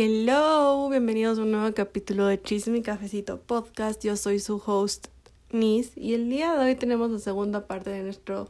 Hello, 0.00 0.88
bienvenidos 0.88 1.40
a 1.40 1.42
un 1.42 1.50
nuevo 1.50 1.74
capítulo 1.74 2.26
de 2.26 2.40
Chisme 2.40 2.78
y 2.78 2.82
Cafecito 2.82 3.40
Podcast. 3.40 4.04
Yo 4.04 4.16
soy 4.16 4.38
su 4.38 4.62
host 4.64 5.08
Nis 5.50 5.90
y 5.96 6.14
el 6.14 6.30
día 6.30 6.54
de 6.54 6.66
hoy 6.66 6.76
tenemos 6.76 7.10
la 7.10 7.18
segunda 7.18 7.66
parte 7.66 7.90
de 7.90 8.04
nuestro 8.04 8.46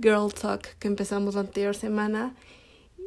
Girl 0.00 0.32
Talk 0.32 0.62
que 0.78 0.88
empezamos 0.88 1.34
la 1.34 1.42
anterior 1.42 1.76
semana. 1.76 2.34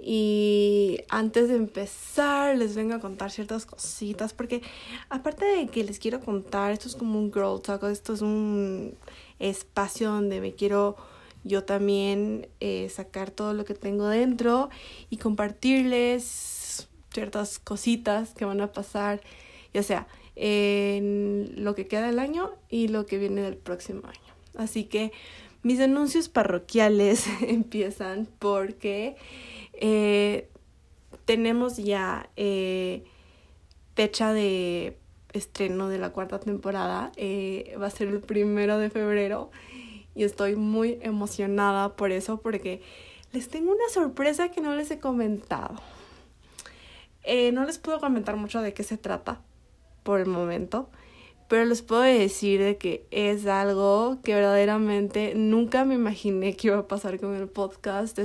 Y 0.03 0.99
antes 1.09 1.49
de 1.49 1.55
empezar 1.55 2.55
les 2.55 2.75
vengo 2.75 2.93
a 2.93 2.99
contar 2.99 3.31
ciertas 3.31 3.65
cositas 3.65 4.33
porque 4.33 4.61
aparte 5.09 5.45
de 5.45 5.65
que 5.65 5.83
les 5.83 5.97
quiero 5.97 6.19
contar, 6.19 6.73
esto 6.73 6.87
es 6.87 6.95
como 6.95 7.17
un 7.17 7.33
Girl 7.33 7.59
Talk, 7.59 7.81
esto 7.85 8.13
es 8.13 8.21
un 8.21 8.93
espacio 9.39 10.11
donde 10.11 10.41
me 10.41 10.53
quiero 10.53 10.95
yo 11.43 11.63
también 11.63 12.49
eh, 12.59 12.87
sacar 12.89 13.31
todo 13.31 13.55
lo 13.55 13.65
que 13.65 13.73
tengo 13.73 14.07
dentro 14.07 14.69
y 15.09 15.17
compartirles 15.17 16.56
ciertas 17.17 17.57
cositas 17.57 18.35
que 18.35 18.45
van 18.45 18.61
a 18.61 18.71
pasar, 18.71 19.21
ya 19.73 19.81
sea 19.81 20.07
en 20.35 21.51
lo 21.55 21.73
que 21.73 21.87
queda 21.87 22.05
del 22.05 22.19
año 22.19 22.51
y 22.69 22.89
lo 22.89 23.07
que 23.07 23.17
viene 23.17 23.41
del 23.41 23.57
próximo 23.57 24.03
año. 24.05 24.35
Así 24.55 24.83
que 24.83 25.11
mis 25.63 25.79
anuncios 25.79 26.29
parroquiales 26.29 27.25
empiezan 27.41 28.27
porque 28.37 29.15
eh, 29.73 30.47
tenemos 31.25 31.77
ya 31.77 32.29
eh, 32.35 33.03
fecha 33.95 34.31
de 34.31 34.99
estreno 35.33 35.89
de 35.89 35.97
la 35.97 36.11
cuarta 36.11 36.39
temporada. 36.39 37.11
Eh, 37.15 37.75
va 37.81 37.87
a 37.87 37.89
ser 37.89 38.09
el 38.09 38.19
primero 38.19 38.77
de 38.77 38.91
febrero 38.91 39.49
y 40.13 40.23
estoy 40.23 40.55
muy 40.55 40.99
emocionada 41.01 41.95
por 41.95 42.11
eso 42.11 42.41
porque 42.41 42.83
les 43.33 43.49
tengo 43.49 43.71
una 43.71 43.89
sorpresa 43.91 44.49
que 44.49 44.61
no 44.61 44.75
les 44.75 44.91
he 44.91 44.99
comentado. 44.99 45.81
Eh, 47.29 47.51
no 47.51 47.65
les 47.65 47.77
puedo 47.77 47.99
comentar 47.99 48.37
mucho 48.37 48.61
de 48.61 48.73
qué 48.73 48.83
se 48.83 48.97
trata 48.97 49.41
por 50.03 50.21
el 50.21 50.27
momento, 50.27 50.89
pero 51.49 51.65
les 51.65 51.81
puedo 51.81 52.01
decir 52.03 52.61
de 52.61 52.77
que 52.77 53.05
es 53.11 53.45
algo 53.47 54.19
que 54.23 54.33
verdaderamente 54.33 55.33
nunca 55.35 55.83
me 55.83 55.95
imaginé 55.95 56.55
que 56.55 56.67
iba 56.67 56.77
a 56.77 56.87
pasar 56.87 57.19
con 57.19 57.35
el 57.35 57.49
podcast. 57.49 58.17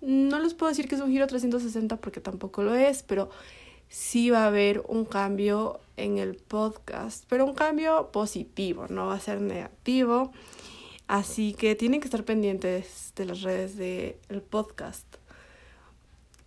no 0.00 0.38
les 0.40 0.54
puedo 0.54 0.70
decir 0.70 0.88
que 0.88 0.94
es 0.94 1.02
un 1.02 1.10
giro 1.10 1.26
360 1.26 1.98
porque 1.98 2.22
tampoco 2.22 2.62
lo 2.62 2.74
es, 2.74 3.02
pero 3.02 3.28
sí 3.90 4.30
va 4.30 4.44
a 4.44 4.46
haber 4.46 4.82
un 4.88 5.04
cambio 5.04 5.80
en 5.98 6.16
el 6.16 6.36
podcast, 6.36 7.26
pero 7.28 7.44
un 7.44 7.54
cambio 7.54 8.10
positivo, 8.12 8.86
no 8.88 9.08
va 9.08 9.14
a 9.16 9.20
ser 9.20 9.42
negativo. 9.42 10.32
Así 11.06 11.52
que 11.52 11.74
tienen 11.74 12.00
que 12.00 12.06
estar 12.06 12.24
pendientes 12.24 13.12
de 13.14 13.26
las 13.26 13.42
redes 13.42 13.76
del 13.76 14.42
podcast 14.42 15.07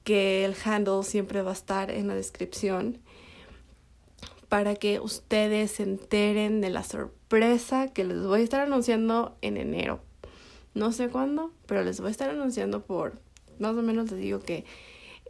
que 0.04 0.46
el 0.46 0.56
handle 0.66 1.04
siempre 1.04 1.42
va 1.42 1.52
a 1.52 1.54
estar 1.54 1.92
en 1.92 2.08
la 2.08 2.16
descripción 2.16 3.00
para 4.50 4.76
que 4.76 5.00
ustedes 5.00 5.72
se 5.72 5.84
enteren 5.84 6.60
de 6.60 6.70
la 6.70 6.84
sorpresa 6.84 7.88
que 7.88 8.04
les 8.04 8.22
voy 8.26 8.42
a 8.42 8.44
estar 8.44 8.62
anunciando 8.62 9.38
en 9.42 9.58
enero. 9.58 10.02
No 10.74 10.92
sé 10.92 11.10
cuándo, 11.10 11.52
pero 11.68 11.84
les 11.84 12.00
voy 12.00 12.10
a 12.10 12.12
estar 12.12 12.30
anunciando 12.30 12.84
por, 12.84 13.20
más 13.60 13.76
o 13.78 13.82
menos 13.82 14.12
les 14.12 14.20
digo 14.20 14.40
que 14.40 14.66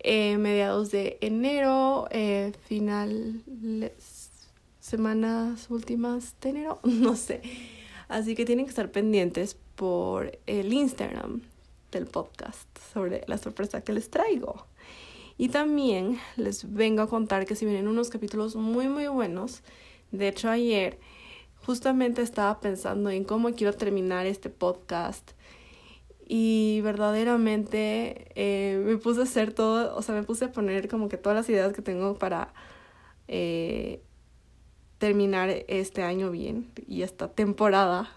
eh, 0.04 0.38
mediados 0.38 0.90
de 0.90 1.20
enero, 1.22 2.08
eh, 2.10 2.54
final, 2.68 3.44
semanas 4.80 5.70
últimas 5.70 6.36
de 6.42 6.50
enero, 6.50 6.80
no 6.84 7.16
sé. 7.16 7.42
Así 8.08 8.36
que 8.36 8.46
tienen 8.46 8.66
que 8.66 8.70
estar 8.70 8.92
pendientes 8.92 9.56
por 9.76 10.40
el 10.48 10.74
Instagram 10.74 11.42
del 11.92 12.08
podcast 12.08 12.68
sobre 12.94 13.24
la 13.28 13.38
sorpresa 13.38 13.82
que 13.82 13.94
les 13.94 14.10
traigo. 14.10 14.66
Y 15.38 15.50
también 15.50 16.20
les 16.38 16.74
vengo 16.74 17.02
a 17.02 17.10
contar 17.10 17.46
que 17.46 17.56
si 17.56 17.66
vienen 17.66 17.88
unos 17.88 18.10
capítulos 18.10 18.56
muy 18.56 18.88
muy 18.88 19.08
buenos. 19.08 19.64
De 20.12 20.28
hecho 20.28 20.50
ayer 20.50 21.00
justamente 21.66 22.22
estaba 22.22 22.60
pensando 22.60 23.10
en 23.10 23.24
cómo 23.24 23.52
quiero 23.52 23.74
terminar 23.74 24.26
este 24.26 24.50
podcast 24.50 25.32
y 26.34 26.80
verdaderamente 26.82 28.32
eh, 28.36 28.82
me 28.86 28.98
puse 28.98 29.20
a 29.20 29.24
hacer 29.24 29.54
todo, 29.54 29.96
o 29.96 30.02
sea, 30.02 30.16
me 30.16 30.24
puse 30.24 30.46
a 30.46 30.52
poner 30.52 30.88
como 30.88 31.10
que 31.10 31.18
todas 31.18 31.36
las 31.36 31.50
ideas 31.50 31.74
que 31.74 31.82
tengo 31.82 32.16
para 32.16 32.54
eh, 33.28 34.02
terminar 34.98 35.50
este 35.68 36.04
año 36.04 36.32
bien 36.32 36.72
y 36.88 37.02
esta 37.02 37.28
temporada 37.28 38.10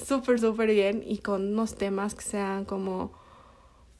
súper, 0.00 0.40
súper 0.40 0.70
bien 0.70 1.02
y 1.06 1.18
con 1.18 1.52
unos 1.52 1.74
temas 1.74 2.14
que 2.14 2.22
sean 2.22 2.64
como 2.64 3.12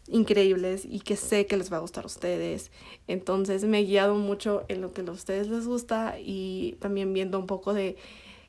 increíbles 0.08 0.84
y 0.84 1.00
que 1.00 1.16
sé 1.16 1.46
que 1.46 1.56
les 1.56 1.72
va 1.72 1.76
a 1.78 1.80
gustar 1.80 2.04
a 2.04 2.06
ustedes. 2.06 2.70
Entonces 3.06 3.64
me 3.64 3.80
he 3.80 3.84
guiado 3.84 4.14
mucho 4.14 4.64
en 4.68 4.80
lo 4.80 4.92
que 4.92 5.02
a 5.02 5.10
ustedes 5.10 5.48
les 5.48 5.66
gusta 5.66 6.16
y 6.18 6.76
también 6.80 7.12
viendo 7.12 7.38
un 7.38 7.46
poco 7.46 7.74
de 7.74 7.96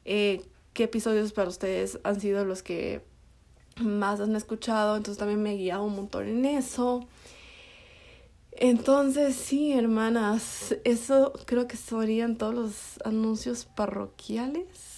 eh, 0.05 0.41
qué 0.73 0.83
episodios 0.83 1.33
para 1.33 1.49
ustedes 1.49 1.99
han 2.03 2.19
sido 2.19 2.45
los 2.45 2.63
que 2.63 3.01
más 3.77 4.19
han 4.21 4.35
escuchado. 4.35 4.97
Entonces 4.97 5.19
también 5.19 5.41
me 5.41 5.53
he 5.53 5.57
guiado 5.57 5.83
un 5.83 5.95
montón 5.95 6.27
en 6.27 6.45
eso. 6.45 7.07
Entonces, 8.51 9.35
sí, 9.35 9.71
hermanas, 9.71 10.75
eso 10.83 11.31
creo 11.45 11.67
que 11.67 11.77
serían 11.77 12.35
todos 12.35 12.53
los 12.53 12.75
anuncios 13.05 13.66
parroquiales. 13.66 14.88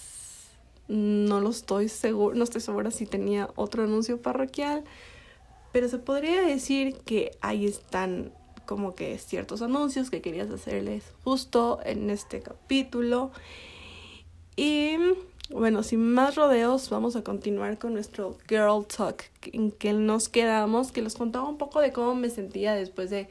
No 0.92 1.40
lo 1.40 1.52
estoy 1.52 1.88
seguro, 1.88 2.36
no 2.36 2.44
estoy 2.44 2.60
segura 2.60 2.92
si 2.92 3.06
tenía 3.06 3.50
otro 3.56 3.84
anuncio 3.84 4.22
parroquial, 4.22 4.84
pero 5.72 5.88
se 5.88 6.00
podría 6.00 6.42
decir 6.42 6.98
que 7.06 7.32
ahí 7.40 7.66
están 7.66 8.34
como 8.66 8.94
que 8.94 9.18
ciertos 9.18 9.62
anuncios 9.62 10.10
que 10.10 10.22
querías 10.22 10.50
hacerles 10.50 11.06
justo 11.24 11.80
en 11.86 12.10
este 12.10 12.42
capítulo. 12.42 13.32
Y 14.58 14.98
bueno, 15.50 15.82
sin 15.82 16.12
más 16.12 16.36
rodeos, 16.36 16.90
vamos 16.90 17.16
a 17.16 17.24
continuar 17.24 17.78
con 17.78 17.94
nuestro 17.94 18.38
Girl 18.50 18.86
Talk, 18.86 19.24
en 19.54 19.72
que 19.72 19.94
nos 19.94 20.28
quedamos, 20.28 20.92
que 20.92 21.02
les 21.02 21.16
contaba 21.16 21.48
un 21.48 21.58
poco 21.58 21.80
de 21.80 21.94
cómo 21.94 22.16
me 22.16 22.30
sentía 22.30 22.76
después 22.76 23.10
de 23.10 23.30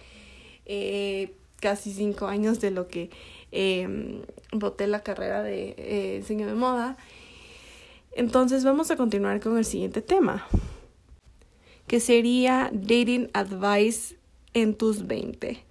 eh, 0.64 1.34
casi 1.60 1.92
cinco 1.92 2.26
años 2.26 2.58
de 2.58 2.70
lo 2.70 2.88
que 2.88 3.10
eh, 3.52 4.22
voté 4.50 4.86
la 4.86 5.02
carrera 5.02 5.42
de 5.42 5.74
eh, 5.76 6.18
diseño 6.20 6.46
de 6.46 6.54
moda. 6.54 6.96
Entonces 8.12 8.64
vamos 8.64 8.90
a 8.90 8.96
continuar 8.96 9.40
con 9.40 9.56
el 9.56 9.64
siguiente 9.64 10.02
tema, 10.02 10.46
que 11.86 12.00
sería 12.00 12.70
dating 12.72 13.30
advice 13.32 14.16
en 14.54 14.74
tus 14.74 15.06
20. 15.06 15.62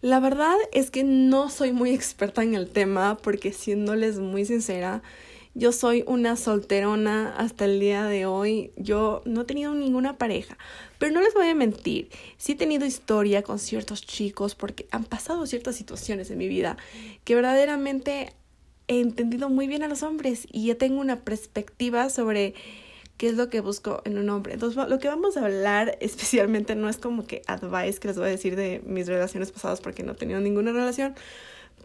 La 0.00 0.20
verdad 0.20 0.56
es 0.72 0.90
que 0.90 1.02
no 1.02 1.50
soy 1.50 1.72
muy 1.72 1.90
experta 1.90 2.42
en 2.42 2.54
el 2.54 2.68
tema 2.68 3.16
porque 3.16 3.52
siéndoles 3.52 4.18
muy 4.18 4.44
sincera, 4.44 5.02
yo 5.56 5.70
soy 5.70 6.02
una 6.08 6.34
solterona 6.34 7.32
hasta 7.36 7.64
el 7.64 7.78
día 7.78 8.04
de 8.06 8.26
hoy. 8.26 8.72
Yo 8.76 9.22
no 9.24 9.42
he 9.42 9.44
tenido 9.44 9.72
ninguna 9.72 10.18
pareja. 10.18 10.58
Pero 10.98 11.12
no 11.12 11.20
les 11.20 11.32
voy 11.32 11.46
a 11.46 11.54
mentir. 11.54 12.10
Sí 12.38 12.52
he 12.52 12.56
tenido 12.56 12.84
historia 12.84 13.42
con 13.42 13.60
ciertos 13.60 14.04
chicos 14.04 14.56
porque 14.56 14.88
han 14.90 15.04
pasado 15.04 15.46
ciertas 15.46 15.76
situaciones 15.76 16.28
en 16.30 16.38
mi 16.38 16.48
vida 16.48 16.76
que 17.22 17.36
verdaderamente 17.36 18.32
he 18.88 19.00
entendido 19.00 19.48
muy 19.48 19.66
bien 19.66 19.82
a 19.82 19.88
los 19.88 20.02
hombres 20.02 20.46
y 20.50 20.66
ya 20.66 20.74
tengo 20.76 21.00
una 21.00 21.20
perspectiva 21.20 22.10
sobre 22.10 22.54
qué 23.16 23.28
es 23.28 23.34
lo 23.34 23.48
que 23.48 23.60
busco 23.60 24.02
en 24.04 24.18
un 24.18 24.28
hombre. 24.30 24.54
Entonces, 24.54 24.88
lo 24.88 24.98
que 24.98 25.08
vamos 25.08 25.36
a 25.36 25.44
hablar 25.44 25.96
especialmente 26.00 26.74
no 26.74 26.88
es 26.88 26.96
como 26.96 27.26
que 27.26 27.42
advice 27.46 28.00
que 28.00 28.08
les 28.08 28.16
voy 28.16 28.26
a 28.26 28.30
decir 28.30 28.56
de 28.56 28.82
mis 28.86 29.06
relaciones 29.06 29.50
pasadas 29.50 29.80
porque 29.80 30.02
no 30.02 30.12
he 30.12 30.16
tenido 30.16 30.40
ninguna 30.40 30.72
relación, 30.72 31.14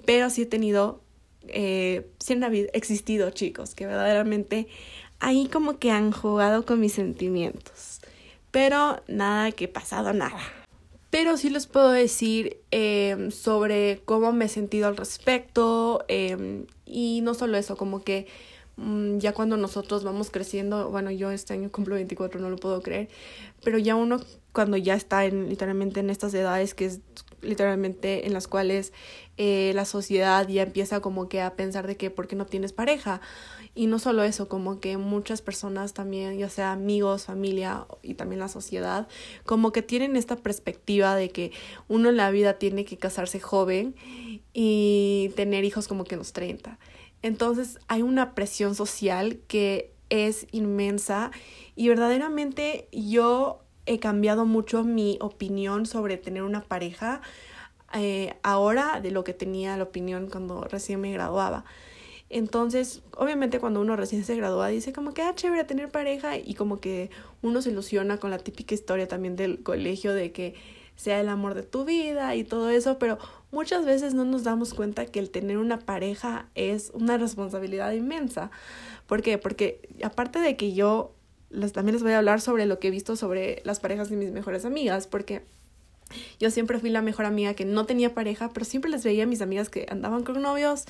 pero 0.06 0.30
sí 0.30 0.44
he 0.44 0.46
tenido, 0.46 1.02
eh, 1.48 2.10
sí 2.20 2.34
han 2.34 2.44
existido 2.74 3.30
chicos 3.32 3.76
que 3.76 3.86
verdaderamente 3.86 4.68
ahí 5.20 5.48
como 5.48 5.80
que 5.80 5.92
han 5.92 6.12
jugado 6.12 6.66
con 6.66 6.80
mis 6.80 6.94
sentimientos. 6.94 8.00
Pero 8.52 9.04
nada 9.08 9.52
que 9.52 9.68
pasado 9.68 10.12
nada. 10.14 10.59
Pero 11.10 11.38
sí 11.38 11.50
les 11.50 11.66
puedo 11.66 11.90
decir 11.92 12.62
eh, 12.72 13.30
sobre 13.32 14.02
cómo 14.06 14.32
me 14.32 14.46
he 14.46 14.50
sentido 14.50 14.88
al 14.88 14.98
respecto. 14.98 16.06
Eh, 16.08 16.66
y 16.86 17.22
no 17.22 17.34
solo 17.34 17.58
eso, 17.58 17.78
como 17.78 18.04
que 18.04 18.28
mm, 18.78 19.18
ya 19.18 19.34
cuando 19.34 19.58
nosotros 19.58 20.04
vamos 20.04 20.30
creciendo, 20.30 20.90
bueno, 20.90 21.12
yo 21.12 21.32
este 21.32 21.54
año 21.54 21.72
cumplo 21.72 21.96
24, 21.96 22.40
no 22.40 22.50
lo 22.50 22.58
puedo 22.58 22.82
creer, 22.82 23.10
pero 23.64 23.78
ya 23.78 23.96
uno 23.96 24.20
cuando 24.52 24.78
ya 24.78 24.96
está 24.96 25.26
en, 25.26 25.50
literalmente 25.50 26.00
en 26.00 26.10
estas 26.10 26.34
edades 26.34 26.74
que 26.74 26.86
es 26.86 27.02
literalmente 27.42 28.26
en 28.28 28.34
las 28.34 28.48
cuales 28.48 28.94
eh, 29.38 29.72
la 29.76 29.86
sociedad 29.86 30.48
ya 30.48 30.64
empieza 30.64 31.00
como 31.00 31.30
que 31.30 31.42
a 31.42 31.56
pensar 31.56 31.88
de 31.88 31.96
que 31.96 32.10
por 32.10 32.28
qué 32.28 32.36
no 32.36 32.46
tienes 32.46 32.74
pareja 32.74 33.22
y 33.76 33.88
no 33.88 34.00
solo 34.00 34.24
eso, 34.24 34.48
como 34.48 34.80
que 34.80 34.98
muchas 34.98 35.42
personas 35.42 35.94
también, 35.94 36.38
ya 36.38 36.50
sea 36.50 36.72
amigos, 36.72 37.26
familia 37.26 37.86
y 38.02 38.16
también 38.16 38.40
la 38.40 38.48
sociedad, 38.48 39.08
como 39.46 39.72
que 39.72 39.82
tienen 39.82 40.16
esta 40.16 40.36
perspectiva 40.36 41.16
de 41.16 41.30
que 41.30 41.52
uno 41.88 42.10
en 42.10 42.18
la 42.18 42.32
vida 42.32 42.54
tiene 42.54 42.86
que 42.86 42.98
casarse 42.98 43.40
joven 43.40 43.96
y 44.54 45.32
tener 45.36 45.64
hijos 45.64 45.88
como 45.88 46.04
que 46.04 46.16
en 46.16 46.20
los 46.20 46.34
30. 46.34 46.78
Entonces 47.22 47.80
hay 47.88 48.02
una 48.02 48.34
presión 48.34 48.76
social 48.76 49.40
que 49.48 49.94
es 50.10 50.48
inmensa 50.52 51.32
y 51.76 51.90
verdaderamente 51.90 52.88
yo 52.92 53.62
he 53.86 54.00
cambiado 54.00 54.46
mucho 54.46 54.84
mi 54.84 55.18
opinión 55.22 55.86
sobre 55.86 56.18
tener 56.18 56.44
una 56.44 56.62
pareja 56.62 57.22
eh, 57.94 58.36
ahora 58.44 59.02
de 59.02 59.12
lo 59.12 59.24
que 59.24 59.34
tenía 59.34 59.76
la 59.78 59.84
opinión 59.84 60.30
cuando 60.30 60.64
recién 60.64 61.02
me 61.02 61.12
graduaba. 61.12 61.66
Entonces, 62.30 63.02
obviamente 63.18 63.60
cuando 63.60 63.82
uno 63.82 63.96
recién 63.96 64.24
se 64.24 64.36
gradúa 64.36 64.68
dice 64.68 64.94
como 64.94 65.14
que, 65.14 65.24
ah, 65.24 65.34
chévere 65.34 65.64
tener 65.64 65.90
pareja 65.90 66.38
y 66.38 66.54
como 66.54 66.80
que 66.80 67.10
uno 67.42 67.62
se 67.62 67.72
ilusiona 67.72 68.18
con 68.18 68.30
la 68.30 68.38
típica 68.38 68.76
historia 68.76 69.08
también 69.08 69.36
del 69.36 69.64
colegio 69.64 70.14
de 70.14 70.32
que 70.32 70.54
sea 70.96 71.22
el 71.22 71.30
amor 71.30 71.54
de 71.56 71.64
tu 71.64 71.86
vida 71.86 72.36
y 72.36 72.44
todo 72.44 72.70
eso, 72.70 73.00
pero 73.00 73.18
muchas 73.52 73.86
veces 73.86 74.14
no 74.14 74.26
nos 74.26 74.44
damos 74.44 74.74
cuenta 74.74 75.06
que 75.06 75.20
el 75.20 75.30
tener 75.30 75.58
una 75.58 75.80
pareja 75.80 76.50
es 76.56 76.92
una 76.94 77.18
responsabilidad 77.18 77.94
inmensa. 77.94 78.52
¿Por 79.08 79.22
qué? 79.22 79.38
Porque 79.38 79.90
aparte 80.04 80.40
de 80.40 80.58
que 80.58 80.74
yo 80.74 81.14
también 81.74 81.94
les 81.94 82.04
voy 82.04 82.12
a 82.12 82.18
hablar 82.18 82.42
sobre 82.42 82.66
lo 82.66 82.80
que 82.80 82.90
he 82.90 82.92
visto 82.92 83.16
sobre 83.16 83.62
las 83.64 83.80
parejas 83.80 84.10
de 84.10 84.18
mis 84.18 84.32
mejores 84.32 84.66
amigas, 84.66 85.08
porque 85.08 85.42
yo 86.40 86.52
siempre 86.52 86.80
fui 86.80 86.90
la 86.90 87.02
mejor 87.02 87.26
amiga 87.26 87.54
que 87.54 87.66
no 87.66 87.86
tenía 87.86 88.14
pareja, 88.14 88.52
pero 88.54 88.66
siempre 88.66 88.92
les 88.92 89.04
veía 89.04 89.24
a 89.24 89.28
mis 89.28 89.42
amigas 89.42 89.70
que 89.70 89.88
andaban 89.90 90.24
con 90.24 90.42
novios 90.42 90.86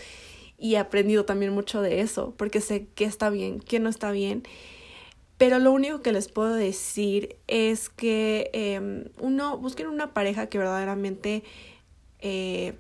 y 0.60 0.76
he 0.76 0.78
aprendido 0.78 1.26
también 1.26 1.54
mucho 1.54 1.82
de 1.82 2.02
eso, 2.02 2.34
porque 2.38 2.62
sé 2.62 2.88
qué 2.96 3.06
está 3.06 3.30
bien, 3.30 3.60
qué 3.60 3.80
no 3.80 3.90
está 3.90 4.12
bien. 4.12 4.44
Pero 5.38 5.58
lo 5.58 5.72
único 5.72 6.02
que 6.02 6.12
les 6.12 6.28
puedo 6.28 6.54
decir 6.54 7.38
es 7.48 7.90
que 7.90 8.50
em, 8.54 9.06
uno, 9.20 9.58
busquen 9.58 9.88
una 9.88 10.14
pareja 10.14 10.48
que 10.48 10.58
verdaderamente, 10.58 11.44
eh, 12.20 12.78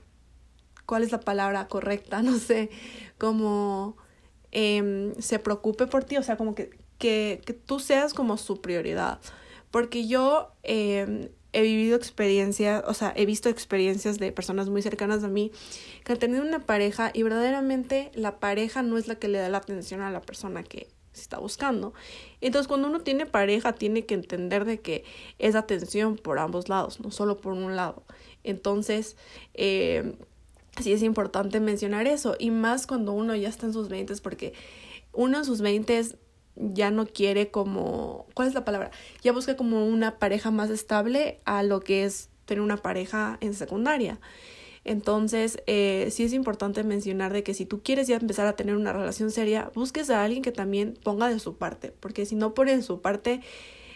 ¿cuál 0.85 1.03
es 1.03 1.11
la 1.11 1.21
palabra 1.21 1.67
correcta? 1.67 2.21
No 2.23 2.37
sé, 2.37 2.69
como 3.17 3.95
em, 4.51 5.13
se 5.19 5.39
preocupe 5.39 5.87
por 5.87 6.03
ti, 6.03 6.17
o 6.17 6.23
sea, 6.23 6.35
como 6.35 6.53
que, 6.55 6.71
que, 6.97 7.41
que 7.45 7.53
tú 7.53 7.79
seas 7.79 8.13
como 8.13 8.35
su 8.37 8.61
prioridad. 8.61 9.19
Porque 9.71 10.07
yo 10.07 10.51
eh, 10.63 11.31
he 11.53 11.61
vivido 11.61 11.95
experiencias, 11.95 12.83
o 12.85 12.93
sea, 12.93 13.13
he 13.15 13.25
visto 13.25 13.49
experiencias 13.49 14.19
de 14.19 14.31
personas 14.31 14.69
muy 14.69 14.81
cercanas 14.81 15.23
a 15.23 15.27
mí 15.27 15.51
que 16.03 16.13
han 16.13 16.19
tenido 16.19 16.43
una 16.43 16.59
pareja 16.59 17.11
y 17.13 17.23
verdaderamente 17.23 18.11
la 18.13 18.39
pareja 18.39 18.83
no 18.83 18.97
es 18.97 19.07
la 19.07 19.15
que 19.15 19.27
le 19.27 19.39
da 19.39 19.49
la 19.49 19.57
atención 19.57 20.01
a 20.01 20.11
la 20.11 20.21
persona 20.21 20.63
que 20.63 20.87
se 21.13 21.21
está 21.21 21.39
buscando. 21.39 21.93
Entonces, 22.41 22.67
cuando 22.67 22.87
uno 22.87 23.01
tiene 23.01 23.25
pareja, 23.25 23.73
tiene 23.73 24.05
que 24.05 24.13
entender 24.13 24.65
de 24.65 24.79
que 24.79 25.03
es 25.39 25.55
atención 25.55 26.15
por 26.17 26.39
ambos 26.39 26.69
lados, 26.69 26.99
no 26.99 27.11
solo 27.11 27.37
por 27.37 27.53
un 27.53 27.75
lado. 27.75 28.03
Entonces, 28.43 29.17
eh, 29.55 30.13
sí 30.79 30.93
es 30.93 31.01
importante 31.01 31.59
mencionar 31.59 32.07
eso, 32.07 32.35
y 32.37 32.51
más 32.51 32.85
cuando 32.85 33.11
uno 33.13 33.35
ya 33.35 33.49
está 33.49 33.65
en 33.65 33.73
sus 33.73 33.89
20, 33.89 34.15
porque 34.21 34.53
uno 35.13 35.39
en 35.39 35.45
sus 35.45 35.61
20 35.61 36.19
ya 36.55 36.91
no 36.91 37.05
quiere 37.05 37.51
como, 37.51 38.25
¿cuál 38.33 38.47
es 38.47 38.53
la 38.53 38.65
palabra? 38.65 38.91
Ya 39.21 39.31
busca 39.31 39.55
como 39.55 39.85
una 39.85 40.19
pareja 40.19 40.51
más 40.51 40.69
estable 40.69 41.39
a 41.45 41.63
lo 41.63 41.79
que 41.79 42.03
es 42.03 42.29
tener 42.45 42.61
una 42.61 42.77
pareja 42.77 43.37
en 43.41 43.53
secundaria. 43.53 44.19
Entonces, 44.85 45.61
eh, 45.67 46.07
sí 46.11 46.23
es 46.23 46.33
importante 46.33 46.83
mencionar 46.83 47.33
de 47.33 47.43
que 47.43 47.53
si 47.53 47.65
tú 47.65 47.81
quieres 47.83 48.07
ya 48.07 48.15
empezar 48.15 48.47
a 48.47 48.55
tener 48.55 48.75
una 48.75 48.93
relación 48.93 49.29
seria, 49.29 49.71
busques 49.75 50.09
a 50.09 50.23
alguien 50.23 50.41
que 50.41 50.51
también 50.51 50.97
ponga 51.03 51.29
de 51.29 51.39
su 51.39 51.57
parte, 51.57 51.93
porque 51.99 52.25
si 52.25 52.35
no 52.35 52.53
pone 52.53 52.81
su 52.81 53.01
parte, 53.01 53.41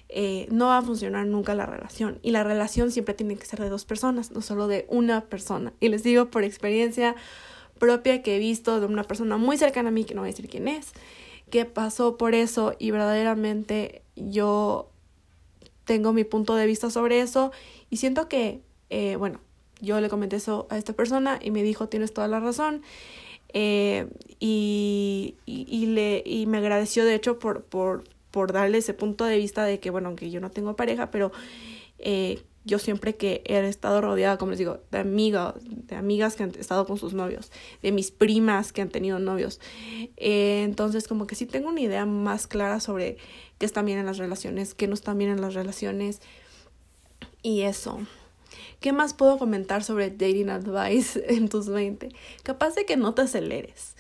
eh, 0.10 0.48
no 0.52 0.68
va 0.68 0.78
a 0.78 0.82
funcionar 0.82 1.26
nunca 1.26 1.56
la 1.56 1.66
relación. 1.66 2.20
Y 2.22 2.32
la 2.32 2.44
relación 2.44 2.92
siempre 2.92 3.16
tiene 3.16 3.36
que 3.36 3.46
ser 3.46 3.60
de 3.60 3.70
dos 3.70 3.86
personas, 3.86 4.32
no 4.32 4.42
solo 4.42 4.68
de 4.68 4.86
una 4.90 5.22
persona. 5.26 5.74
Y 5.80 5.90
les 5.90 6.04
digo 6.04 6.30
por 6.30 6.44
experiencia 6.44 7.16
propia 7.80 8.22
que 8.22 8.36
he 8.36 8.40
visto 8.40 8.80
de 8.80 8.86
una 8.86 9.04
persona 9.04 9.38
muy 9.38 9.58
cercana 9.58 9.90
a 9.90 9.92
mí, 9.92 10.04
que 10.06 10.14
no 10.14 10.22
voy 10.22 10.30
a 10.30 10.34
decir 10.34 10.48
quién 10.48 10.68
es, 10.68 10.92
que 11.54 11.66
pasó 11.66 12.18
por 12.18 12.34
eso 12.34 12.74
y 12.80 12.90
verdaderamente 12.90 14.02
yo 14.16 14.90
tengo 15.86 16.12
mi 16.12 16.24
punto 16.24 16.56
de 16.56 16.66
vista 16.66 16.90
sobre 16.90 17.22
eso 17.22 17.52
y 17.92 17.98
siento 17.98 18.28
que, 18.28 18.62
eh, 18.90 19.18
bueno, 19.18 19.40
yo 19.80 20.02
le 20.02 20.10
comenté 20.10 20.38
eso 20.38 20.66
a 20.72 20.80
esta 20.80 20.94
persona 20.94 21.38
y 21.40 21.52
me 21.52 21.62
dijo, 21.62 21.90
tienes 21.90 22.12
toda 22.12 22.28
la 22.28 22.40
razón. 22.40 22.82
Eh, 23.54 24.08
y, 24.40 25.36
y, 25.46 25.86
le, 25.86 26.24
y 26.26 26.48
me 26.48 26.58
agradeció 26.58 27.06
de 27.06 27.14
hecho 27.14 27.38
por, 27.38 27.66
por, 27.66 28.04
por 28.32 28.52
darle 28.52 28.80
ese 28.80 28.96
punto 28.96 29.24
de 29.24 29.38
vista 29.38 29.64
de 29.64 29.80
que, 29.80 29.92
bueno, 29.92 30.08
aunque 30.08 30.32
yo 30.32 30.42
no 30.42 30.50
tengo 30.50 30.76
pareja, 30.76 31.12
pero 31.12 31.32
eh, 32.00 32.42
yo 32.66 32.80
siempre 32.80 33.16
que 33.16 33.44
he 33.46 33.60
estado 33.68 34.00
rodeada, 34.02 34.38
como 34.38 34.52
les 34.52 34.60
digo, 34.60 34.80
de 34.92 35.00
amigas, 35.00 35.56
de 35.64 35.96
amigas 35.96 36.36
que 36.36 36.44
han 36.44 36.52
estado 36.52 36.86
con 36.86 36.98
sus 36.98 37.14
novios, 37.14 37.52
de 37.82 37.92
mis 37.92 38.12
primas 38.12 38.72
que 38.72 38.82
han 38.82 38.90
tenido 38.90 39.20
novios. 39.20 39.60
Eh, 40.18 40.64
entonces, 40.64 41.08
como 41.08 41.28
que 41.28 41.36
sí 41.36 41.46
tengo 41.46 41.70
una 41.70 41.82
idea 41.82 42.06
más 42.06 42.48
clara 42.48 42.80
sobre 42.80 43.18
qué 43.58 43.66
está 43.66 43.82
bien 43.82 44.00
en 44.00 44.06
las 44.06 44.18
relaciones, 44.18 44.74
qué 44.74 44.88
no 44.88 44.94
está 44.94 45.14
bien 45.14 45.32
en 45.32 45.42
las 45.42 45.54
relaciones. 45.54 46.22
Y 47.42 47.62
eso. 47.62 48.00
¿Qué 48.80 48.94
más 48.94 49.14
puedo 49.14 49.38
comentar 49.38 49.84
sobre 49.84 50.10
dating 50.10 50.50
advice 50.50 51.22
en 51.30 51.50
tus 51.50 51.68
20? 51.68 52.10
Capaz 52.44 52.76
de 52.76 52.86
que 52.86 52.96
no 52.96 53.14
te 53.14 53.24
aceleres. 53.24 53.96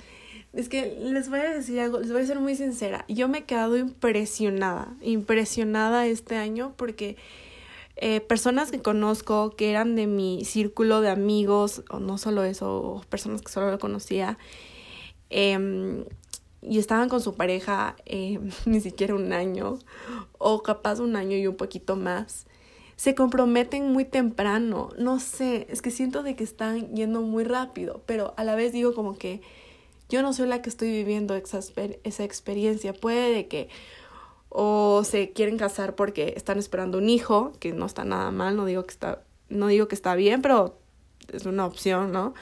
Es 0.54 0.69
que 0.69 0.98
les 1.00 1.30
voy 1.30 1.39
a 1.39 1.51
decir 1.51 1.80
algo, 1.80 2.00
les 2.00 2.12
voy 2.12 2.21
a 2.21 2.25
ser 2.25 2.39
muy 2.39 2.56
sincera. 2.56 3.06
Yo 3.07 3.27
me 3.27 3.39
he 3.39 3.44
quedado 3.44 3.75
impresionada, 3.75 4.95
impresionada 5.01 6.06
este 6.06 6.36
año 6.36 6.75
porque 6.77 7.18
eh, 7.95 8.22
personas 8.22 8.72
que 8.72 8.81
conozco 8.81 9.56
que 9.56 9.69
eran 9.69 9.95
de 9.95 10.07
mi 10.07 10.45
círculo 10.45 11.01
de 11.01 11.10
amigos, 11.10 11.84
o 11.90 12.00
no 12.00 12.18
solo 12.18 12.44
eso, 12.44 13.04
personas 13.10 13.42
que 13.42 13.51
solo 13.51 13.72
lo 13.72 13.80
conocía, 13.80 14.38
eh, 15.30 16.04
y 16.62 16.80
estaban 16.80 17.10
con 17.10 17.22
su 17.22 17.36
pareja 17.36 17.95
eh, 18.06 18.40
ni 18.66 18.80
siquiera 18.81 19.16
un 19.16 19.34
año, 19.34 19.80
o 20.38 20.63
capaz 20.63 21.00
un 21.00 21.16
año 21.16 21.38
y 21.38 21.48
un 21.48 21.56
poquito 21.56 21.95
más, 21.95 22.45
se 22.95 23.16
comprometen 23.16 23.92
muy 23.92 24.06
temprano, 24.06 24.89
no 24.98 25.19
sé, 25.19 25.68
es 25.69 25.81
que 25.81 25.92
siento 25.92 26.24
de 26.24 26.36
que 26.36 26.44
están 26.44 26.96
yendo 26.96 27.22
muy 27.22 27.44
rápido, 27.44 28.01
pero 28.06 28.34
a 28.38 28.44
la 28.44 28.56
vez 28.56 28.72
digo 28.72 28.94
como 28.94 29.18
que 29.18 29.42
yo 30.10 30.22
no 30.22 30.31
soy 30.31 30.48
la 30.48 30.62
que 30.62 30.69
estoy 30.69 30.92
viviendo 30.92 31.36
esa, 31.36 32.24
experiencia, 32.24 32.94
puede 32.94 33.48
que 33.48 33.68
o 34.55 35.03
se 35.03 35.31
quieren 35.31 35.57
casar 35.57 35.95
porque 35.95 36.33
están 36.38 36.59
esperando 36.59 37.00
un 37.00 37.09
hijo, 37.09 37.53
que 37.59 37.73
no 37.73 37.88
está 37.88 38.05
nada 38.05 38.29
mal, 38.29 38.55
no 38.55 38.65
digo 38.65 38.83
que 38.83 38.91
está, 38.91 39.23
no 39.50 39.65
digo 39.67 39.88
que 39.88 39.95
está 39.95 40.13
bien, 40.13 40.44
pero 40.44 40.79
es 41.33 41.47
una 41.47 41.65
opción, 41.65 42.11
¿no? 42.11 42.35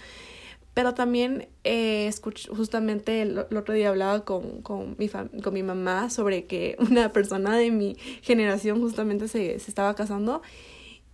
Pero 0.73 0.93
también 0.93 1.47
eh, 1.63 2.11
justamente 2.49 3.21
el, 3.21 3.39
otro 3.39 3.73
día 3.73 3.89
hablaba 3.89 4.25
con, 4.25 4.61
con, 4.61 4.97
mi 4.99 5.07
con 5.07 5.53
mi 5.53 5.63
mamá 5.63 6.09
sobre 6.09 6.45
que 6.45 6.75
una 6.91 7.13
persona 7.13 7.57
de 7.57 7.71
mi 7.71 7.95
generación 8.21 8.81
justamente 8.81 9.29
se, 9.29 9.57
se 9.59 9.71
estaba 9.71 9.95
casando 9.95 10.41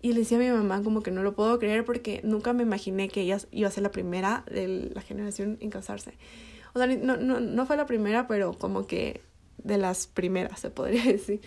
y 0.01 0.13
le 0.13 0.19
decía 0.21 0.38
a 0.38 0.41
mi 0.41 0.49
mamá 0.49 0.81
como 0.83 1.03
que 1.03 1.11
no 1.11 1.21
lo 1.21 1.35
puedo 1.35 1.59
creer 1.59 1.85
porque 1.85 2.21
nunca 2.23 2.53
me 2.53 2.63
imaginé 2.63 3.07
que 3.07 3.21
ella 3.21 3.38
iba 3.51 3.67
a 3.67 3.71
ser 3.71 3.83
la 3.83 3.91
primera 3.91 4.44
de 4.49 4.89
la 4.95 5.01
generación 5.01 5.57
en 5.59 5.69
casarse. 5.69 6.13
O 6.73 6.80
sea, 6.80 6.87
no, 6.87 7.18
no, 7.18 7.39
no 7.39 7.66
fue 7.68 7.77
la 7.77 7.85
primera, 7.85 8.27
pero 8.27 8.54
como 8.54 8.87
que 8.87 9.21
de 9.57 9.78
las 9.78 10.07
primeras, 10.07 10.59
se 10.59 10.69
podría 10.69 11.04
decir. 11.11 11.42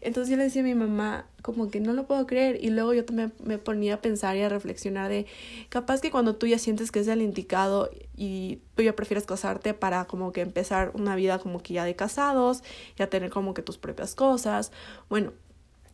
Entonces 0.00 0.30
yo 0.30 0.36
le 0.36 0.44
decía 0.44 0.62
a 0.62 0.64
mi 0.64 0.74
mamá 0.74 1.26
como 1.42 1.70
que 1.70 1.80
no 1.80 1.92
lo 1.92 2.06
puedo 2.06 2.26
creer 2.26 2.58
y 2.62 2.70
luego 2.70 2.94
yo 2.94 3.04
también 3.04 3.32
me 3.44 3.58
ponía 3.58 3.94
a 3.94 4.00
pensar 4.00 4.36
y 4.36 4.42
a 4.42 4.48
reflexionar 4.48 5.10
de 5.10 5.26
capaz 5.68 6.00
que 6.00 6.10
cuando 6.10 6.36
tú 6.36 6.46
ya 6.46 6.58
sientes 6.58 6.90
que 6.90 7.00
es 7.00 7.08
el 7.08 7.20
indicado 7.20 7.90
y 8.16 8.60
tú 8.74 8.82
ya 8.82 8.94
prefieres 8.94 9.26
casarte 9.26 9.74
para 9.74 10.06
como 10.06 10.32
que 10.32 10.40
empezar 10.40 10.92
una 10.94 11.14
vida 11.16 11.38
como 11.38 11.62
que 11.62 11.74
ya 11.74 11.84
de 11.84 11.94
casados, 11.94 12.62
ya 12.96 13.08
tener 13.08 13.30
como 13.30 13.54
que 13.54 13.62
tus 13.62 13.78
propias 13.78 14.14
cosas. 14.14 14.72
Bueno, 15.10 15.32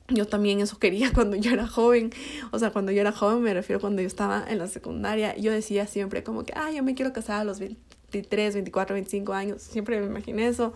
yo 0.08 0.26
también 0.26 0.60
eso 0.60 0.78
quería 0.78 1.12
cuando 1.14 1.36
yo 1.36 1.50
era 1.52 1.66
joven. 1.66 2.10
O 2.52 2.58
sea, 2.58 2.70
cuando 2.70 2.92
yo 2.92 3.00
era 3.00 3.12
joven 3.12 3.42
me 3.42 3.54
refiero 3.54 3.80
cuando 3.80 4.02
yo 4.02 4.08
estaba 4.08 4.44
en 4.48 4.58
la 4.58 4.68
secundaria. 4.68 5.36
Yo 5.36 5.50
decía 5.50 5.86
siempre 5.86 6.22
como 6.22 6.44
que, 6.44 6.52
ah, 6.54 6.70
yo 6.70 6.82
me 6.82 6.94
quiero 6.94 7.12
casar 7.12 7.40
a 7.40 7.44
los 7.44 7.58
20 7.58 7.97
23, 8.12 8.54
24, 8.54 8.94
25 8.94 9.32
años, 9.32 9.62
siempre 9.62 10.00
me 10.00 10.06
imaginé 10.06 10.48
eso, 10.48 10.72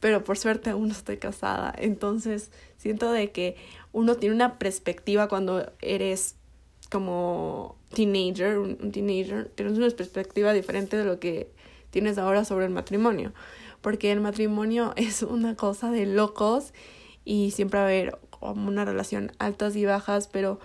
pero 0.00 0.24
por 0.24 0.38
suerte 0.38 0.70
aún 0.70 0.88
no 0.88 0.94
estoy 0.94 1.18
casada. 1.18 1.74
Entonces, 1.76 2.50
siento 2.78 3.12
de 3.12 3.30
que 3.30 3.56
uno 3.92 4.16
tiene 4.16 4.34
una 4.34 4.58
perspectiva 4.58 5.28
cuando 5.28 5.70
eres 5.80 6.36
como 6.90 7.76
teenager, 7.94 8.58
un 8.58 8.92
teenager, 8.92 9.50
tienes 9.54 9.78
una 9.78 9.88
perspectiva 9.90 10.52
diferente 10.52 10.96
de 10.96 11.04
lo 11.04 11.18
que 11.20 11.50
tienes 11.90 12.18
ahora 12.18 12.44
sobre 12.44 12.64
el 12.64 12.70
matrimonio, 12.70 13.32
porque 13.80 14.12
el 14.12 14.20
matrimonio 14.20 14.92
es 14.96 15.22
una 15.22 15.54
cosa 15.54 15.90
de 15.90 16.06
locos 16.06 16.72
y 17.24 17.52
siempre 17.52 17.78
va 17.78 17.84
a 17.84 17.88
haber 17.88 18.18
una 18.40 18.84
relación 18.84 19.30
altas 19.38 19.76
y 19.76 19.84
bajas, 19.84 20.26
pero 20.26 20.58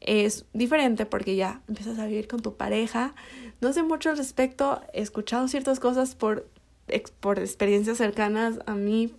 es 0.00 0.46
diferente 0.52 1.06
porque 1.06 1.36
ya 1.36 1.62
empiezas 1.68 1.98
a 1.98 2.06
vivir 2.06 2.26
con 2.26 2.40
tu 2.40 2.56
pareja. 2.56 3.14
No 3.62 3.72
sé 3.72 3.84
mucho 3.84 4.10
al 4.10 4.16
respecto, 4.16 4.80
he 4.92 5.02
escuchado 5.02 5.46
ciertas 5.46 5.78
cosas 5.78 6.16
por, 6.16 6.48
por 7.20 7.38
experiencias 7.38 7.96
cercanas 7.96 8.58
a 8.66 8.74
mí, 8.74 9.14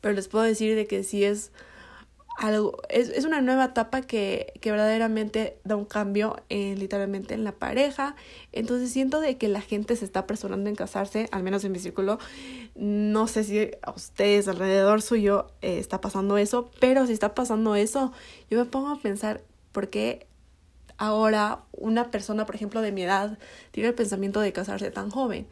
pero 0.00 0.14
les 0.14 0.28
puedo 0.28 0.44
decir 0.44 0.76
de 0.76 0.86
que 0.86 1.02
sí 1.02 1.24
es 1.24 1.50
algo, 2.38 2.80
es, 2.88 3.08
es 3.08 3.24
una 3.24 3.40
nueva 3.40 3.64
etapa 3.64 4.02
que, 4.02 4.52
que 4.60 4.70
verdaderamente 4.70 5.58
da 5.64 5.74
un 5.74 5.84
cambio 5.84 6.36
en, 6.48 6.78
literalmente 6.78 7.34
en 7.34 7.42
la 7.42 7.50
pareja. 7.50 8.14
Entonces 8.52 8.92
siento 8.92 9.18
de 9.18 9.36
que 9.36 9.48
la 9.48 9.60
gente 9.60 9.96
se 9.96 10.04
está 10.04 10.20
apresurando 10.20 10.70
en 10.70 10.76
casarse, 10.76 11.28
al 11.32 11.42
menos 11.42 11.64
en 11.64 11.72
mi 11.72 11.80
círculo. 11.80 12.20
No 12.76 13.26
sé 13.26 13.42
si 13.42 13.70
a 13.82 13.90
ustedes 13.90 14.46
alrededor 14.46 15.02
suyo 15.02 15.48
eh, 15.60 15.80
está 15.80 16.00
pasando 16.00 16.38
eso, 16.38 16.70
pero 16.78 17.04
si 17.08 17.12
está 17.12 17.34
pasando 17.34 17.74
eso, 17.74 18.12
yo 18.48 18.58
me 18.58 18.64
pongo 18.64 18.90
a 18.90 19.00
pensar 19.00 19.42
porque 19.72 20.28
ahora 20.98 21.64
una 21.72 22.10
persona, 22.10 22.46
por 22.46 22.54
ejemplo, 22.54 22.80
de 22.82 22.92
mi 22.92 23.02
edad, 23.02 23.38
tiene 23.70 23.88
el 23.88 23.94
pensamiento 23.94 24.40
de 24.40 24.52
casarse 24.52 24.90
tan 24.90 25.10
joven. 25.10 25.46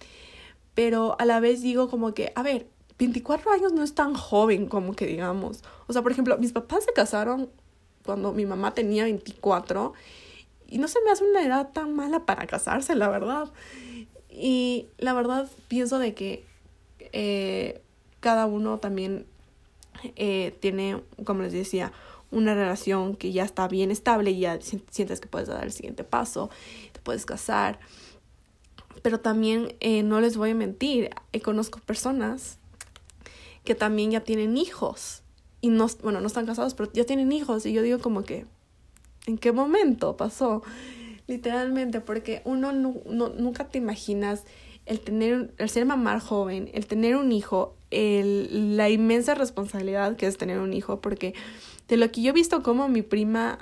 Pero 0.75 1.17
a 1.19 1.25
la 1.25 1.41
vez 1.41 1.63
digo 1.63 1.89
como 1.89 2.15
que, 2.15 2.33
a 2.35 2.43
ver, 2.43 2.67
24 2.99 3.51
años 3.53 3.73
no 3.73 3.83
es 3.83 3.95
tan 3.95 4.15
joven 4.15 4.67
como 4.67 4.95
que 4.95 5.07
digamos. 5.07 5.63
O 5.87 5.93
sea, 5.93 6.03
por 6.03 6.13
ejemplo, 6.13 6.39
mis 6.39 6.53
papás 6.53 6.85
se 6.85 6.93
casaron 6.93 7.51
cuando 8.05 8.33
mi 8.33 8.47
mamá 8.47 8.75
tenía 8.75 9.05
24 9.05 9.93
y 10.69 10.79
no 10.79 10.89
se 10.89 11.01
me 11.03 11.11
hace 11.11 11.25
una 11.25 11.45
edad 11.45 11.71
tan 11.73 11.95
mala 11.95 12.25
para 12.25 12.47
casarse, 12.47 12.95
la 12.95 13.09
verdad. 13.09 13.53
Y 14.31 14.87
la 14.99 15.13
verdad 15.13 15.49
pienso 15.69 15.99
de 15.99 16.15
que 16.15 16.45
eh, 17.13 17.83
cada 18.21 18.47
uno 18.47 18.79
también 18.79 19.27
eh, 20.17 20.57
tiene, 20.61 21.03
como 21.25 21.43
les 21.43 21.53
decía, 21.53 21.93
una 22.33 22.55
relación 22.55 23.15
que 23.15 23.31
ya 23.31 23.45
está 23.45 23.69
bien 23.69 23.91
estable 23.91 24.33
y 24.33 24.41
ya 24.41 24.59
sientes 24.61 25.21
que 25.21 25.29
puedes 25.29 25.49
dar 25.49 25.63
el 25.63 25.73
siguiente 25.73 26.03
paso, 26.03 26.51
te 26.93 27.01
puedes 27.01 27.25
casar. 27.27 27.79
Pero 29.03 29.21
también 29.21 29.77
eh, 29.81 30.03
no 30.03 30.21
les 30.21 30.37
voy 30.37 30.51
a 30.51 30.55
mentir, 30.55 31.11
conozco 31.43 31.81
personas 31.81 32.59
que 33.65 33.75
también 33.75 34.11
ya 34.11 34.21
tienen 34.21 34.57
hijos 34.57 35.23
y 35.61 35.69
no, 35.69 35.87
bueno, 36.03 36.21
no 36.21 36.27
están 36.27 36.47
casados, 36.47 36.75
pero 36.75 36.91
ya 36.93 37.05
tienen 37.05 37.31
hijos 37.33 37.65
y 37.67 37.73
yo 37.73 37.83
digo 37.83 38.01
como 38.01 38.25
que, 38.25 38.47
¿en 39.27 39.39
qué 39.39 39.53
momento 39.53 40.17
pasó? 40.17 40.63
Literalmente, 41.29 42.01
porque 42.01 42.43
uno 42.45 42.73
no, 42.73 42.95
nunca 43.07 43.69
te 43.69 43.79
imaginas 43.79 44.45
el 44.87 45.01
tener, 45.01 45.55
el 45.59 45.71
ser 45.71 45.87
mamá 45.87 46.19
joven, 46.19 46.69
el 46.75 46.87
tener 46.87 47.15
un 47.15 47.31
hijo, 47.31 47.77
el, 47.93 48.77
la 48.77 48.91
inmensa 48.91 49.37
responsabilidad 49.37 50.17
que 50.17 50.27
es 50.27 50.37
tener 50.37 50.59
un 50.59 50.73
hijo, 50.73 51.01
porque 51.01 51.35
de 51.93 51.99
lo 51.99 52.11
que 52.11 52.23
yo 52.23 52.31
he 52.31 52.33
visto 52.33 52.63
como 52.63 52.89
mi 52.89 53.03
prima 53.03 53.59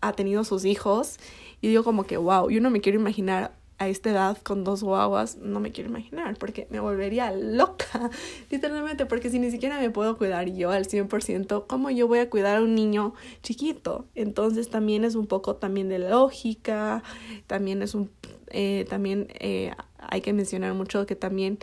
ha 0.00 0.14
tenido 0.14 0.42
sus 0.42 0.64
hijos, 0.64 1.18
y 1.60 1.68
digo 1.68 1.84
como 1.84 2.04
que, 2.04 2.16
wow, 2.16 2.48
yo 2.48 2.62
no 2.62 2.70
me 2.70 2.80
quiero 2.80 2.98
imaginar 2.98 3.52
a 3.76 3.88
esta 3.88 4.08
edad 4.08 4.38
con 4.38 4.64
dos 4.64 4.82
guaguas, 4.82 5.36
no 5.36 5.60
me 5.60 5.70
quiero 5.70 5.90
imaginar, 5.90 6.38
porque 6.38 6.66
me 6.70 6.80
volvería 6.80 7.30
loca, 7.30 8.08
literalmente, 8.50 9.04
porque 9.04 9.28
si 9.28 9.38
ni 9.38 9.50
siquiera 9.50 9.78
me 9.78 9.90
puedo 9.90 10.16
cuidar 10.16 10.48
yo 10.48 10.70
al 10.70 10.86
100%, 10.86 11.66
¿cómo 11.66 11.90
yo 11.90 12.08
voy 12.08 12.20
a 12.20 12.30
cuidar 12.30 12.56
a 12.56 12.62
un 12.62 12.74
niño 12.74 13.12
chiquito? 13.42 14.06
Entonces 14.14 14.70
también 14.70 15.04
es 15.04 15.14
un 15.14 15.26
poco 15.26 15.56
también 15.56 15.90
de 15.90 15.98
lógica, 15.98 17.02
también 17.46 17.82
es 17.82 17.94
un, 17.94 18.10
eh, 18.46 18.86
también 18.88 19.28
eh, 19.40 19.72
hay 19.98 20.22
que 20.22 20.32
mencionar 20.32 20.72
mucho 20.72 21.04
que 21.04 21.16
también 21.16 21.58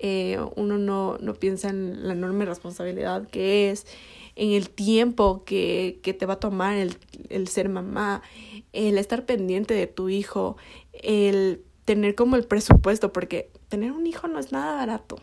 eh, 0.00 0.38
uno 0.54 0.76
no, 0.76 1.16
no 1.18 1.32
piensa 1.32 1.70
en 1.70 2.06
la 2.06 2.12
enorme 2.12 2.44
responsabilidad 2.44 3.26
que 3.28 3.70
es, 3.70 3.86
en 4.36 4.52
el 4.52 4.70
tiempo 4.70 5.44
que, 5.44 5.98
que 6.02 6.14
te 6.14 6.26
va 6.26 6.34
a 6.34 6.40
tomar 6.40 6.76
el, 6.76 6.96
el 7.30 7.48
ser 7.48 7.68
mamá, 7.68 8.22
el 8.72 8.98
estar 8.98 9.26
pendiente 9.26 9.74
de 9.74 9.86
tu 9.86 10.08
hijo, 10.08 10.56
el 10.92 11.62
tener 11.84 12.14
como 12.14 12.36
el 12.36 12.44
presupuesto, 12.44 13.12
porque 13.12 13.50
tener 13.68 13.92
un 13.92 14.06
hijo 14.06 14.28
no 14.28 14.38
es 14.38 14.52
nada 14.52 14.74
barato. 14.76 15.16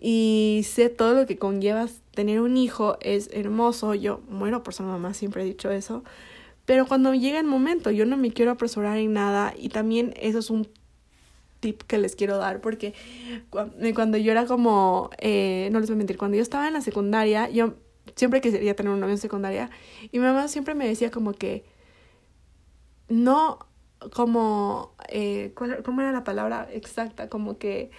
Y 0.00 0.62
sé 0.64 0.88
todo 0.88 1.14
lo 1.14 1.26
que 1.26 1.36
conllevas 1.36 2.00
tener 2.12 2.40
un 2.40 2.56
hijo 2.56 2.96
es 3.00 3.28
hermoso. 3.32 3.94
Yo 3.94 4.20
muero 4.28 4.62
por 4.62 4.72
ser 4.72 4.86
mamá, 4.86 5.12
siempre 5.12 5.42
he 5.42 5.46
dicho 5.46 5.70
eso. 5.70 6.04
Pero 6.64 6.86
cuando 6.86 7.14
llega 7.14 7.38
el 7.38 7.46
momento, 7.46 7.90
yo 7.90 8.06
no 8.06 8.16
me 8.16 8.32
quiero 8.32 8.52
apresurar 8.52 8.96
en 8.96 9.12
nada. 9.12 9.52
Y 9.56 9.68
también 9.68 10.14
eso 10.16 10.38
es 10.38 10.48
un 10.48 10.68
tip 11.60 11.82
que 11.82 11.98
les 11.98 12.16
quiero 12.16 12.38
dar. 12.38 12.60
Porque 12.60 12.94
cuando 13.94 14.18
yo 14.18 14.32
era 14.32 14.46
como, 14.46 15.10
eh, 15.18 15.68
no 15.72 15.80
les 15.80 15.88
voy 15.88 15.94
a 15.94 15.98
mentir, 15.98 16.18
cuando 16.18 16.36
yo 16.36 16.42
estaba 16.42 16.66
en 16.66 16.74
la 16.74 16.80
secundaria, 16.80 17.48
yo 17.50 17.74
siempre 18.16 18.40
quería 18.40 18.74
tener 18.74 18.92
un 18.92 19.00
novio 19.00 19.16
secundaria. 19.16 19.70
Y 20.10 20.18
mi 20.18 20.24
mamá 20.24 20.48
siempre 20.48 20.74
me 20.74 20.86
decía 20.88 21.10
como 21.10 21.32
que 21.32 21.64
no 23.08 23.58
como, 24.12 24.94
eh, 25.08 25.52
¿cómo 25.54 26.00
era 26.00 26.12
la 26.12 26.24
palabra 26.24 26.68
exacta? 26.72 27.28
Como 27.28 27.58
que 27.58 27.90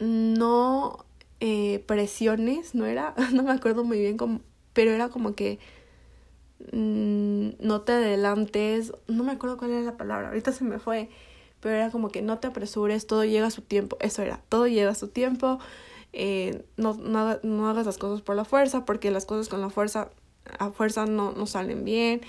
no 0.00 1.04
eh, 1.40 1.84
presiones, 1.86 2.74
¿no 2.74 2.86
era? 2.86 3.14
No 3.32 3.42
me 3.44 3.52
acuerdo 3.52 3.84
muy 3.84 4.00
bien, 4.00 4.16
como, 4.16 4.40
pero 4.72 4.90
era 4.90 5.08
como 5.08 5.34
que 5.34 5.58
mm, 6.72 7.50
no 7.60 7.82
te 7.82 7.92
adelantes, 7.92 8.92
no 9.06 9.24
me 9.24 9.32
acuerdo 9.32 9.56
cuál 9.58 9.72
era 9.72 9.82
la 9.82 9.96
palabra, 9.96 10.28
ahorita 10.28 10.52
se 10.52 10.64
me 10.64 10.78
fue, 10.78 11.08
pero 11.60 11.74
era 11.74 11.90
como 11.90 12.10
que 12.10 12.22
no 12.22 12.38
te 12.38 12.48
apresures, 12.48 13.06
todo 13.06 13.24
llega 13.24 13.46
a 13.46 13.50
su 13.50 13.62
tiempo, 13.62 13.96
eso 14.00 14.22
era, 14.22 14.40
todo 14.48 14.66
llega 14.66 14.90
a 14.90 14.94
su 14.94 15.08
tiempo, 15.08 15.58
eh, 16.12 16.62
no, 16.76 16.94
no, 16.94 17.38
no 17.42 17.68
hagas 17.68 17.86
las 17.86 17.98
cosas 17.98 18.22
por 18.22 18.36
la 18.36 18.44
fuerza, 18.44 18.84
porque 18.84 19.10
las 19.10 19.26
cosas 19.26 19.48
con 19.48 19.60
la 19.60 19.70
fuerza, 19.70 20.10
a 20.58 20.70
fuerza 20.70 21.06
no, 21.06 21.32
no 21.32 21.46
salen 21.46 21.84
bien, 21.84 22.22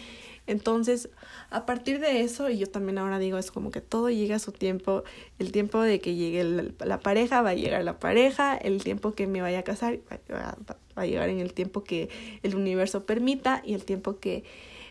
entonces, 0.49 1.09
a 1.51 1.67
partir 1.67 1.99
de 1.99 2.21
eso, 2.21 2.49
y 2.49 2.57
yo 2.57 2.65
también 2.65 2.97
ahora 2.97 3.19
digo, 3.19 3.37
es 3.37 3.51
como 3.51 3.69
que 3.69 3.81
todo 3.81 4.09
llega 4.09 4.37
a 4.37 4.39
su 4.39 4.51
tiempo, 4.51 5.03
el 5.37 5.51
tiempo 5.51 5.79
de 5.79 5.99
que 5.99 6.15
llegue 6.15 6.43
la, 6.43 6.99
pareja, 7.01 7.43
va 7.43 7.51
a 7.51 7.53
llegar 7.53 7.83
la 7.83 7.99
pareja, 7.99 8.57
el 8.57 8.83
tiempo 8.83 9.13
que 9.13 9.27
me 9.27 9.41
vaya 9.41 9.59
a 9.59 9.63
casar, 9.63 9.99
va, 10.33 10.57
a 10.95 11.05
llegar 11.05 11.29
en 11.29 11.37
el 11.37 11.53
tiempo 11.53 11.83
que 11.83 12.09
el 12.41 12.55
universo 12.55 13.05
permita 13.05 13.61
y 13.63 13.75
el 13.75 13.85
tiempo 13.85 14.17
que, 14.17 14.43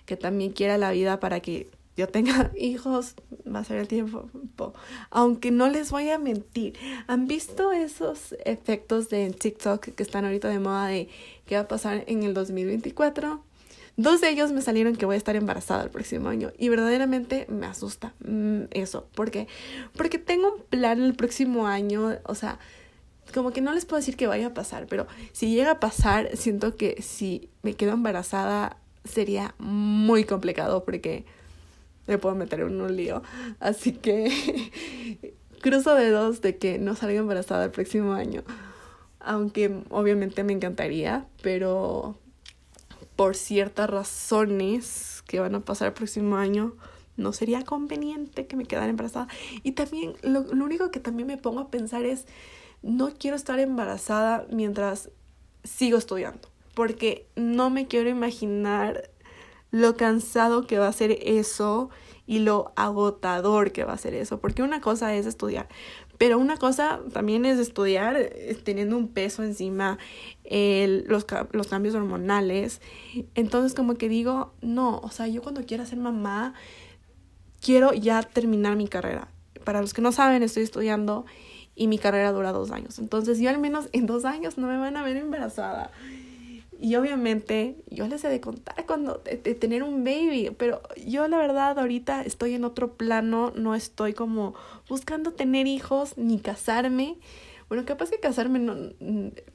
que 0.07 0.16
también 0.16 0.52
quiera 0.52 0.78
la 0.78 0.92
vida 0.92 1.18
para 1.18 1.40
que 1.40 1.68
yo 1.99 2.07
tenga 2.07 2.52
hijos, 2.57 3.17
va 3.52 3.59
a 3.59 3.64
ser 3.64 3.78
el 3.78 3.88
tiempo. 3.88 4.31
Aunque 5.11 5.50
no 5.50 5.69
les 5.69 5.90
voy 5.90 6.09
a 6.11 6.19
mentir, 6.19 6.75
¿han 7.09 7.26
visto 7.26 7.73
esos 7.73 8.37
efectos 8.45 9.09
de 9.09 9.28
TikTok 9.31 9.81
que 9.81 10.02
están 10.02 10.25
ahorita 10.25 10.49
de 10.49 10.61
moda 10.61 10.87
de 10.87 11.09
qué 11.45 11.57
va 11.57 11.62
a 11.62 11.69
pasar 11.69 12.05
en 12.07 12.23
el 12.23 12.35
2024? 12.35 13.43
Dos 13.97 14.21
de 14.21 14.31
ellos 14.31 14.52
me 14.52 14.62
salieron 14.62 14.95
que 14.95 15.07
voy 15.07 15.17
a 15.17 15.19
estar 15.19 15.35
embarazada 15.35 15.83
el 15.83 15.90
próximo 15.90 16.28
año 16.28 16.52
y 16.57 16.69
verdaderamente 16.69 17.47
me 17.49 17.67
asusta 17.67 18.14
mm, 18.25 18.67
eso. 18.71 19.09
¿Por 19.17 19.33
qué? 19.33 19.49
Porque 19.97 20.19
tengo 20.19 20.55
un 20.55 20.62
plan 20.62 21.02
el 21.02 21.14
próximo 21.14 21.67
año, 21.67 22.17
o 22.23 22.35
sea, 22.37 22.61
como 23.35 23.50
que 23.50 23.61
no 23.61 23.73
les 23.73 23.87
puedo 23.87 23.99
decir 23.99 24.17
que 24.17 24.28
vaya 24.28 24.47
a 24.47 24.55
pasar, 24.55 24.87
pero 24.87 25.09
si 25.33 25.52
llega 25.52 25.73
a 25.73 25.81
pasar, 25.81 26.37
siento 26.37 26.76
que 26.76 27.02
si 27.02 27.50
me 27.62 27.75
quedo 27.75 27.90
embarazada 27.90 28.76
sería 29.05 29.57
muy 29.59 30.23
complicado 30.23 30.85
porque 30.85 31.25
me 32.08 32.18
puedo 32.18 32.34
meter 32.34 32.60
en 32.60 32.80
un 32.80 32.96
lío. 32.96 33.22
Así 33.60 33.92
que 33.92 35.32
cruzo 35.60 35.94
dedos 35.94 36.40
de 36.40 36.56
que 36.56 36.78
no 36.78 36.96
salga 36.96 37.20
embarazada 37.20 37.64
el 37.64 37.70
próximo 37.70 38.14
año. 38.14 38.42
Aunque 39.20 39.82
obviamente 39.90 40.42
me 40.42 40.52
encantaría, 40.52 41.26
pero 41.42 42.16
por 43.14 43.36
ciertas 43.36 43.90
razones 43.90 45.22
que 45.26 45.40
van 45.40 45.54
a 45.54 45.60
pasar 45.60 45.88
el 45.88 45.94
próximo 45.94 46.36
año, 46.36 46.74
no 47.16 47.32
sería 47.32 47.64
conveniente 47.64 48.46
que 48.46 48.56
me 48.56 48.64
quedara 48.64 48.88
embarazada. 48.88 49.26
Y 49.62 49.72
también, 49.72 50.14
lo, 50.22 50.42
único 50.42 50.90
que 50.90 51.00
también 51.00 51.26
me 51.26 51.36
pongo 51.36 51.60
a 51.60 51.70
pensar 51.70 52.04
es, 52.04 52.26
no 52.80 53.10
quiero 53.18 53.36
estar 53.36 53.58
embarazada 53.58 54.46
mientras 54.50 55.10
sigo 55.64 55.98
estudiando, 55.98 56.48
porque 56.74 57.26
no 57.34 57.70
me 57.70 57.88
quiero 57.88 58.08
imaginar 58.08 59.10
lo 59.70 59.96
cansado 59.96 60.66
que 60.66 60.78
va 60.78 60.88
a 60.88 60.92
ser 60.92 61.18
eso 61.22 61.90
y 62.26 62.40
lo 62.40 62.72
agotador 62.76 63.72
que 63.72 63.84
va 63.84 63.94
a 63.94 63.98
ser 63.98 64.14
eso, 64.14 64.38
porque 64.38 64.62
una 64.62 64.80
cosa 64.80 65.14
es 65.14 65.26
estudiar, 65.26 65.68
pero 66.18 66.38
una 66.38 66.56
cosa 66.56 67.00
también 67.12 67.46
es 67.46 67.58
estudiar 67.58 68.16
eh, 68.18 68.58
teniendo 68.62 68.96
un 68.96 69.08
peso 69.08 69.44
encima, 69.44 69.98
el, 70.44 71.04
los, 71.06 71.25
los 71.52 71.68
cambios 71.68 71.94
hormonales. 71.94 72.82
Entonces 73.34 73.75
como 73.75 73.94
que 73.94 74.08
digo, 74.08 74.52
no, 74.60 74.98
o 74.98 75.10
sea, 75.10 75.28
yo 75.28 75.42
cuando 75.42 75.64
quiera 75.64 75.87
ser 75.87 75.98
mamá, 75.98 76.54
quiero 77.60 77.92
ya 77.94 78.22
terminar 78.22 78.76
mi 78.76 78.88
carrera. 78.88 79.28
Para 79.64 79.80
los 79.80 79.94
que 79.94 80.02
no 80.02 80.12
saben, 80.12 80.42
estoy 80.42 80.64
estudiando 80.64 81.25
y 81.76 81.87
mi 81.87 81.98
carrera 81.98 82.32
dura 82.32 82.50
dos 82.52 82.72
años. 82.72 82.98
Entonces 82.98 83.38
yo 83.38 83.48
al 83.48 83.58
menos 83.58 83.88
en 83.92 84.06
dos 84.06 84.25
años 84.25 84.58
no 84.58 84.66
me 84.66 84.76
van 84.76 84.96
a 84.96 85.04
ver 85.04 85.16
embarazada. 85.16 85.92
Y 86.80 86.94
obviamente 86.94 87.76
yo 87.90 88.06
les 88.06 88.23
he 88.23 88.28
de 88.28 88.40
contar 88.40 88.87
cuando 88.87 89.20
de, 89.25 89.37
tener 89.54 89.82
un 89.82 90.04
baby, 90.04 90.54
pero 90.56 90.80
yo 91.04 91.26
la 91.26 91.38
verdad 91.38 91.78
ahorita 91.78 92.23
estoy 92.23 92.54
en 92.54 92.64
otro 92.64 92.94
plano, 92.94 93.52
no 93.56 93.75
estoy 93.75 94.12
como 94.12 94.54
buscando 94.88 95.32
tener 95.32 95.66
hijos 95.66 96.16
ni 96.16 96.38
casarme. 96.38 97.18
Bueno, 97.68 97.85
capaz 97.85 98.11
que 98.11 98.20
casarme 98.20 98.61
no 98.61 98.75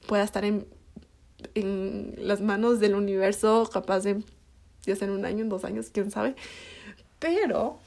pueda 0.08 0.24
estar 0.24 0.44
en, 0.44 0.68
en 1.56 2.14
las 2.18 2.42
manos 2.42 2.80
del 2.80 2.96
universo, 2.96 3.70
capaz 3.72 4.02
de 4.02 4.22
ya 4.86 4.96
sea 4.96 5.10
un 5.12 5.26
año, 5.26 5.44
en 5.44 5.50
dos 5.50 5.64
años, 5.64 5.90
quién 5.92 6.12
sabe. 6.12 6.36
Pero 7.20 7.78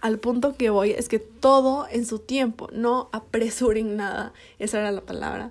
al 0.00 0.18
punto 0.18 0.54
que 0.54 0.70
voy 0.70 0.92
es 0.92 1.08
que 1.08 1.18
todo 1.18 1.86
en 1.90 2.06
su 2.06 2.20
tiempo, 2.20 2.68
no 2.72 3.08
apresuren 3.12 3.96
nada, 3.96 4.32
esa 4.58 4.78
era 4.78 4.92
la 4.92 5.02
palabra. 5.02 5.50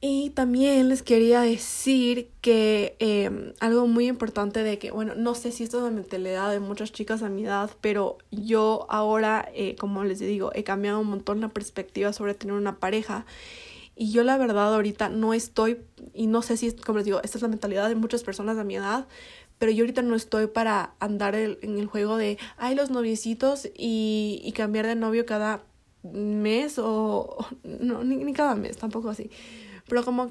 Y 0.00 0.30
también 0.30 0.88
les 0.88 1.02
quería 1.02 1.40
decir 1.40 2.30
que 2.40 2.94
em, 3.00 3.52
algo 3.58 3.88
muy 3.88 4.06
importante 4.06 4.62
de 4.62 4.78
que, 4.78 4.92
bueno, 4.92 5.14
no 5.16 5.34
sé 5.34 5.50
si 5.50 5.64
esto 5.64 5.78
es 5.78 5.84
la 5.84 5.90
mentalidad 5.90 6.52
de 6.52 6.60
muchas 6.60 6.92
chicas 6.92 7.24
a 7.24 7.28
mi 7.28 7.44
edad, 7.44 7.70
pero 7.80 8.18
yo 8.30 8.86
ahora, 8.90 9.48
eh, 9.54 9.74
como 9.74 10.04
les 10.04 10.20
digo, 10.20 10.52
he 10.54 10.62
cambiado 10.62 11.00
un 11.00 11.08
montón 11.08 11.40
la 11.40 11.48
perspectiva 11.48 12.12
sobre 12.12 12.34
tener 12.34 12.54
una 12.54 12.78
pareja. 12.78 13.26
Y 13.96 14.12
yo 14.12 14.22
la 14.22 14.38
verdad 14.38 14.72
ahorita 14.72 15.08
no 15.08 15.34
estoy, 15.34 15.78
y 16.14 16.28
no 16.28 16.42
sé 16.42 16.56
si, 16.56 16.70
como 16.72 16.98
les 16.98 17.04
digo, 17.06 17.20
esta 17.24 17.38
es 17.38 17.42
la 17.42 17.48
mentalidad 17.48 17.88
de 17.88 17.96
muchas 17.96 18.22
personas 18.22 18.56
a 18.56 18.62
mi 18.62 18.76
edad, 18.76 19.08
pero 19.58 19.72
yo 19.72 19.82
ahorita 19.82 20.02
no 20.02 20.14
estoy 20.14 20.46
para 20.46 20.94
andar 21.00 21.34
en 21.34 21.78
el 21.78 21.86
juego 21.86 22.16
de, 22.16 22.38
ay, 22.56 22.76
los 22.76 22.90
noviecitos 22.90 23.66
y, 23.76 24.40
y 24.44 24.52
cambiar 24.52 24.86
de 24.86 24.94
novio 24.94 25.26
cada 25.26 25.64
mes 26.04 26.78
o, 26.78 27.44
no, 27.64 28.04
ni, 28.04 28.16
ni 28.16 28.32
cada 28.32 28.54
mes, 28.54 28.76
tampoco 28.76 29.10
así, 29.10 29.30
pero 29.88 30.04
como 30.04 30.30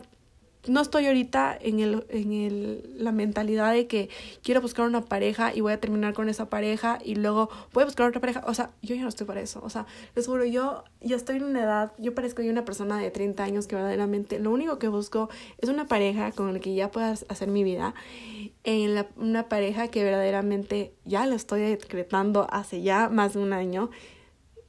no 0.68 0.82
estoy 0.82 1.08
ahorita 1.08 1.58
en, 1.60 1.80
el, 1.80 2.06
en 2.10 2.34
el, 2.34 2.96
la 2.98 3.12
mentalidad 3.12 3.74
de 3.74 3.88
que 3.88 4.10
quiero 4.44 4.62
buscar 4.62 4.86
una 4.86 5.02
pareja 5.02 5.54
y 5.56 5.62
voy 5.62 5.74
a 5.74 5.80
terminar 5.80 6.14
con 6.14 6.30
esa 6.30 6.50
pareja 6.50 7.00
y 7.04 7.16
luego 7.16 7.50
voy 7.74 7.84
a 7.84 7.86
buscar 7.86 8.08
otra 8.08 8.20
pareja. 8.20 8.44
O 8.46 8.54
sea, 8.54 8.72
yo 8.82 8.96
ya 8.96 9.04
no 9.04 9.10
estoy 9.10 9.26
para 9.28 9.42
eso. 9.42 9.62
O 9.64 9.70
sea, 9.70 9.86
les 10.16 10.28
juro, 10.28 10.46
yo 10.46 10.84
ya 11.02 11.16
estoy 11.16 11.38
en 11.38 11.44
una 11.44 11.64
edad, 11.64 11.94
yo 11.98 12.14
parezco 12.14 12.42
yo 12.42 12.52
una 12.52 12.66
persona 12.66 13.00
de 13.00 13.12
30 13.12 13.44
años 13.44 13.68
que 13.68 13.76
verdaderamente 13.76 14.40
lo 14.40 14.52
único 14.52 14.80
que 14.80 14.88
busco 14.88 15.30
es 15.60 15.70
una 15.70 15.88
pareja 15.88 16.32
con 16.32 16.54
la 16.54 16.60
que 16.60 16.74
ya 16.76 16.92
pueda 16.92 17.12
hacer 17.12 17.48
mi 17.48 17.64
vida. 17.64 17.94
En 18.64 18.96
la, 18.96 19.08
una 19.16 19.48
pareja 19.48 19.88
que 19.88 20.04
verdaderamente 20.04 20.94
ya 21.06 21.26
lo 21.26 21.36
estoy 21.36 21.62
decretando 21.62 22.48
hace 22.50 22.82
ya 22.82 23.10
más 23.10 23.34
de 23.34 23.40
un 23.40 23.54
año. 23.54 23.90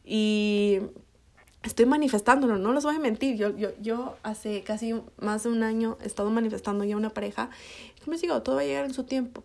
Y 0.05 0.81
estoy 1.69 1.87
manifestándolo, 1.87 2.59
no 2.59 2.73
les 2.73 2.85
voy 2.85 2.97
a 2.97 2.99
mentir. 2.99 3.37
Yo, 3.37 3.57
yo, 3.57 3.71
yo 3.81 4.17
hace 4.23 4.63
casi 4.63 4.95
más 5.21 5.45
de 5.45 5.51
un 5.51 5.63
año 5.63 5.97
he 6.03 6.07
estado 6.07 6.31
manifestando 6.31 6.85
ya 6.85 6.97
una 6.97 7.11
pareja. 7.11 7.51
me 8.07 8.19
sigo, 8.19 8.43
todo 8.43 8.57
va 8.57 8.63
a 8.63 8.65
llegar 8.65 8.85
en 8.85 8.95
su 8.95 9.05
tiempo. 9.05 9.45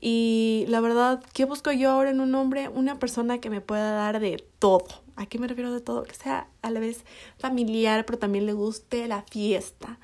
Y 0.00 0.64
la 0.68 0.80
verdad, 0.80 1.22
¿qué 1.34 1.44
busco 1.44 1.72
yo 1.72 1.90
ahora 1.90 2.10
en 2.10 2.20
un 2.20 2.34
hombre? 2.34 2.68
Una 2.68 2.98
persona 2.98 3.38
que 3.38 3.50
me 3.50 3.60
pueda 3.60 3.92
dar 3.92 4.20
de 4.20 4.42
todo. 4.58 4.86
¿A 5.16 5.26
qué 5.26 5.38
me 5.38 5.46
refiero 5.46 5.72
de 5.72 5.80
todo? 5.80 6.04
Que 6.04 6.14
sea 6.14 6.48
a 6.62 6.70
la 6.70 6.80
vez 6.80 7.04
familiar, 7.38 8.06
pero 8.06 8.18
también 8.18 8.46
le 8.46 8.54
guste 8.54 9.08
la 9.08 9.22
fiesta. 9.22 9.98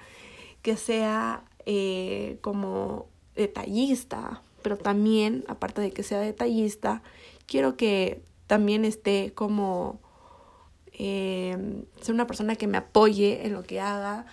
Que 0.61 0.77
sea 0.77 1.45
eh, 1.65 2.39
como 2.43 3.07
detallista, 3.35 4.43
pero 4.63 4.77
también, 4.77 5.45
aparte 5.49 5.81
de 5.81 5.93
que 5.93 6.03
sea 6.03 6.21
detallista, 6.21 7.03
quiero 7.47 7.77
que 7.77 8.23
también 8.47 8.85
esté 8.85 9.33
como 9.35 10.01
eh, 10.99 11.85
ser 12.01 12.15
una 12.15 12.27
persona 12.27 12.57
que 12.57 12.67
me 12.67 12.79
apoye 12.79 13.47
en 13.47 13.53
lo 13.53 13.63
que 13.63 13.81
haga. 13.81 14.27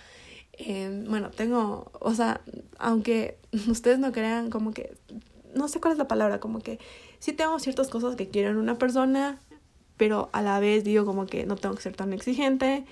Eh, 0.54 1.04
bueno, 1.08 1.30
tengo, 1.30 1.90
o 2.00 2.14
sea, 2.14 2.40
aunque 2.78 3.38
ustedes 3.68 3.98
no 3.98 4.12
crean 4.12 4.50
como 4.50 4.72
que, 4.72 4.96
no 5.54 5.68
sé 5.68 5.80
cuál 5.80 5.92
es 5.92 5.98
la 5.98 6.08
palabra, 6.08 6.40
como 6.40 6.60
que 6.60 6.78
sí 7.18 7.32
tengo 7.32 7.58
ciertas 7.58 7.88
cosas 7.88 8.16
que 8.16 8.28
quiero 8.28 8.50
en 8.50 8.56
una 8.56 8.76
persona, 8.76 9.40
pero 9.96 10.30
a 10.32 10.42
la 10.42 10.58
vez 10.58 10.84
digo 10.84 11.04
como 11.04 11.26
que 11.26 11.46
no 11.46 11.56
tengo 11.56 11.74
que 11.74 11.82
ser 11.82 11.96
tan 11.96 12.12
exigente, 12.12 12.84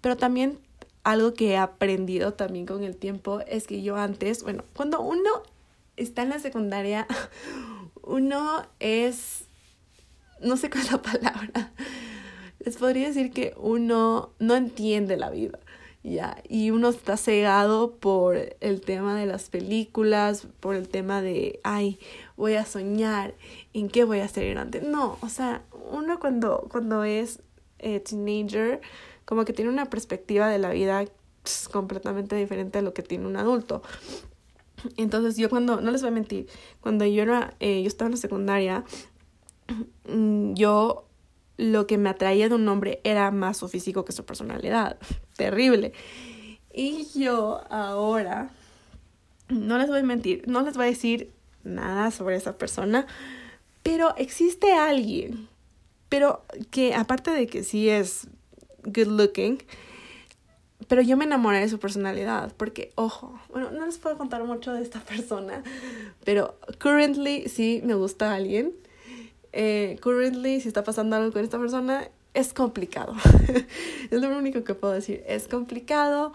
pero 0.00 0.16
también 0.16 0.58
algo 1.04 1.34
que 1.34 1.52
he 1.52 1.56
aprendido 1.56 2.34
también 2.34 2.66
con 2.66 2.82
el 2.82 2.96
tiempo 2.96 3.40
es 3.46 3.66
que 3.66 3.82
yo 3.82 3.96
antes, 3.96 4.42
bueno, 4.42 4.64
cuando 4.74 5.00
uno 5.00 5.42
está 5.96 6.22
en 6.22 6.30
la 6.30 6.38
secundaria, 6.38 7.06
uno 8.02 8.66
es, 8.80 9.44
no 10.40 10.56
sé 10.56 10.70
cuál 10.70 10.84
es 10.84 10.92
la 10.92 11.02
palabra, 11.02 11.72
les 12.66 12.76
podría 12.78 13.06
decir 13.06 13.30
que 13.30 13.54
uno 13.58 14.30
no 14.40 14.56
entiende 14.56 15.16
la 15.16 15.30
vida, 15.30 15.60
¿ya? 16.02 16.42
Y 16.48 16.72
uno 16.72 16.88
está 16.88 17.16
cegado 17.16 17.92
por 17.92 18.56
el 18.58 18.80
tema 18.80 19.16
de 19.16 19.24
las 19.24 19.50
películas, 19.50 20.48
por 20.58 20.74
el 20.74 20.88
tema 20.88 21.22
de, 21.22 21.60
ay, 21.62 22.00
voy 22.36 22.54
a 22.54 22.66
soñar, 22.66 23.34
¿en 23.72 23.88
qué 23.88 24.02
voy 24.02 24.18
a 24.18 24.26
ser 24.26 24.50
grande? 24.50 24.80
No, 24.80 25.16
o 25.20 25.28
sea, 25.28 25.62
uno 25.92 26.18
cuando, 26.18 26.66
cuando 26.68 27.04
es 27.04 27.40
eh, 27.78 28.00
teenager, 28.00 28.80
como 29.24 29.44
que 29.44 29.52
tiene 29.52 29.70
una 29.70 29.86
perspectiva 29.86 30.48
de 30.48 30.58
la 30.58 30.70
vida 30.70 31.04
pues, 31.42 31.68
completamente 31.68 32.34
diferente 32.34 32.80
a 32.80 32.82
lo 32.82 32.94
que 32.94 33.04
tiene 33.04 33.28
un 33.28 33.36
adulto. 33.36 33.80
Entonces 34.96 35.36
yo 35.36 35.48
cuando, 35.48 35.80
no 35.80 35.92
les 35.92 36.00
voy 36.02 36.08
a 36.08 36.14
mentir, 36.14 36.48
cuando 36.80 37.04
yo 37.06 37.22
era, 37.22 37.54
eh, 37.60 37.82
yo 37.82 37.86
estaba 37.86 38.08
en 38.08 38.14
la 38.14 38.20
secundaria, 38.20 38.84
mm, 40.08 40.54
yo 40.54 41.05
lo 41.56 41.86
que 41.86 41.98
me 41.98 42.10
atraía 42.10 42.48
de 42.48 42.54
un 42.54 42.68
hombre 42.68 43.00
era 43.04 43.30
más 43.30 43.56
su 43.56 43.68
físico 43.68 44.04
que 44.04 44.12
su 44.12 44.24
personalidad. 44.24 44.98
Terrible. 45.36 45.92
Y 46.72 47.06
yo 47.18 47.62
ahora, 47.70 48.50
no 49.48 49.78
les 49.78 49.88
voy 49.88 50.00
a 50.00 50.02
mentir, 50.02 50.46
no 50.46 50.62
les 50.62 50.76
voy 50.76 50.86
a 50.86 50.90
decir 50.90 51.32
nada 51.64 52.10
sobre 52.10 52.36
esa 52.36 52.58
persona, 52.58 53.06
pero 53.82 54.14
existe 54.16 54.72
alguien, 54.72 55.48
pero 56.08 56.44
que 56.70 56.94
aparte 56.94 57.30
de 57.30 57.46
que 57.46 57.64
sí 57.64 57.88
es 57.88 58.28
good 58.84 59.06
looking, 59.06 59.62
pero 60.88 61.02
yo 61.02 61.16
me 61.16 61.24
enamoré 61.24 61.60
de 61.60 61.68
su 61.68 61.78
personalidad, 61.78 62.52
porque, 62.56 62.92
ojo, 62.94 63.40
bueno, 63.48 63.70
no 63.70 63.86
les 63.86 63.98
puedo 63.98 64.18
contar 64.18 64.44
mucho 64.44 64.72
de 64.72 64.82
esta 64.82 65.00
persona, 65.04 65.62
pero 66.24 66.58
currently 66.78 67.48
sí 67.48 67.80
me 67.84 67.94
gusta 67.94 68.34
alguien 68.34 68.74
eh, 69.58 69.98
currently, 70.02 70.60
si 70.60 70.68
está 70.68 70.84
pasando 70.84 71.16
algo 71.16 71.32
con 71.32 71.42
esta 71.42 71.58
persona, 71.58 72.10
es 72.34 72.52
complicado. 72.52 73.14
es 74.10 74.20
lo 74.20 74.36
único 74.36 74.64
que 74.64 74.74
puedo 74.74 74.92
decir. 74.92 75.24
Es 75.26 75.48
complicado, 75.48 76.34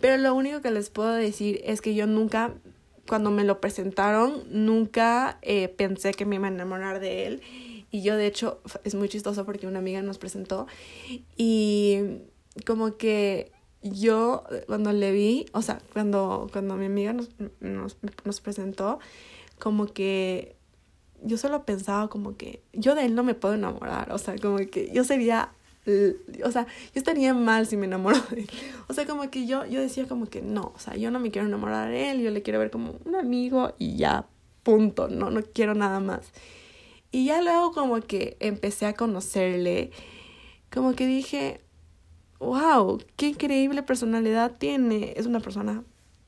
pero 0.00 0.16
lo 0.16 0.34
único 0.34 0.62
que 0.62 0.70
les 0.70 0.88
puedo 0.88 1.12
decir 1.12 1.60
es 1.64 1.82
que 1.82 1.94
yo 1.94 2.06
nunca, 2.06 2.54
cuando 3.06 3.30
me 3.30 3.44
lo 3.44 3.60
presentaron, 3.60 4.44
nunca 4.50 5.38
eh, 5.42 5.68
pensé 5.68 6.12
que 6.14 6.24
me 6.24 6.36
iba 6.36 6.46
a 6.46 6.50
enamorar 6.50 6.98
de 6.98 7.26
él. 7.26 7.42
Y 7.90 8.00
yo, 8.00 8.16
de 8.16 8.26
hecho, 8.26 8.62
es 8.84 8.94
muy 8.94 9.10
chistoso 9.10 9.44
porque 9.44 9.66
una 9.66 9.80
amiga 9.80 10.00
nos 10.00 10.16
presentó 10.16 10.66
y 11.36 12.22
como 12.64 12.96
que 12.96 13.52
yo 13.82 14.44
cuando 14.66 14.94
le 14.94 15.12
vi, 15.12 15.44
o 15.52 15.60
sea, 15.60 15.82
cuando, 15.92 16.48
cuando 16.50 16.76
mi 16.76 16.86
amiga 16.86 17.12
nos, 17.12 17.28
nos, 17.60 17.98
nos 18.24 18.40
presentó, 18.40 18.98
como 19.58 19.88
que 19.88 20.56
yo 21.22 21.36
solo 21.36 21.64
pensaba 21.64 22.08
como 22.08 22.36
que 22.36 22.62
yo 22.72 22.94
de 22.94 23.04
él 23.04 23.14
no 23.14 23.22
me 23.22 23.34
puedo 23.34 23.54
enamorar, 23.54 24.12
o 24.12 24.18
sea, 24.18 24.36
como 24.38 24.58
que 24.58 24.90
yo 24.92 25.04
sería, 25.04 25.52
o 26.44 26.50
sea, 26.50 26.66
yo 26.66 26.94
estaría 26.94 27.34
mal 27.34 27.66
si 27.66 27.76
me 27.76 27.86
enamoro 27.86 28.18
de 28.30 28.40
él. 28.42 28.50
O 28.88 28.94
sea, 28.94 29.06
como 29.06 29.30
que 29.30 29.46
yo, 29.46 29.64
yo 29.66 29.80
decía 29.80 30.06
como 30.06 30.26
que 30.26 30.42
no, 30.42 30.72
o 30.74 30.78
sea, 30.78 30.96
yo 30.96 31.10
no 31.10 31.20
me 31.20 31.30
quiero 31.30 31.48
enamorar 31.48 31.88
de 31.90 32.10
él, 32.10 32.20
yo 32.20 32.30
le 32.30 32.42
quiero 32.42 32.58
ver 32.58 32.70
como 32.70 32.94
un 33.04 33.16
amigo 33.16 33.74
y 33.78 33.96
ya, 33.96 34.26
punto, 34.62 35.08
no, 35.08 35.30
no 35.30 35.42
quiero 35.42 35.74
nada 35.74 36.00
más. 36.00 36.32
Y 37.10 37.26
ya 37.26 37.42
luego 37.42 37.72
como 37.72 38.00
que 38.00 38.36
empecé 38.40 38.86
a 38.86 38.94
conocerle, 38.94 39.90
como 40.70 40.94
que 40.94 41.06
dije, 41.06 41.60
wow, 42.38 42.98
qué 43.16 43.28
increíble 43.28 43.82
personalidad 43.82 44.56
tiene. 44.58 45.12
Es 45.16 45.26
una 45.26 45.40
persona 45.40 45.84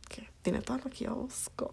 que 0.09 0.29
tiene 0.43 0.61
todo 0.61 0.79
lo 0.79 0.91
que 0.91 1.05
yo 1.05 1.15
busco. 1.15 1.73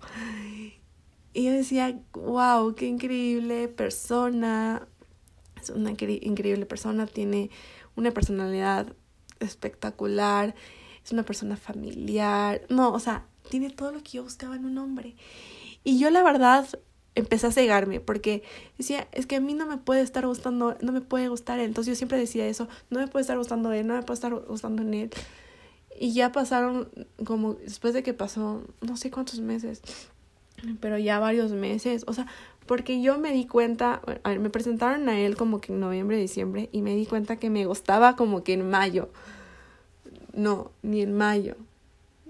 Y 1.33 1.45
yo 1.45 1.51
decía, 1.51 1.99
wow, 2.13 2.75
qué 2.75 2.87
increíble 2.87 3.67
persona. 3.67 4.87
Es 5.61 5.69
una 5.69 5.91
increíble 5.91 6.65
persona, 6.65 7.05
tiene 7.05 7.49
una 7.95 8.11
personalidad 8.11 8.93
espectacular, 9.39 10.55
es 11.03 11.11
una 11.11 11.23
persona 11.23 11.55
familiar. 11.55 12.61
No, 12.69 12.91
o 12.91 12.99
sea, 12.99 13.27
tiene 13.49 13.69
todo 13.69 13.91
lo 13.91 14.03
que 14.03 14.11
yo 14.11 14.23
buscaba 14.23 14.55
en 14.55 14.65
un 14.65 14.77
hombre. 14.77 15.15
Y 15.83 15.99
yo 15.99 16.09
la 16.09 16.23
verdad 16.23 16.67
empecé 17.15 17.47
a 17.47 17.51
cegarme 17.51 17.99
porque 17.99 18.43
decía, 18.77 19.07
es 19.11 19.25
que 19.25 19.35
a 19.35 19.41
mí 19.41 19.53
no 19.53 19.65
me 19.65 19.77
puede 19.77 20.01
estar 20.01 20.25
gustando, 20.25 20.77
no 20.81 20.91
me 20.91 21.01
puede 21.01 21.27
gustar 21.27 21.59
él. 21.59 21.65
Entonces 21.65 21.93
yo 21.93 21.95
siempre 21.95 22.17
decía 22.17 22.47
eso, 22.47 22.67
no 22.89 22.99
me 22.99 23.07
puede 23.07 23.21
estar 23.21 23.37
gustando 23.37 23.71
él, 23.71 23.87
no 23.87 23.95
me 23.95 24.03
puede 24.03 24.15
estar 24.15 24.33
gustando 24.33 24.81
en 24.81 24.93
él. 24.93 25.09
Y 25.99 26.13
ya 26.13 26.31
pasaron 26.31 26.89
como, 27.25 27.55
después 27.55 27.93
de 27.93 28.03
que 28.03 28.13
pasó, 28.13 28.63
no 28.81 28.97
sé 28.97 29.11
cuántos 29.11 29.39
meses, 29.39 29.81
pero 30.79 30.97
ya 30.97 31.19
varios 31.19 31.51
meses, 31.51 32.03
o 32.07 32.13
sea, 32.13 32.27
porque 32.65 33.01
yo 33.01 33.17
me 33.17 33.33
di 33.33 33.45
cuenta, 33.45 34.01
a 34.23 34.29
ver, 34.29 34.39
me 34.39 34.49
presentaron 34.49 35.09
a 35.09 35.19
él 35.19 35.35
como 35.35 35.59
que 35.59 35.73
en 35.73 35.79
noviembre, 35.79 36.17
diciembre, 36.17 36.69
y 36.71 36.81
me 36.81 36.95
di 36.95 37.05
cuenta 37.05 37.35
que 37.35 37.49
me 37.49 37.65
gustaba 37.65 38.15
como 38.15 38.43
que 38.43 38.53
en 38.53 38.69
mayo. 38.69 39.09
No, 40.33 40.71
ni 40.81 41.01
en 41.01 41.13
mayo. 41.13 41.55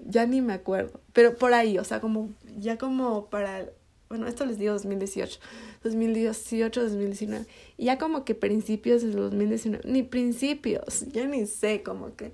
Ya 0.04 0.26
ni 0.26 0.40
me 0.40 0.54
acuerdo. 0.54 1.00
Pero 1.12 1.36
por 1.36 1.54
ahí, 1.54 1.78
o 1.78 1.84
sea, 1.84 2.00
como, 2.00 2.30
ya 2.58 2.76
como 2.76 3.26
para, 3.26 3.66
bueno, 4.08 4.26
esto 4.26 4.44
les 4.44 4.58
digo 4.58 4.72
2018, 4.72 5.38
2018, 5.84 6.82
2019. 6.82 7.46
Y 7.76 7.84
ya 7.84 7.98
como 7.98 8.24
que 8.24 8.34
principios 8.34 9.02
de 9.02 9.12
2019, 9.12 9.88
ni 9.88 10.02
principios, 10.02 11.06
ya 11.12 11.26
ni 11.26 11.46
sé, 11.46 11.82
como 11.82 12.16
que, 12.16 12.32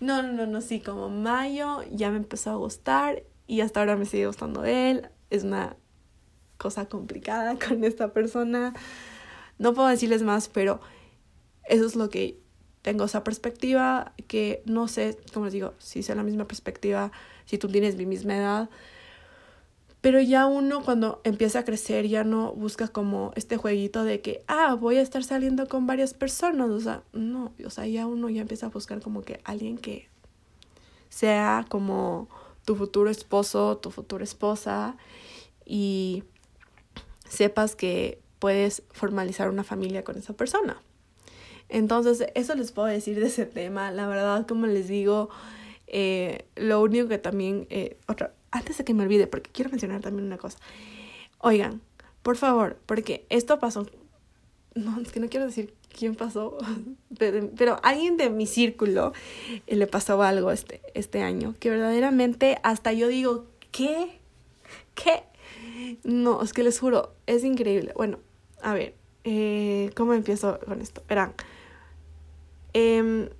no, 0.00 0.22
no, 0.22 0.32
no, 0.32 0.46
no, 0.46 0.60
sí, 0.60 0.80
como 0.80 1.08
mayo 1.08 1.82
ya 1.92 2.10
me 2.10 2.18
empezó 2.18 2.50
a 2.50 2.56
gustar 2.56 3.22
y 3.46 3.62
hasta 3.62 3.80
ahora 3.80 3.96
me 3.96 4.04
sigue 4.04 4.26
gustando 4.26 4.64
él 4.64 5.08
es 5.30 5.44
una 5.44 5.76
cosa 6.56 6.86
complicada 6.86 7.58
con 7.68 7.84
esta 7.84 8.12
persona. 8.12 8.74
No 9.58 9.74
puedo 9.74 9.88
decirles 9.88 10.22
más, 10.22 10.48
pero 10.48 10.80
eso 11.64 11.86
es 11.86 11.96
lo 11.96 12.10
que 12.10 12.38
tengo 12.82 13.04
esa 13.04 13.24
perspectiva 13.24 14.14
que 14.28 14.62
no 14.64 14.88
sé, 14.88 15.18
como 15.34 15.46
les 15.46 15.52
digo, 15.52 15.74
si 15.78 16.02
sea 16.02 16.14
la 16.14 16.22
misma 16.22 16.46
perspectiva, 16.46 17.12
si 17.44 17.58
tú 17.58 17.68
tienes 17.68 17.96
mi 17.96 18.06
misma 18.06 18.36
edad, 18.36 18.70
pero 20.00 20.20
ya 20.20 20.46
uno 20.46 20.82
cuando 20.84 21.20
empieza 21.24 21.60
a 21.60 21.64
crecer 21.64 22.06
ya 22.06 22.22
no 22.22 22.52
busca 22.52 22.88
como 22.88 23.32
este 23.34 23.56
jueguito 23.56 24.04
de 24.04 24.20
que, 24.20 24.44
ah, 24.46 24.74
voy 24.74 24.96
a 24.96 25.02
estar 25.02 25.24
saliendo 25.24 25.66
con 25.68 25.86
varias 25.86 26.14
personas, 26.14 26.70
o 26.70 26.80
sea, 26.80 27.02
no, 27.12 27.52
o 27.64 27.70
sea, 27.70 27.86
ya 27.86 28.06
uno 28.06 28.28
ya 28.28 28.42
empieza 28.42 28.66
a 28.66 28.70
buscar 28.70 29.02
como 29.02 29.22
que 29.22 29.40
alguien 29.44 29.76
que 29.76 30.08
sea 31.08 31.66
como 31.68 32.28
tu 32.68 32.76
futuro 32.76 33.08
esposo, 33.08 33.78
tu 33.78 33.90
futura 33.90 34.24
esposa. 34.24 34.98
y 35.64 36.22
sepas 37.28 37.74
que 37.74 38.20
puedes 38.38 38.82
formalizar 38.90 39.48
una 39.48 39.64
familia 39.64 40.04
con 40.04 40.18
esa 40.18 40.34
persona. 40.34 40.82
Entonces, 41.70 42.26
eso 42.34 42.54
les 42.54 42.72
puedo 42.72 42.88
decir 42.88 43.18
de 43.20 43.26
ese 43.26 43.46
tema. 43.46 43.90
La 43.90 44.06
verdad, 44.06 44.46
como 44.46 44.66
les 44.66 44.86
digo, 44.86 45.30
eh, 45.86 46.44
lo 46.56 46.82
único 46.82 47.08
que 47.08 47.16
también, 47.16 47.66
eh, 47.70 47.96
otra, 48.06 48.34
antes 48.50 48.76
de 48.76 48.84
que 48.84 48.92
me 48.92 49.02
olvide, 49.02 49.26
porque 49.26 49.50
quiero 49.50 49.70
mencionar 49.70 50.02
también 50.02 50.26
una 50.26 50.38
cosa. 50.38 50.58
Oigan, 51.38 51.80
por 52.22 52.36
favor, 52.36 52.76
porque 52.84 53.24
esto 53.30 53.58
pasó, 53.58 53.86
no, 54.78 55.00
es 55.00 55.12
que 55.12 55.20
no 55.20 55.28
quiero 55.28 55.46
decir 55.46 55.74
quién 55.96 56.14
pasó, 56.14 56.56
pero, 57.18 57.50
pero 57.56 57.80
alguien 57.82 58.16
de 58.16 58.30
mi 58.30 58.46
círculo 58.46 59.12
eh, 59.66 59.76
le 59.76 59.86
pasó 59.86 60.22
algo 60.22 60.50
este, 60.50 60.80
este 60.94 61.22
año, 61.22 61.54
que 61.58 61.70
verdaderamente 61.70 62.58
hasta 62.62 62.92
yo 62.92 63.08
digo, 63.08 63.46
¿qué? 63.70 64.18
¿Qué? 64.94 65.24
No, 66.04 66.42
es 66.42 66.52
que 66.52 66.62
les 66.62 66.78
juro, 66.78 67.14
es 67.26 67.44
increíble. 67.44 67.92
Bueno, 67.96 68.18
a 68.62 68.74
ver, 68.74 68.94
eh, 69.24 69.90
¿cómo 69.94 70.14
empiezo 70.14 70.58
con 70.66 70.80
esto? 70.80 71.02
Verán, 71.08 71.34
eh, 72.74 73.30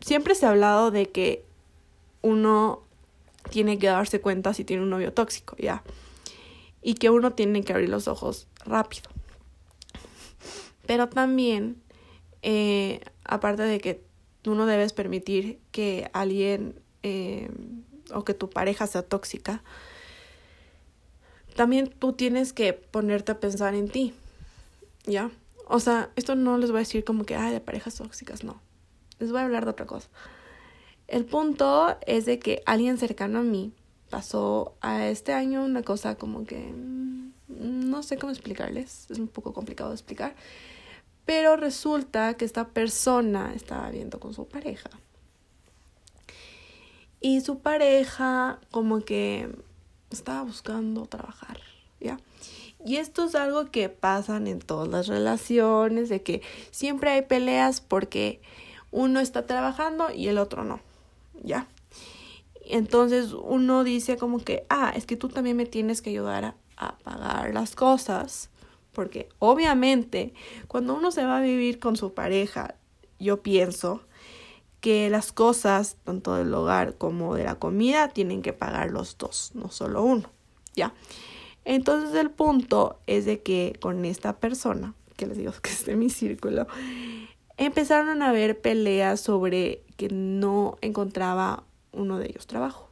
siempre 0.00 0.34
se 0.34 0.46
ha 0.46 0.50
hablado 0.50 0.90
de 0.90 1.06
que 1.06 1.44
uno 2.22 2.82
tiene 3.50 3.78
que 3.78 3.86
darse 3.86 4.20
cuenta 4.20 4.54
si 4.54 4.64
tiene 4.64 4.82
un 4.82 4.90
novio 4.90 5.12
tóxico, 5.12 5.56
¿ya? 5.58 5.82
Y 6.82 6.94
que 6.94 7.10
uno 7.10 7.32
tiene 7.32 7.62
que 7.62 7.72
abrir 7.72 7.88
los 7.88 8.08
ojos 8.08 8.48
rápido. 8.64 9.15
Pero 10.86 11.08
también, 11.08 11.82
eh, 12.42 13.00
aparte 13.24 13.62
de 13.62 13.80
que 13.80 14.04
tú 14.42 14.54
no 14.54 14.66
debes 14.66 14.92
permitir 14.92 15.58
que 15.72 16.10
alguien 16.12 16.80
eh, 17.02 17.50
o 18.14 18.24
que 18.24 18.34
tu 18.34 18.48
pareja 18.48 18.86
sea 18.86 19.02
tóxica, 19.02 19.62
también 21.54 21.88
tú 21.88 22.12
tienes 22.12 22.52
que 22.52 22.72
ponerte 22.72 23.32
a 23.32 23.40
pensar 23.40 23.74
en 23.74 23.88
ti, 23.88 24.14
¿ya? 25.04 25.30
O 25.66 25.80
sea, 25.80 26.10
esto 26.14 26.36
no 26.36 26.58
les 26.58 26.70
voy 26.70 26.78
a 26.78 26.80
decir 26.80 27.04
como 27.04 27.24
que, 27.24 27.34
ay, 27.34 27.52
de 27.52 27.60
parejas 27.60 27.96
tóxicas, 27.96 28.44
no. 28.44 28.60
Les 29.18 29.32
voy 29.32 29.40
a 29.40 29.44
hablar 29.44 29.64
de 29.64 29.70
otra 29.70 29.86
cosa. 29.86 30.08
El 31.08 31.24
punto 31.24 31.96
es 32.06 32.26
de 32.26 32.38
que 32.38 32.62
alguien 32.66 32.98
cercano 32.98 33.40
a 33.40 33.42
mí 33.42 33.72
pasó 34.10 34.74
a 34.80 35.06
este 35.06 35.32
año 35.32 35.64
una 35.64 35.82
cosa 35.82 36.16
como 36.16 36.44
que 36.44 36.58
mm, 36.58 37.32
no 37.48 38.02
sé 38.02 38.18
cómo 38.18 38.32
explicarles, 38.32 39.10
es 39.10 39.18
un 39.18 39.28
poco 39.28 39.52
complicado 39.52 39.90
de 39.90 39.96
explicar, 39.96 40.34
pero 41.26 41.56
resulta 41.56 42.34
que 42.34 42.44
esta 42.44 42.68
persona 42.68 43.52
estaba 43.54 43.90
viendo 43.90 44.18
con 44.18 44.32
su 44.32 44.46
pareja. 44.46 44.88
Y 47.20 47.40
su 47.40 47.58
pareja 47.58 48.58
como 48.70 49.00
que 49.00 49.50
estaba 50.10 50.42
buscando 50.42 51.06
trabajar, 51.06 51.60
¿ya? 52.00 52.18
Y 52.84 52.96
esto 52.96 53.24
es 53.24 53.34
algo 53.34 53.70
que 53.70 53.88
pasan 53.88 54.46
en 54.46 54.60
todas 54.60 54.88
las 54.88 55.08
relaciones, 55.08 56.08
de 56.08 56.22
que 56.22 56.40
siempre 56.70 57.10
hay 57.10 57.22
peleas 57.22 57.80
porque 57.80 58.40
uno 58.92 59.18
está 59.18 59.44
trabajando 59.44 60.12
y 60.12 60.28
el 60.28 60.38
otro 60.38 60.62
no. 60.62 60.80
¿ya? 61.42 61.66
Entonces 62.64 63.32
uno 63.32 63.84
dice 63.84 64.16
como 64.16 64.38
que, 64.38 64.64
ah, 64.68 64.92
es 64.94 65.06
que 65.06 65.16
tú 65.16 65.28
también 65.28 65.56
me 65.56 65.66
tienes 65.66 66.02
que 66.02 66.10
ayudar 66.10 66.44
a, 66.44 66.54
a, 66.76 66.98
pagar 66.98 67.54
las 67.54 67.74
cosas. 67.74 68.50
Porque 68.96 69.28
obviamente 69.40 70.32
cuando 70.68 70.94
uno 70.94 71.10
se 71.10 71.26
va 71.26 71.36
a 71.36 71.42
vivir 71.42 71.78
con 71.78 71.96
su 71.96 72.14
pareja, 72.14 72.76
yo 73.18 73.42
pienso 73.42 74.00
que 74.80 75.10
las 75.10 75.32
cosas, 75.32 75.98
tanto 76.04 76.34
del 76.34 76.54
hogar 76.54 76.96
como 76.96 77.34
de 77.34 77.44
la 77.44 77.56
comida, 77.56 78.08
tienen 78.08 78.40
que 78.40 78.54
pagar 78.54 78.90
los 78.90 79.18
dos, 79.18 79.50
no 79.52 79.70
solo 79.70 80.02
uno, 80.02 80.30
¿ya? 80.74 80.94
Entonces 81.66 82.14
el 82.14 82.30
punto 82.30 82.98
es 83.06 83.26
de 83.26 83.42
que 83.42 83.76
con 83.82 84.06
esta 84.06 84.38
persona, 84.38 84.94
que 85.16 85.26
les 85.26 85.36
digo 85.36 85.52
que 85.62 85.68
es 85.68 85.84
de 85.84 85.94
mi 85.94 86.08
círculo, 86.08 86.66
empezaron 87.58 88.22
a 88.22 88.30
haber 88.30 88.62
peleas 88.62 89.20
sobre 89.20 89.82
que 89.98 90.08
no 90.08 90.78
encontraba 90.80 91.64
uno 91.92 92.18
de 92.18 92.28
ellos 92.28 92.46
trabajo. 92.46 92.88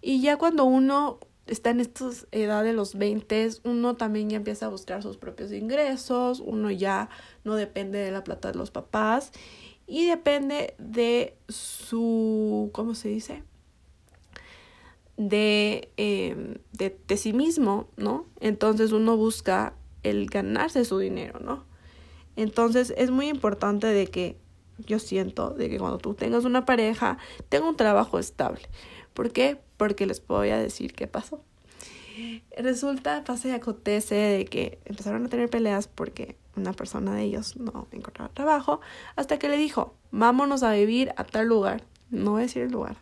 Y 0.00 0.22
ya 0.22 0.38
cuando 0.38 0.64
uno 0.64 1.18
está 1.50 1.70
en 1.70 1.80
esta 1.80 2.08
edad 2.32 2.64
de 2.64 2.72
los 2.72 2.94
20, 2.94 3.50
uno 3.64 3.96
también 3.96 4.30
ya 4.30 4.36
empieza 4.36 4.66
a 4.66 4.68
buscar 4.68 5.02
sus 5.02 5.16
propios 5.16 5.52
ingresos, 5.52 6.40
uno 6.40 6.70
ya 6.70 7.10
no 7.44 7.56
depende 7.56 7.98
de 7.98 8.10
la 8.10 8.24
plata 8.24 8.52
de 8.52 8.58
los 8.58 8.70
papás 8.70 9.32
y 9.86 10.06
depende 10.06 10.74
de 10.78 11.36
su, 11.48 12.70
¿cómo 12.72 12.94
se 12.94 13.08
dice? 13.08 13.42
De, 15.16 15.92
em, 15.96 16.58
de, 16.72 16.96
de 17.06 17.16
sí 17.16 17.32
mismo, 17.32 17.88
¿no? 17.96 18.26
Entonces 18.40 18.92
uno 18.92 19.16
busca 19.16 19.74
el 20.02 20.26
ganarse 20.26 20.84
su 20.84 20.98
dinero, 20.98 21.40
¿no? 21.40 21.64
Entonces 22.36 22.94
es 22.96 23.10
muy 23.10 23.28
importante 23.28 23.88
de 23.88 24.06
que 24.06 24.38
yo 24.86 24.98
siento 24.98 25.50
de 25.50 25.68
que 25.68 25.78
cuando 25.78 25.98
tú 25.98 26.14
tengas 26.14 26.44
una 26.44 26.64
pareja, 26.64 27.18
tenga 27.48 27.68
un 27.68 27.76
trabajo 27.76 28.18
estable. 28.18 28.62
¿Por 29.12 29.32
qué? 29.32 29.58
Porque 29.80 30.04
les 30.04 30.26
voy 30.26 30.50
a 30.50 30.58
decir 30.58 30.92
qué 30.92 31.06
pasó. 31.06 31.42
Resulta, 32.54 33.24
pasa 33.24 33.48
y 33.48 33.52
acontece 33.52 34.14
de 34.14 34.44
que 34.44 34.78
empezaron 34.84 35.24
a 35.24 35.30
tener 35.30 35.48
peleas 35.48 35.88
porque 35.88 36.36
una 36.54 36.74
persona 36.74 37.14
de 37.14 37.22
ellos 37.22 37.56
no 37.56 37.88
encontraba 37.90 38.28
trabajo, 38.34 38.82
hasta 39.16 39.38
que 39.38 39.48
le 39.48 39.56
dijo, 39.56 39.94
vámonos 40.10 40.64
a 40.64 40.72
vivir 40.72 41.14
a 41.16 41.24
tal 41.24 41.46
lugar. 41.46 41.84
No 42.10 42.32
voy 42.32 42.40
a 42.40 42.42
decir 42.42 42.60
el 42.60 42.70
lugar. 42.70 42.98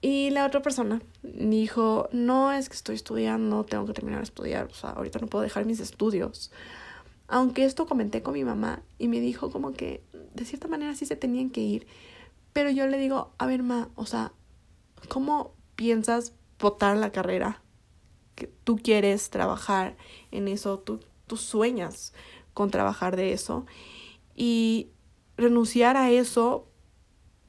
Y 0.00 0.30
la 0.30 0.44
otra 0.44 0.60
persona 0.60 1.00
dijo, 1.22 2.08
no, 2.10 2.50
es 2.50 2.68
que 2.68 2.74
estoy 2.74 2.96
estudiando, 2.96 3.64
tengo 3.64 3.86
que 3.86 3.92
terminar 3.92 4.18
de 4.18 4.24
estudiar, 4.24 4.66
o 4.66 4.74
sea, 4.74 4.90
ahorita 4.90 5.20
no 5.20 5.28
puedo 5.28 5.44
dejar 5.44 5.66
mis 5.66 5.78
estudios. 5.78 6.50
Aunque 7.28 7.64
esto 7.64 7.86
comenté 7.86 8.22
con 8.22 8.34
mi 8.34 8.42
mamá 8.42 8.82
y 8.98 9.06
me 9.06 9.20
dijo 9.20 9.52
como 9.52 9.72
que 9.72 10.02
de 10.34 10.44
cierta 10.44 10.66
manera 10.66 10.96
sí 10.96 11.06
se 11.06 11.14
tenían 11.14 11.50
que 11.50 11.60
ir. 11.60 11.86
Pero 12.52 12.70
yo 12.70 12.88
le 12.88 12.98
digo, 12.98 13.30
a 13.38 13.46
ver, 13.46 13.62
ma, 13.62 13.88
o 13.94 14.04
sea, 14.04 14.32
¿cómo 15.08 15.54
piensas 15.74 16.32
votar 16.58 16.96
la 16.96 17.12
carrera? 17.12 17.62
Que 18.34 18.46
tú 18.64 18.76
quieres 18.76 19.30
trabajar 19.30 19.96
en 20.30 20.48
eso, 20.48 20.78
tú, 20.78 21.00
tú 21.26 21.36
sueñas 21.36 22.12
con 22.54 22.70
trabajar 22.70 23.16
de 23.16 23.32
eso. 23.32 23.66
Y 24.34 24.90
renunciar 25.36 25.96
a 25.96 26.10
eso 26.10 26.68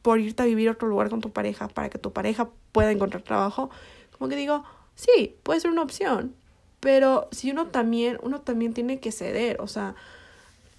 por 0.01 0.19
irte 0.19 0.43
a 0.43 0.45
vivir 0.45 0.69
a 0.69 0.71
otro 0.71 0.87
lugar 0.87 1.09
con 1.09 1.21
tu 1.21 1.31
pareja 1.31 1.67
para 1.67 1.89
que 1.89 1.97
tu 1.97 2.13
pareja 2.13 2.49
pueda 2.71 2.91
encontrar 2.91 3.23
trabajo, 3.23 3.69
como 4.17 4.29
que 4.29 4.35
digo, 4.35 4.63
sí, 4.95 5.35
puede 5.43 5.59
ser 5.59 5.71
una 5.71 5.81
opción, 5.81 6.35
pero 6.79 7.27
si 7.31 7.51
uno 7.51 7.67
también, 7.67 8.17
uno 8.21 8.41
también 8.41 8.73
tiene 8.73 8.99
que 8.99 9.11
ceder, 9.11 9.59
o 9.59 9.67
sea, 9.67 9.95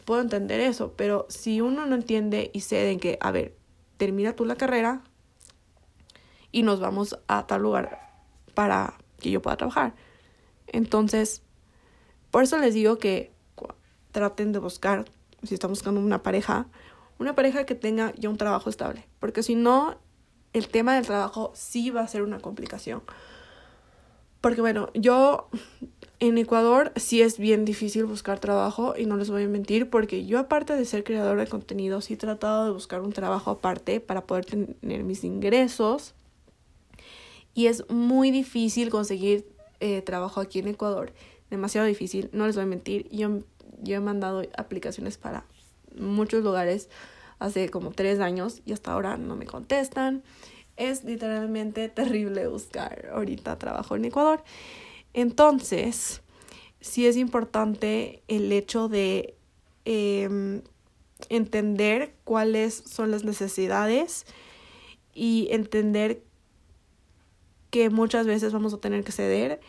puedo 0.04 0.22
entender 0.22 0.60
eso, 0.60 0.94
pero 0.96 1.26
si 1.28 1.60
uno 1.60 1.84
no 1.84 1.94
entiende 1.94 2.50
y 2.54 2.60
cede 2.60 2.90
en 2.92 3.00
que, 3.00 3.18
a 3.20 3.30
ver, 3.30 3.54
termina 3.98 4.34
tú 4.34 4.44
la 4.44 4.56
carrera 4.56 5.02
y 6.52 6.62
nos 6.62 6.80
vamos 6.80 7.18
a 7.26 7.46
tal 7.46 7.62
lugar 7.62 8.00
para 8.54 8.94
que 9.18 9.30
yo 9.30 9.42
pueda 9.42 9.56
trabajar. 9.56 9.94
Entonces, 10.66 11.42
por 12.30 12.42
eso 12.42 12.58
les 12.58 12.74
digo 12.74 12.98
que 12.98 13.32
traten 14.12 14.52
de 14.52 14.58
buscar, 14.58 15.04
si 15.42 15.54
están 15.54 15.70
buscando 15.70 16.00
una 16.00 16.22
pareja, 16.22 16.66
una 17.18 17.34
pareja 17.34 17.64
que 17.64 17.74
tenga 17.74 18.12
ya 18.16 18.28
un 18.28 18.36
trabajo 18.36 18.70
estable, 18.70 19.06
porque 19.18 19.42
si 19.42 19.54
no, 19.54 19.96
el 20.52 20.68
tema 20.68 20.94
del 20.94 21.06
trabajo 21.06 21.52
sí 21.54 21.90
va 21.90 22.02
a 22.02 22.08
ser 22.08 22.22
una 22.22 22.40
complicación. 22.40 23.02
Porque 24.40 24.60
bueno, 24.60 24.88
yo 24.94 25.48
en 26.20 26.38
Ecuador 26.38 26.92
sí 26.96 27.22
es 27.22 27.38
bien 27.38 27.64
difícil 27.64 28.04
buscar 28.04 28.38
trabajo 28.38 28.94
y 28.96 29.06
no 29.06 29.16
les 29.16 29.30
voy 29.30 29.44
a 29.44 29.48
mentir 29.48 29.90
porque 29.90 30.26
yo 30.26 30.38
aparte 30.38 30.74
de 30.74 30.84
ser 30.84 31.02
creador 31.02 31.38
de 31.38 31.46
contenido 31.46 32.00
sí 32.00 32.14
he 32.14 32.16
tratado 32.16 32.64
de 32.64 32.70
buscar 32.70 33.00
un 33.00 33.12
trabajo 33.12 33.50
aparte 33.50 34.00
para 34.00 34.22
poder 34.22 34.44
tener 34.44 35.02
mis 35.02 35.24
ingresos 35.24 36.14
y 37.58 37.66
es 37.66 37.90
muy 37.90 38.30
difícil 38.30 38.88
conseguir 38.88 39.44
eh, 39.80 40.00
trabajo 40.00 40.40
aquí 40.40 40.60
en 40.60 40.68
Ecuador, 40.68 41.12
demasiado 41.50 41.88
difícil, 41.88 42.30
no 42.32 42.46
les 42.46 42.54
voy 42.54 42.62
a 42.62 42.66
mentir, 42.66 43.08
yo, 43.10 43.40
yo 43.82 43.96
he 43.96 44.00
mandado 44.00 44.44
aplicaciones 44.56 45.18
para 45.18 45.44
muchos 45.98 46.44
lugares 46.44 46.88
hace 47.40 47.68
como 47.68 47.90
tres 47.90 48.20
años 48.20 48.62
y 48.64 48.74
hasta 48.74 48.92
ahora 48.92 49.16
no 49.16 49.34
me 49.34 49.44
contestan 49.44 50.22
es 50.76 51.02
literalmente 51.02 51.88
terrible 51.88 52.46
buscar 52.46 53.08
ahorita 53.12 53.58
trabajo 53.58 53.96
en 53.96 54.04
Ecuador. 54.04 54.44
Entonces, 55.12 56.22
sí 56.80 57.08
es 57.08 57.16
importante 57.16 58.22
el 58.28 58.52
hecho 58.52 58.88
de 58.88 59.34
em, 59.84 60.62
entender 61.28 62.14
cuáles 62.22 62.84
son 62.86 63.10
las 63.10 63.24
necesidades 63.24 64.26
y 65.12 65.48
entender 65.50 66.22
que 67.70 67.90
muchas 67.90 68.26
veces 68.26 68.52
vamos 68.52 68.74
a 68.74 68.78
tener 68.78 69.04
que 69.04 69.12
ceder. 69.12 69.60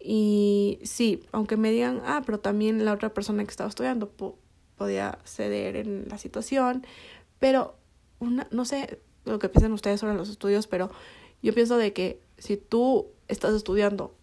Y 0.00 0.78
sí, 0.84 1.24
aunque 1.32 1.56
me 1.56 1.70
digan, 1.70 2.02
ah, 2.04 2.22
pero 2.24 2.38
también 2.38 2.84
la 2.84 2.92
otra 2.92 3.12
persona 3.12 3.44
que 3.44 3.50
estaba 3.50 3.68
estudiando 3.68 4.10
podía 4.76 5.18
ceder 5.24 5.76
en 5.76 6.08
la 6.08 6.18
situación, 6.18 6.86
pero 7.38 7.76
una, 8.20 8.46
no 8.50 8.64
sé, 8.64 9.00
lo 9.24 9.38
que 9.38 9.48
piensan 9.48 9.72
ustedes 9.72 10.00
sobre 10.00 10.14
los 10.14 10.28
estudios, 10.28 10.66
pero 10.66 10.90
yo 11.42 11.52
pienso 11.52 11.76
de 11.76 11.92
que 11.92 12.20
si 12.38 12.56
tú 12.56 13.08
estás 13.26 13.54
estudiando 13.54 14.14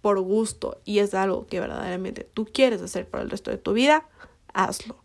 por 0.00 0.20
gusto 0.20 0.80
y 0.84 0.98
es 0.98 1.14
algo 1.14 1.46
que 1.46 1.60
verdaderamente 1.60 2.28
tú 2.34 2.46
quieres 2.46 2.82
hacer 2.82 3.08
para 3.08 3.22
el 3.22 3.30
resto 3.30 3.50
de 3.50 3.58
tu 3.58 3.72
vida, 3.72 4.08
hazlo. 4.52 4.96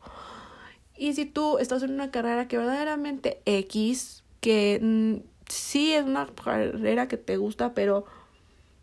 Y 0.98 1.14
si 1.14 1.26
tú 1.26 1.60
estás 1.60 1.84
en 1.84 1.92
una 1.92 2.10
carrera 2.10 2.48
que 2.48 2.58
verdaderamente 2.58 3.42
X, 3.46 4.24
que 4.42 5.24
sí 5.50 5.94
es 5.94 6.06
una 6.06 6.28
carrera 6.28 7.08
que 7.08 7.18
te 7.18 7.38
gusta, 7.38 7.74
pero 7.74 8.06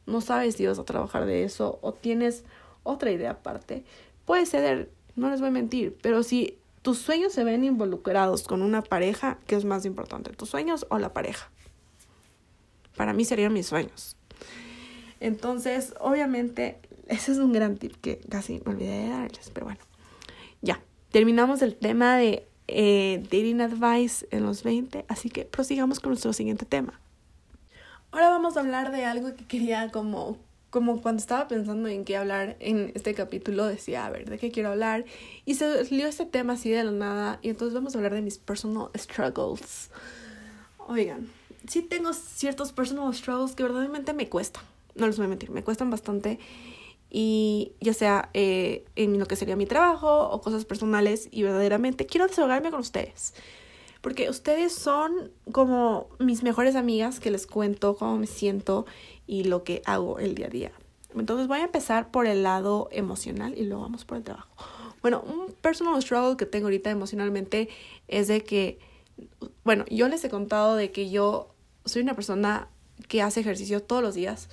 no 0.06 0.20
sabes 0.20 0.56
si 0.56 0.66
vas 0.66 0.78
a 0.78 0.84
trabajar 0.84 1.26
de 1.26 1.44
eso 1.44 1.78
o 1.82 1.92
tienes 1.92 2.44
otra 2.82 3.10
idea 3.10 3.32
aparte, 3.32 3.84
puede 4.24 4.46
ser, 4.46 4.90
no 5.16 5.30
les 5.30 5.40
voy 5.40 5.48
a 5.48 5.52
mentir, 5.52 5.96
pero 6.02 6.22
si 6.22 6.58
tus 6.82 6.98
sueños 6.98 7.32
se 7.32 7.44
ven 7.44 7.64
involucrados 7.64 8.42
con 8.42 8.62
una 8.62 8.82
pareja, 8.82 9.38
¿qué 9.46 9.56
es 9.56 9.64
más 9.64 9.86
importante? 9.86 10.30
¿Tus 10.32 10.50
sueños 10.50 10.86
o 10.90 10.98
la 10.98 11.12
pareja? 11.12 11.50
Para 12.96 13.12
mí 13.12 13.24
serían 13.24 13.52
mis 13.52 13.66
sueños. 13.66 14.16
Entonces, 15.20 15.94
obviamente, 16.00 16.78
ese 17.08 17.32
es 17.32 17.38
un 17.38 17.52
gran 17.52 17.78
tip 17.78 17.96
que 18.00 18.18
casi 18.28 18.60
me 18.64 18.72
olvidé 18.72 19.04
de 19.04 19.08
darles, 19.08 19.50
pero 19.52 19.66
bueno, 19.66 19.80
ya. 20.60 20.82
Terminamos 21.10 21.62
el 21.62 21.76
tema 21.76 22.16
de 22.16 22.46
eh, 22.68 23.20
dating 23.24 23.60
advice 23.60 24.26
en 24.30 24.44
los 24.44 24.62
20, 24.62 25.04
así 25.08 25.30
que 25.30 25.44
prosigamos 25.44 26.00
con 26.00 26.10
nuestro 26.10 26.32
siguiente 26.32 26.64
tema. 26.64 27.00
Ahora 28.10 28.28
vamos 28.28 28.56
a 28.56 28.60
hablar 28.60 28.92
de 28.92 29.04
algo 29.04 29.34
que 29.34 29.46
quería 29.46 29.90
como 29.90 30.38
como 30.74 31.00
cuando 31.02 31.20
estaba 31.20 31.46
pensando 31.46 31.88
en 31.88 32.04
qué 32.04 32.16
hablar 32.16 32.56
en 32.58 32.90
este 32.96 33.14
capítulo, 33.14 33.64
decía, 33.64 34.06
a 34.06 34.10
ver, 34.10 34.28
¿de 34.28 34.38
qué 34.38 34.50
quiero 34.50 34.70
hablar? 34.70 35.04
Y 35.44 35.54
se 35.54 35.84
salió 35.84 36.08
este 36.08 36.26
tema 36.26 36.54
así 36.54 36.68
de 36.68 36.82
la 36.82 36.90
nada, 36.90 37.38
y 37.42 37.50
entonces 37.50 37.74
vamos 37.74 37.94
a 37.94 37.98
hablar 37.98 38.12
de 38.12 38.22
mis 38.22 38.38
personal 38.38 38.88
struggles. 38.96 39.90
Oigan, 40.88 41.28
sí 41.68 41.82
tengo 41.82 42.12
ciertos 42.12 42.72
personal 42.72 43.14
struggles 43.14 43.54
que 43.54 43.62
verdaderamente 43.62 44.14
me 44.14 44.28
cuestan, 44.28 44.64
no 44.96 45.06
les 45.06 45.16
voy 45.16 45.26
a 45.26 45.28
mentir, 45.28 45.52
me 45.52 45.62
cuestan 45.62 45.90
bastante, 45.90 46.40
y 47.16 47.76
ya 47.80 47.94
sea 47.94 48.28
eh, 48.34 48.86
en 48.96 49.20
lo 49.20 49.26
que 49.26 49.36
sería 49.36 49.54
mi 49.54 49.66
trabajo 49.66 50.30
o 50.30 50.40
cosas 50.40 50.64
personales, 50.64 51.28
y 51.30 51.44
verdaderamente 51.44 52.06
quiero 52.06 52.26
desahogarme 52.26 52.72
con 52.72 52.80
ustedes. 52.80 53.34
Porque 54.00 54.28
ustedes 54.28 54.72
son 54.72 55.30
como 55.52 56.08
mis 56.18 56.42
mejores 56.42 56.74
amigas 56.74 57.20
que 57.20 57.30
les 57.30 57.46
cuento 57.46 57.94
cómo 57.94 58.18
me 58.18 58.26
siento 58.26 58.84
y 59.28 59.44
lo 59.44 59.62
que 59.62 59.80
hago 59.86 60.18
el 60.18 60.34
día 60.34 60.46
a 60.46 60.50
día. 60.50 60.72
Entonces 61.14 61.46
voy 61.46 61.60
a 61.60 61.62
empezar 61.62 62.10
por 62.10 62.26
el 62.26 62.42
lado 62.42 62.88
emocional 62.90 63.54
y 63.56 63.62
luego 63.62 63.82
vamos 63.82 64.04
por 64.04 64.18
el 64.18 64.24
trabajo. 64.24 64.48
Bueno, 65.00 65.22
un 65.24 65.52
personal 65.52 66.02
struggle 66.02 66.36
que 66.36 66.46
tengo 66.46 66.66
ahorita 66.66 66.90
emocionalmente 66.90 67.68
es 68.08 68.26
de 68.26 68.42
que, 68.42 68.80
bueno, 69.62 69.84
yo 69.88 70.08
les 70.08 70.24
he 70.24 70.30
contado 70.30 70.74
de 70.74 70.90
que 70.90 71.10
yo 71.10 71.54
soy 71.84 72.02
una 72.02 72.14
persona 72.14 72.66
que 73.06 73.22
hace 73.22 73.38
ejercicio 73.38 73.80
todos 73.80 74.02
los 74.02 74.16
días. 74.16 74.48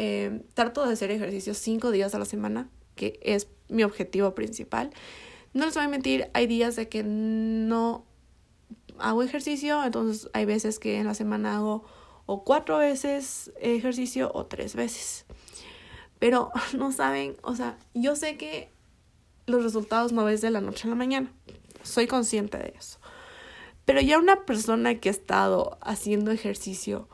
Eh, 0.00 0.42
trato 0.54 0.86
de 0.86 0.92
hacer 0.92 1.10
ejercicio 1.10 1.54
cinco 1.54 1.90
días 1.90 2.14
a 2.14 2.20
la 2.20 2.24
semana, 2.24 2.70
que 2.94 3.18
es 3.20 3.48
mi 3.68 3.82
objetivo 3.82 4.32
principal. 4.32 4.90
No 5.54 5.66
les 5.66 5.74
voy 5.74 5.82
a 5.82 5.88
mentir, 5.88 6.30
hay 6.34 6.46
días 6.46 6.76
de 6.76 6.88
que 6.88 7.02
no 7.02 8.06
hago 9.00 9.24
ejercicio, 9.24 9.82
entonces 9.84 10.30
hay 10.34 10.44
veces 10.44 10.78
que 10.78 11.00
en 11.00 11.06
la 11.06 11.14
semana 11.14 11.56
hago 11.56 11.84
o 12.26 12.44
cuatro 12.44 12.78
veces 12.78 13.50
ejercicio 13.60 14.30
o 14.34 14.46
tres 14.46 14.76
veces. 14.76 15.26
Pero 16.20 16.52
no 16.78 16.92
saben, 16.92 17.36
o 17.42 17.56
sea, 17.56 17.76
yo 17.92 18.14
sé 18.14 18.36
que 18.36 18.70
los 19.46 19.64
resultados 19.64 20.12
no 20.12 20.24
ves 20.24 20.40
de 20.40 20.52
la 20.52 20.60
noche 20.60 20.86
a 20.86 20.90
la 20.90 20.94
mañana. 20.94 21.32
Soy 21.82 22.06
consciente 22.06 22.56
de 22.56 22.72
eso. 22.78 23.00
Pero 23.84 24.00
ya 24.00 24.20
una 24.20 24.44
persona 24.44 25.00
que 25.00 25.08
ha 25.08 25.10
estado 25.10 25.76
haciendo 25.80 26.30
ejercicio 26.30 27.08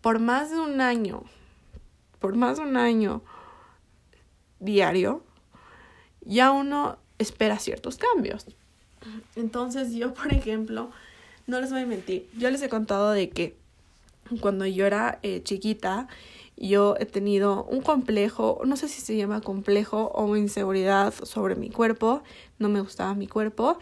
por 0.00 0.18
más 0.18 0.50
de 0.50 0.60
un 0.60 0.80
año, 0.80 1.24
por 2.18 2.36
más 2.36 2.58
de 2.58 2.64
un 2.64 2.76
año 2.76 3.22
diario, 4.60 5.22
ya 6.22 6.50
uno 6.50 6.98
espera 7.18 7.58
ciertos 7.58 7.96
cambios. 7.96 8.46
Entonces 9.36 9.94
yo, 9.94 10.14
por 10.14 10.32
ejemplo, 10.32 10.90
no 11.46 11.60
les 11.60 11.70
voy 11.70 11.82
a 11.82 11.86
mentir, 11.86 12.28
yo 12.36 12.50
les 12.50 12.62
he 12.62 12.68
contado 12.68 13.10
de 13.10 13.30
que 13.30 13.56
cuando 14.40 14.66
yo 14.66 14.86
era 14.86 15.20
eh, 15.22 15.42
chiquita, 15.42 16.08
yo 16.56 16.96
he 16.98 17.04
tenido 17.04 17.64
un 17.64 17.82
complejo, 17.82 18.60
no 18.64 18.76
sé 18.76 18.88
si 18.88 19.00
se 19.00 19.16
llama 19.16 19.40
complejo 19.40 20.10
o 20.14 20.36
inseguridad 20.36 21.12
sobre 21.12 21.54
mi 21.54 21.70
cuerpo, 21.70 22.22
no 22.58 22.68
me 22.68 22.80
gustaba 22.80 23.14
mi 23.14 23.26
cuerpo. 23.26 23.78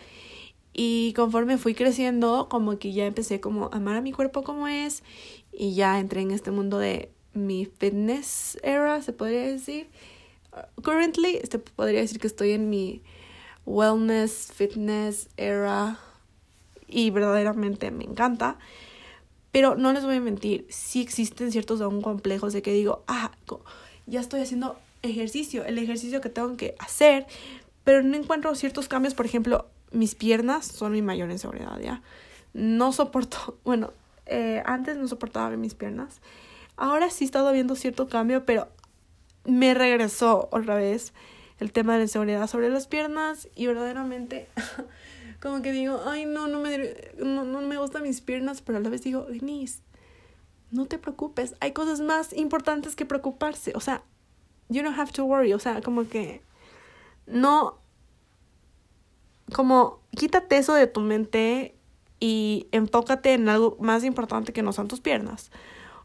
Y 0.73 1.13
conforme 1.15 1.57
fui 1.57 1.75
creciendo, 1.75 2.49
como 2.51 2.79
que 2.79 2.93
ya 2.93 3.07
empecé 3.07 3.41
como 3.41 3.67
a 3.67 3.77
amar 3.77 3.97
a 3.97 4.01
mi 4.01 4.11
cuerpo 4.11 4.43
como 4.43 4.67
es 4.67 5.05
y 5.53 5.75
ya 5.75 6.01
entré 6.01 6.21
en 6.21 6.33
este 6.33 6.51
mundo 6.51 6.79
de 6.79 7.13
mi 7.35 7.67
fitness 7.67 8.59
era, 8.63 9.03
se 9.03 9.13
podría 9.13 9.43
decir. 9.43 9.89
Currently, 10.83 11.41
se 11.51 11.59
podría 11.59 12.01
decir 12.01 12.21
que 12.21 12.27
estoy 12.27 12.53
en 12.53 12.71
mi 12.71 13.03
wellness, 13.67 14.53
fitness 14.53 15.29
era 15.37 15.99
y 16.87 17.11
verdaderamente 17.11 17.91
me 17.91 18.05
encanta. 18.05 18.59
Pero 19.51 19.77
no 19.77 19.93
les 19.93 20.05
voy 20.05 20.17
a 20.17 20.21
mentir, 20.21 20.67
sí 20.69 21.01
existen 21.01 21.53
ciertos 21.53 21.81
aún 21.81 22.03
complejos 22.03 22.53
de 22.53 22.63
que 22.63 22.73
digo, 22.73 23.05
ah, 23.07 23.31
ya 24.07 24.21
estoy 24.21 24.41
haciendo 24.41 24.77
ejercicio, 25.03 25.65
el 25.65 25.79
ejercicio 25.79 26.21
que 26.21 26.29
tengo 26.29 26.57
que 26.57 26.75
hacer, 26.79 27.27
pero 27.85 28.03
no 28.03 28.17
encuentro 28.17 28.55
ciertos 28.55 28.89
cambios. 28.89 29.15
Por 29.15 29.27
ejemplo, 29.27 29.67
mis 29.93 30.15
piernas 30.15 30.67
son 30.67 30.93
mi 30.93 31.03
mayor 31.03 31.31
inseguridad, 31.31 31.79
¿ya? 31.81 32.03
No 32.53 32.93
soporto, 32.93 33.59
bueno, 33.65 33.93
eh, 34.27 34.63
antes 34.67 34.97
no 34.97 35.07
soportaba 35.09 35.51
mis 35.51 35.75
piernas. 35.75 36.21
Ahora 36.77 37.11
sí 37.11 37.25
he 37.25 37.27
estado 37.27 37.53
viendo 37.53 37.77
cierto 37.77 38.09
cambio, 38.09 38.45
pero 38.45 38.69
me 39.45 39.75
regresó 39.75 40.49
otra 40.51 40.75
vez 40.75 41.13
el 41.61 41.73
tema 41.73 41.93
de 41.93 41.99
la 41.99 42.05
inseguridad 42.05 42.47
sobre 42.47 42.69
las 42.71 42.87
piernas 42.87 43.49
y 43.55 43.67
verdaderamente 43.67 44.49
como 45.41 45.63
que 45.63 45.73
digo, 45.73 46.01
ay, 46.07 46.25
no, 46.25 46.49
no 46.49 46.61
me, 46.61 46.95
no, 47.19 47.45
no 47.45 47.61
me 47.61 47.79
gustan 47.79 48.03
mis 48.03 48.21
piernas, 48.21 48.63
pero 48.63 48.79
a 48.79 48.81
la 48.81 48.89
vez 48.89 49.03
digo, 49.03 49.23
Denise, 49.23 49.83
no 50.71 50.87
te 50.87 50.99
preocupes, 50.99 51.55
hay 51.61 51.73
cosas 51.73 52.01
más 52.01 52.33
importantes 52.33 52.97
que 52.97 53.07
preocuparse, 53.07 53.73
o 53.75 53.81
sea, 53.81 54.03
you 54.69 54.83
don't 54.83 54.99
have 54.99 55.13
to 55.13 55.25
worry, 55.25 55.53
o 55.53 55.59
sea, 55.59 55.83
como 55.83 56.09
que 56.09 56.43
no, 57.27 57.79
como 59.53 60.01
quítate 60.17 60.57
eso 60.57 60.75
de 60.75 60.87
tu 60.87 61.01
mente 61.01 61.75
y 62.21 62.67
enfócate 62.73 63.35
en 63.35 63.49
algo 63.49 63.77
más 63.81 64.03
importante 64.05 64.53
que 64.53 64.63
no 64.63 64.73
son 64.73 64.89
tus 64.89 65.01
piernas. 65.01 65.51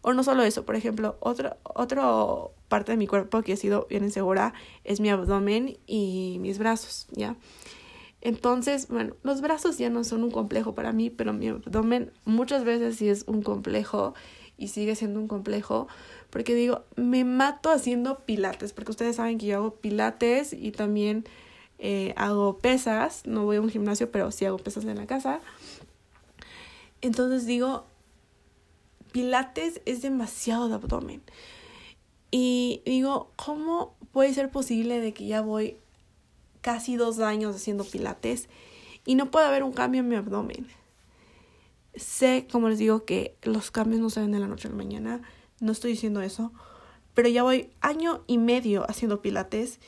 O 0.01 0.13
no 0.13 0.23
solo 0.23 0.43
eso, 0.43 0.65
por 0.65 0.75
ejemplo, 0.75 1.17
otra 1.19 1.57
otro 1.63 2.53
parte 2.67 2.91
de 2.93 2.97
mi 2.97 3.07
cuerpo 3.07 3.41
que 3.41 3.53
ha 3.53 3.57
sido 3.57 3.87
bien 3.89 4.03
insegura 4.03 4.53
es 4.83 4.99
mi 4.99 5.09
abdomen 5.09 5.77
y 5.87 6.37
mis 6.39 6.57
brazos, 6.57 7.07
¿ya? 7.11 7.35
Entonces, 8.21 8.87
bueno, 8.89 9.15
los 9.23 9.41
brazos 9.41 9.77
ya 9.77 9.89
no 9.89 10.03
son 10.03 10.23
un 10.23 10.31
complejo 10.31 10.75
para 10.75 10.91
mí, 10.91 11.09
pero 11.09 11.33
mi 11.33 11.49
abdomen 11.49 12.11
muchas 12.25 12.63
veces 12.63 12.97
sí 12.97 13.09
es 13.09 13.23
un 13.27 13.41
complejo 13.41 14.13
y 14.57 14.69
sigue 14.69 14.95
siendo 14.95 15.19
un 15.19 15.27
complejo 15.27 15.87
porque 16.29 16.53
digo, 16.53 16.83
me 16.95 17.23
mato 17.23 17.71
haciendo 17.71 18.19
pilates, 18.19 18.73
porque 18.73 18.91
ustedes 18.91 19.15
saben 19.15 19.37
que 19.37 19.47
yo 19.47 19.57
hago 19.57 19.75
pilates 19.75 20.53
y 20.53 20.71
también 20.71 21.25
eh, 21.79 22.13
hago 22.17 22.57
pesas, 22.59 23.25
no 23.25 23.45
voy 23.45 23.57
a 23.57 23.61
un 23.61 23.69
gimnasio, 23.69 24.11
pero 24.11 24.31
sí 24.31 24.45
hago 24.45 24.57
pesas 24.57 24.85
en 24.85 24.97
la 24.97 25.07
casa. 25.07 25.39
Entonces 27.01 27.45
digo, 27.45 27.85
pilates 29.11 29.81
es 29.85 30.01
demasiado 30.01 30.67
de 30.67 30.75
abdomen. 30.75 31.21
Y 32.31 32.81
digo, 32.85 33.31
¿cómo 33.35 33.95
puede 34.11 34.33
ser 34.33 34.49
posible 34.49 34.99
de 34.99 35.13
que 35.13 35.25
ya 35.25 35.41
voy 35.41 35.77
casi 36.61 36.95
dos 36.95 37.19
años 37.19 37.55
haciendo 37.55 37.83
pilates 37.83 38.49
y 39.05 39.15
no 39.15 39.31
puede 39.31 39.47
haber 39.47 39.63
un 39.63 39.71
cambio 39.71 40.01
en 40.01 40.09
mi 40.09 40.15
abdomen. 40.15 40.67
Sé, 41.95 42.47
como 42.51 42.69
les 42.69 42.79
digo, 42.79 43.05
que 43.05 43.35
los 43.43 43.71
cambios 43.71 44.01
no 44.01 44.09
se 44.09 44.21
ven 44.21 44.31
de 44.31 44.39
la 44.39 44.47
noche 44.47 44.67
a 44.67 44.71
la 44.71 44.77
mañana, 44.77 45.21
no 45.59 45.71
estoy 45.71 45.91
diciendo 45.91 46.21
eso, 46.21 46.51
pero 47.13 47.27
ya 47.27 47.43
voy 47.43 47.71
año 47.81 48.23
y 48.27 48.37
medio 48.37 48.89
haciendo 48.89 49.21
pilates 49.21 49.79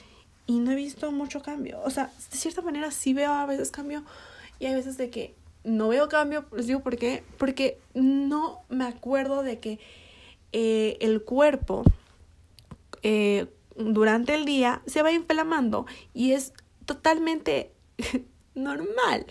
y 0.47 0.59
no 0.59 0.71
he 0.71 0.75
visto 0.75 1.11
mucho 1.11 1.41
cambio. 1.41 1.79
O 1.83 1.89
sea, 1.89 2.11
de 2.31 2.37
cierta 2.37 2.61
manera 2.61 2.91
sí 2.91 3.13
veo 3.13 3.31
a 3.31 3.45
veces 3.45 3.71
cambio 3.71 4.03
y 4.59 4.65
hay 4.65 4.73
veces 4.73 4.97
de 4.97 5.09
que 5.09 5.35
no 5.63 5.89
veo 5.89 6.09
cambio, 6.09 6.45
les 6.55 6.67
digo 6.67 6.81
por 6.81 6.97
qué, 6.97 7.23
porque 7.37 7.79
no 7.93 8.63
me 8.69 8.85
acuerdo 8.85 9.43
de 9.43 9.59
que 9.59 9.79
eh, 10.51 10.97
el 11.01 11.23
cuerpo 11.23 11.83
eh, 13.03 13.47
durante 13.75 14.35
el 14.35 14.45
día 14.45 14.81
se 14.85 15.01
va 15.01 15.11
inflamando 15.11 15.85
y 16.13 16.33
es 16.33 16.53
totalmente 16.85 17.71
normal. 18.55 19.25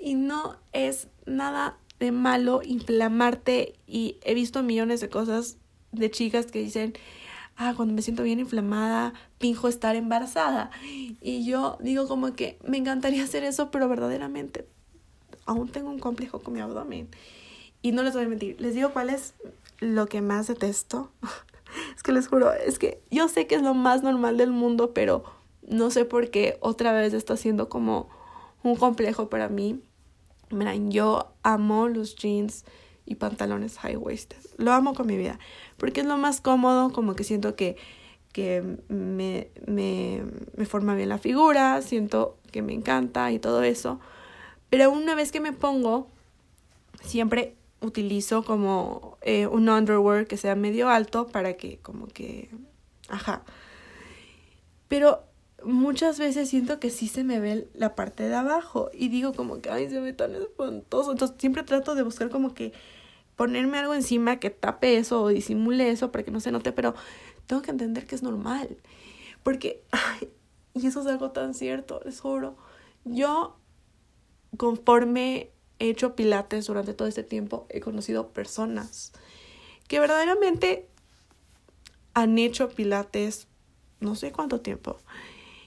Y 0.00 0.14
no 0.14 0.56
es 0.72 1.08
nada 1.26 1.78
de 1.98 2.12
malo 2.12 2.60
inflamarte 2.64 3.74
y 3.86 4.18
he 4.22 4.34
visto 4.34 4.62
millones 4.62 5.00
de 5.00 5.08
cosas 5.08 5.58
de 5.90 6.10
chicas 6.10 6.46
que 6.46 6.60
dicen, 6.60 6.94
ah, 7.56 7.74
cuando 7.76 7.94
me 7.94 8.02
siento 8.02 8.22
bien 8.22 8.38
inflamada, 8.38 9.12
finjo 9.40 9.66
estar 9.66 9.96
embarazada. 9.96 10.70
Y 11.20 11.44
yo 11.44 11.78
digo 11.80 12.06
como 12.06 12.32
que 12.34 12.58
me 12.64 12.76
encantaría 12.76 13.24
hacer 13.24 13.42
eso, 13.42 13.72
pero 13.72 13.88
verdaderamente 13.88 14.66
aún 15.48 15.68
tengo 15.68 15.90
un 15.90 15.98
complejo 15.98 16.40
con 16.40 16.54
mi 16.54 16.60
abdomen. 16.60 17.08
Y 17.82 17.92
no 17.92 18.02
les 18.02 18.14
voy 18.14 18.24
a 18.24 18.28
mentir, 18.28 18.60
les 18.60 18.74
digo 18.74 18.90
cuál 18.90 19.10
es 19.10 19.34
lo 19.80 20.06
que 20.06 20.20
más 20.20 20.46
detesto. 20.46 21.10
es 21.96 22.02
que 22.02 22.12
les 22.12 22.28
juro, 22.28 22.52
es 22.52 22.78
que 22.78 23.00
yo 23.10 23.28
sé 23.28 23.46
que 23.46 23.56
es 23.56 23.62
lo 23.62 23.74
más 23.74 24.02
normal 24.02 24.36
del 24.36 24.50
mundo, 24.50 24.92
pero 24.92 25.24
no 25.66 25.90
sé 25.90 26.04
por 26.04 26.30
qué 26.30 26.58
otra 26.60 26.92
vez 26.92 27.14
está 27.14 27.36
siendo 27.36 27.68
como 27.68 28.08
un 28.62 28.76
complejo 28.76 29.28
para 29.28 29.48
mí. 29.48 29.80
Miren, 30.50 30.90
yo 30.90 31.32
amo 31.42 31.88
los 31.88 32.16
jeans 32.16 32.64
y 33.06 33.14
pantalones 33.14 33.78
high 33.78 33.96
waisted. 33.96 34.38
Lo 34.58 34.72
amo 34.72 34.94
con 34.94 35.06
mi 35.06 35.16
vida. 35.16 35.38
Porque 35.78 36.00
es 36.00 36.06
lo 36.06 36.16
más 36.18 36.40
cómodo, 36.40 36.92
como 36.92 37.14
que 37.14 37.24
siento 37.24 37.54
que, 37.54 37.76
que 38.32 38.62
me, 38.88 39.48
me, 39.66 40.24
me 40.56 40.66
forma 40.66 40.94
bien 40.94 41.08
la 41.08 41.18
figura, 41.18 41.80
siento 41.80 42.36
que 42.50 42.60
me 42.60 42.74
encanta 42.74 43.30
y 43.32 43.38
todo 43.38 43.62
eso. 43.62 44.00
Pero 44.70 44.90
una 44.90 45.14
vez 45.14 45.32
que 45.32 45.40
me 45.40 45.52
pongo, 45.52 46.08
siempre 47.02 47.56
utilizo 47.80 48.44
como 48.44 49.18
eh, 49.22 49.46
un 49.46 49.68
underwear 49.68 50.26
que 50.26 50.36
sea 50.36 50.54
medio 50.54 50.88
alto 50.88 51.26
para 51.28 51.54
que 51.54 51.78
como 51.78 52.06
que... 52.08 52.50
Ajá. 53.08 53.42
Pero 54.88 55.22
muchas 55.64 56.18
veces 56.18 56.48
siento 56.48 56.80
que 56.80 56.90
sí 56.90 57.08
se 57.08 57.24
me 57.24 57.40
ve 57.40 57.68
la 57.74 57.94
parte 57.94 58.28
de 58.28 58.34
abajo 58.34 58.90
y 58.92 59.08
digo 59.08 59.32
como 59.32 59.60
que, 59.60 59.70
ay, 59.70 59.88
se 59.88 60.00
ve 60.00 60.12
tan 60.12 60.34
espantoso. 60.34 61.12
Entonces 61.12 61.36
siempre 61.38 61.62
trato 61.62 61.94
de 61.94 62.02
buscar 62.02 62.30
como 62.30 62.54
que 62.54 62.72
ponerme 63.36 63.78
algo 63.78 63.94
encima 63.94 64.40
que 64.40 64.50
tape 64.50 64.96
eso 64.96 65.22
o 65.22 65.28
disimule 65.28 65.90
eso 65.90 66.10
para 66.10 66.24
que 66.24 66.30
no 66.30 66.40
se 66.40 66.50
note, 66.50 66.72
pero 66.72 66.94
tengo 67.46 67.62
que 67.62 67.70
entender 67.70 68.06
que 68.06 68.14
es 68.14 68.22
normal. 68.22 68.76
Porque, 69.42 69.82
ay, 69.92 70.28
y 70.74 70.86
eso 70.86 71.00
es 71.00 71.06
algo 71.06 71.30
tan 71.30 71.54
cierto, 71.54 72.00
les 72.04 72.20
juro. 72.20 72.56
Yo, 73.04 73.56
conforme 74.56 75.50
he 75.78 75.88
hecho 75.90 76.16
pilates 76.16 76.66
durante 76.66 76.94
todo 76.94 77.08
este 77.08 77.22
tiempo, 77.22 77.66
he 77.68 77.80
conocido 77.80 78.28
personas 78.30 79.12
que 79.86 80.00
verdaderamente 80.00 80.88
han 82.14 82.38
hecho 82.38 82.68
pilates 82.68 83.46
no 84.00 84.14
sé 84.14 84.32
cuánto 84.32 84.60
tiempo. 84.60 84.98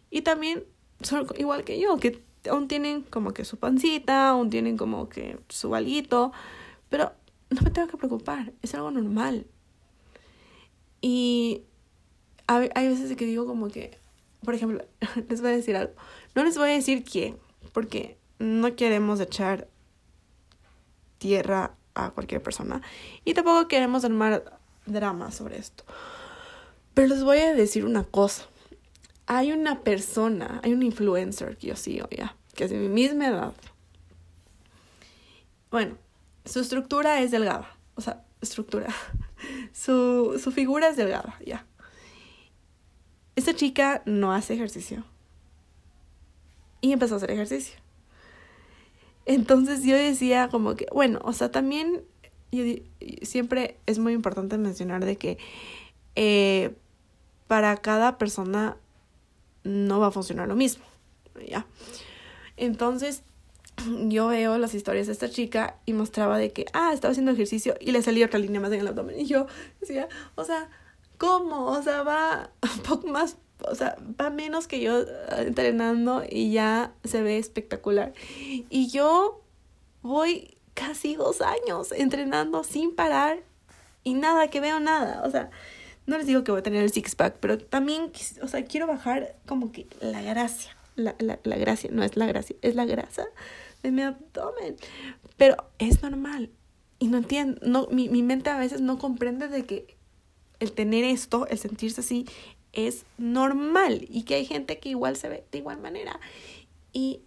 Y 0.10 0.22
también 0.22 0.64
son 1.02 1.28
igual 1.38 1.64
que 1.64 1.80
yo, 1.80 1.98
que 1.98 2.22
aún 2.50 2.68
tienen 2.68 3.02
como 3.04 3.34
que 3.34 3.46
su 3.46 3.58
pancita, 3.58 4.30
aún 4.30 4.50
tienen 4.50 4.78
como 4.78 5.10
que 5.10 5.40
su 5.50 5.70
balito, 5.70 6.32
pero 6.90 7.14
no 7.50 7.62
me 7.62 7.72
tengo 7.72 7.88
que 7.88 7.98
preocupar, 7.98 8.54
es 8.62 8.74
algo 8.76 8.92
normal. 8.92 9.48
Y 11.02 11.64
hay 12.48 12.88
veces 12.88 13.16
que 13.16 13.26
digo 13.26 13.46
como 13.46 13.70
que, 13.70 13.98
por 14.44 14.54
ejemplo, 14.54 14.86
les 15.30 15.42
voy 15.42 15.52
a 15.52 15.56
decir 15.56 15.76
algo, 15.76 15.94
no 16.36 16.44
les 16.44 16.58
voy 16.58 16.70
a 16.70 16.74
decir 16.74 17.04
quién, 17.04 17.38
porque 17.74 18.18
no 18.42 18.76
queremos 18.76 19.20
echar 19.20 19.68
tierra 21.18 21.76
a 21.94 22.12
cualquier 22.12 22.42
persona 22.42 22.82
y 23.24 23.34
tampoco 23.34 23.68
queremos 23.68 24.04
armar 24.04 24.60
drama 24.86 25.32
sobre 25.32 25.58
esto. 25.58 25.84
Pero 26.94 27.08
les 27.08 27.24
voy 27.24 27.38
a 27.38 27.54
decir 27.54 27.86
una 27.86 28.04
cosa. 28.04 28.46
Hay 29.28 29.52
una 29.52 29.82
persona, 29.82 30.60
hay 30.64 30.74
un 30.74 30.84
influencer 30.84 31.58
que 31.58 31.68
yo 31.68 31.76
sigo 31.76 32.08
ya, 32.10 32.36
que 32.54 32.66
es 32.66 32.72
de 32.72 32.78
mi 32.78 32.90
misma 32.90 33.28
edad. 33.28 33.54
Bueno, 35.70 35.98
su 36.44 36.60
estructura 36.60 37.22
es 37.22 37.32
delgada. 37.32 37.70
O 37.96 38.02
sea, 38.02 38.26
estructura. 38.42 38.94
Su, 39.74 40.40
su 40.42 40.52
figura 40.52 40.90
es 40.90 40.98
delgada, 40.98 41.36
ya. 41.44 41.66
Esta 43.36 43.56
chica 43.56 44.04
no 44.06 44.34
hace 44.34 44.54
ejercicio. 44.54 45.04
Y 46.80 46.92
empezó 46.92 47.16
a 47.16 47.18
hacer 47.18 47.32
ejercicio. 47.32 47.81
Entonces 49.26 49.84
yo 49.84 49.96
decía 49.96 50.50
como 50.50 50.76
que, 50.76 50.88
bueno, 50.92 51.20
o 51.24 51.34
sea, 51.34 51.52
también 51.52 52.02
yo, 52.52 52.64
siempre 53.22 53.78
es 53.86 54.00
muy 54.00 54.14
importante 54.14 54.58
mencionar 54.58 55.06
de 55.06 55.18
que 55.18 55.38
eh, 56.16 56.76
para 57.48 57.78
cada 57.78 58.18
persona 58.18 58.78
no 59.64 60.00
va 60.00 60.08
a 60.08 60.12
funcionar 60.12 60.48
lo 60.48 60.56
mismo, 60.56 60.84
¿ya? 61.48 61.66
Entonces 62.58 63.24
yo 64.08 64.28
veo 64.28 64.58
las 64.58 64.74
historias 64.74 65.08
de 65.08 65.14
esta 65.14 65.30
chica 65.30 65.78
y 65.86 65.94
mostraba 65.94 66.38
de 66.38 66.52
que, 66.52 66.66
ah, 66.74 66.92
estaba 66.94 67.12
haciendo 67.12 67.32
ejercicio 67.32 67.76
y 67.80 67.92
le 67.92 68.02
salía 68.02 68.26
otra 68.26 68.40
línea 68.40 68.62
más 68.62 68.72
en 68.72 68.82
el 68.82 68.88
abdomen. 68.88 69.20
Y 69.20 69.26
yo 69.26 69.48
decía, 69.80 70.08
o 70.36 70.44
sea, 70.44 70.70
¿cómo? 71.18 71.66
O 71.66 71.82
sea, 71.82 72.04
va 72.04 72.52
un 72.76 72.84
poco 72.84 73.08
más 73.08 73.38
o 73.68 73.76
sea, 73.76 73.98
va 74.20 74.30
menos 74.30 74.68
que 74.68 74.82
yo 74.82 75.06
ah, 75.30 75.42
entrenando 75.42 76.24
y 76.30 76.52
ya 76.52 76.94
se 77.04 77.22
ve 77.22 77.38
espectacular. 77.38 78.14
Y 78.70 78.88
yo 78.90 79.42
voy 80.02 80.58
casi 80.74 81.16
dos 81.16 81.42
años 81.42 81.92
entrenando 81.92 82.64
sin 82.64 82.96
parar 82.96 83.40
y 84.04 84.14
nada, 84.14 84.50
que 84.50 84.60
veo 84.62 84.80
nada. 84.80 85.22
O 85.26 85.32
sea, 85.32 85.50
no 86.06 86.18
les 86.18 86.28
digo 86.28 86.44
que 86.44 86.52
voy 86.52 86.60
a 86.60 86.64
tener 86.64 86.84
el 86.84 86.92
six 86.92 87.16
pack, 87.16 87.38
pero 87.40 87.58
también, 87.58 88.12
o 88.42 88.48
sea, 88.48 88.66
quiero 88.66 88.88
bajar 88.88 89.36
como 89.46 89.72
que 89.72 89.88
la 90.00 90.22
gracia. 90.22 90.76
La, 90.96 91.16
la, 91.20 91.40
la 91.44 91.56
gracia, 91.56 91.90
no 91.92 92.04
es 92.04 92.18
la 92.18 92.26
gracia, 92.26 92.56
es 92.62 92.76
la 92.76 92.86
grasa 92.86 93.26
de 93.82 93.92
mi 93.92 94.02
abdomen. 94.02 94.76
Pero 95.38 95.56
es 95.80 96.02
normal. 96.02 96.50
Y 97.00 97.08
no 97.08 97.18
entiendo, 97.18 97.60
no, 97.66 97.88
mi, 97.92 98.10
mi 98.10 98.22
mente 98.22 98.50
a 98.50 98.58
veces 98.58 98.82
no 98.82 99.00
comprende 99.00 99.48
de 99.48 99.66
que 99.66 99.98
el 100.60 100.74
tener 100.74 101.04
esto, 101.04 101.48
el 101.48 101.58
sentirse 101.58 102.02
así, 102.02 102.28
es 102.74 103.06
normal 103.18 104.06
y 104.10 104.24
que 104.24 104.36
hay 104.36 104.46
gente 104.46 104.80
que 104.80 104.90
igual 104.90 105.16
se 105.18 105.30
ve 105.30 105.44
de 105.52 105.58
igual 105.58 105.80
manera 105.80 106.20
y 106.94 107.22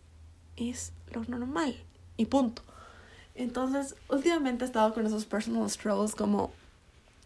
es 0.56 0.92
lo 1.12 1.24
normal 1.24 1.76
y 2.16 2.26
punto. 2.26 2.62
Entonces, 3.34 3.96
últimamente 4.08 4.64
he 4.64 4.66
estado 4.66 4.94
con 4.94 5.06
esos 5.06 5.24
personal 5.24 5.68
struggles 5.68 6.14
como 6.14 6.52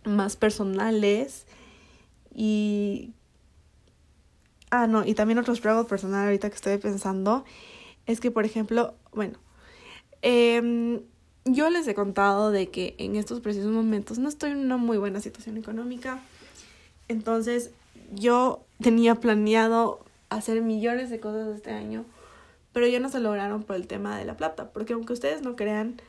más 0.04 0.36
personales 0.36 1.46
y... 2.34 3.12
Ah, 4.70 4.86
no, 4.86 5.04
y 5.04 5.14
también 5.14 5.38
otro 5.38 5.54
struggle 5.54 5.88
personal 5.88 6.26
ahorita 6.26 6.50
que 6.50 6.56
estoy 6.56 6.76
pensando 6.78 7.44
es 8.06 8.20
que, 8.20 8.30
por 8.30 8.44
ejemplo, 8.44 8.94
bueno, 9.12 9.38
eh, 10.20 11.02
yo 11.44 11.70
les 11.70 11.86
he 11.88 11.94
contado 11.94 12.50
de 12.50 12.68
que 12.68 12.94
en 12.98 13.16
estos 13.16 13.40
precisos 13.40 13.70
momentos 13.70 14.18
no 14.18 14.28
estoy 14.28 14.50
en 14.50 14.58
una 14.58 14.76
muy 14.76 14.98
buena 14.98 15.20
situación 15.20 15.56
económica. 15.56 16.20
Entonces, 17.08 17.70
yo 18.12 18.64
tenía 18.80 19.16
planeado 19.16 20.04
hacer 20.28 20.62
millones 20.62 21.10
de 21.10 21.20
cosas 21.20 21.54
este 21.56 21.72
año, 21.72 22.04
pero 22.72 22.86
ya 22.86 23.00
no 23.00 23.08
se 23.08 23.20
lograron 23.20 23.62
por 23.62 23.76
el 23.76 23.86
tema 23.86 24.18
de 24.18 24.24
la 24.24 24.36
plata, 24.36 24.70
porque 24.70 24.92
aunque 24.92 25.12
ustedes 25.12 25.42
no 25.42 25.56
crean, 25.56 26.00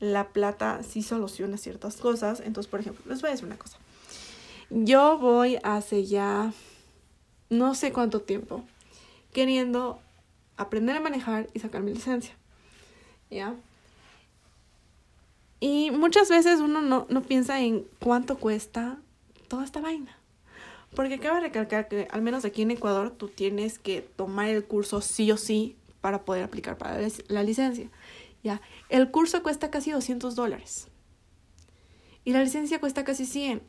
la 0.00 0.28
plata 0.28 0.82
sí 0.82 1.02
soluciona 1.02 1.56
ciertas 1.56 1.96
cosas. 1.96 2.40
Entonces, 2.40 2.70
por 2.70 2.80
ejemplo, 2.80 3.04
les 3.08 3.20
voy 3.20 3.28
a 3.28 3.32
decir 3.32 3.46
una 3.46 3.58
cosa. 3.58 3.78
Yo 4.70 5.18
voy 5.18 5.58
hace 5.62 6.04
ya 6.04 6.52
no 7.50 7.74
sé 7.74 7.92
cuánto 7.92 8.20
tiempo 8.20 8.64
queriendo 9.32 9.98
aprender 10.56 10.96
a 10.96 11.00
manejar 11.00 11.48
y 11.54 11.60
sacar 11.60 11.82
mi 11.82 11.94
licencia. 11.94 12.34
¿Ya? 13.30 13.54
Y 15.60 15.90
muchas 15.90 16.28
veces 16.28 16.60
uno 16.60 16.80
no, 16.82 17.06
no 17.08 17.22
piensa 17.22 17.60
en 17.60 17.84
cuánto 17.98 18.38
cuesta 18.38 18.98
toda 19.48 19.64
esta 19.64 19.80
vaina. 19.80 20.17
Porque 20.94 21.18
cabe 21.18 21.40
recalcar 21.40 21.88
que 21.88 22.08
al 22.10 22.22
menos 22.22 22.44
aquí 22.44 22.62
en 22.62 22.70
Ecuador 22.70 23.10
tú 23.10 23.28
tienes 23.28 23.78
que 23.78 24.02
tomar 24.02 24.48
el 24.48 24.64
curso 24.64 25.00
sí 25.00 25.30
o 25.30 25.36
sí 25.36 25.76
para 26.00 26.24
poder 26.24 26.44
aplicar 26.44 26.78
para 26.78 26.98
la 27.28 27.42
licencia. 27.42 27.90
Ya, 28.42 28.60
el 28.88 29.10
curso 29.10 29.42
cuesta 29.42 29.70
casi 29.70 29.90
200 29.90 30.34
dólares. 30.34 30.88
Y 32.24 32.32
la 32.32 32.42
licencia 32.42 32.80
cuesta 32.80 33.04
casi 33.04 33.26
100. 33.26 33.62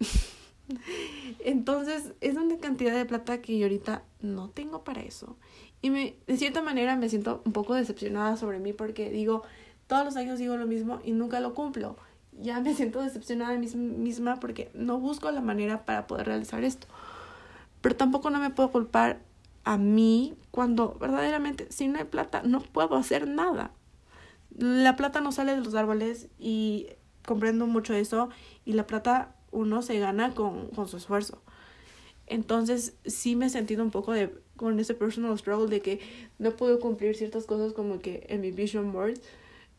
Entonces, 1.40 2.12
es 2.20 2.36
una 2.36 2.58
cantidad 2.58 2.94
de 2.94 3.04
plata 3.04 3.40
que 3.40 3.58
yo 3.58 3.66
ahorita 3.66 4.02
no 4.20 4.50
tengo 4.50 4.84
para 4.84 5.02
eso. 5.02 5.36
Y 5.82 5.90
me, 5.90 6.16
de 6.26 6.36
cierta 6.36 6.62
manera 6.62 6.96
me 6.96 7.08
siento 7.08 7.42
un 7.44 7.52
poco 7.52 7.74
decepcionada 7.74 8.36
sobre 8.36 8.58
mí 8.58 8.72
porque 8.72 9.10
digo, 9.10 9.42
todos 9.86 10.04
los 10.04 10.16
años 10.16 10.38
digo 10.38 10.56
lo 10.56 10.66
mismo 10.66 11.00
y 11.04 11.12
nunca 11.12 11.40
lo 11.40 11.54
cumplo 11.54 11.96
ya 12.40 12.60
me 12.60 12.74
siento 12.74 13.02
decepcionada 13.02 13.52
de 13.52 13.58
mí 13.58 13.66
misma 13.74 14.40
porque 14.40 14.70
no 14.74 14.98
busco 14.98 15.30
la 15.30 15.40
manera 15.40 15.84
para 15.84 16.06
poder 16.06 16.26
realizar 16.26 16.64
esto. 16.64 16.86
Pero 17.80 17.96
tampoco 17.96 18.30
no 18.30 18.40
me 18.40 18.50
puedo 18.50 18.70
culpar 18.70 19.20
a 19.64 19.78
mí 19.78 20.34
cuando 20.50 20.96
verdaderamente 21.00 21.66
si 21.70 21.88
no 21.88 21.98
hay 21.98 22.04
plata 22.04 22.42
no 22.42 22.60
puedo 22.60 22.96
hacer 22.96 23.28
nada. 23.28 23.72
La 24.56 24.96
plata 24.96 25.20
no 25.20 25.32
sale 25.32 25.54
de 25.54 25.60
los 25.60 25.74
árboles 25.74 26.28
y 26.38 26.88
comprendo 27.26 27.66
mucho 27.66 27.94
eso 27.94 28.28
y 28.64 28.72
la 28.72 28.86
plata 28.86 29.34
uno 29.50 29.82
se 29.82 29.98
gana 29.98 30.34
con, 30.34 30.68
con 30.68 30.88
su 30.88 30.96
esfuerzo. 30.96 31.42
Entonces 32.26 32.94
sí 33.04 33.36
me 33.36 33.46
he 33.46 33.50
sentido 33.50 33.82
un 33.82 33.90
poco 33.90 34.12
de 34.12 34.32
con 34.56 34.78
ese 34.80 34.94
personal 34.94 35.38
struggle 35.38 35.68
de 35.68 35.80
que 35.80 36.00
no 36.38 36.52
puedo 36.52 36.80
cumplir 36.80 37.14
ciertas 37.14 37.44
cosas 37.44 37.72
como 37.72 37.98
que 37.98 38.26
en 38.28 38.40
mi 38.40 38.50
vision 38.50 38.92
board 38.92 39.18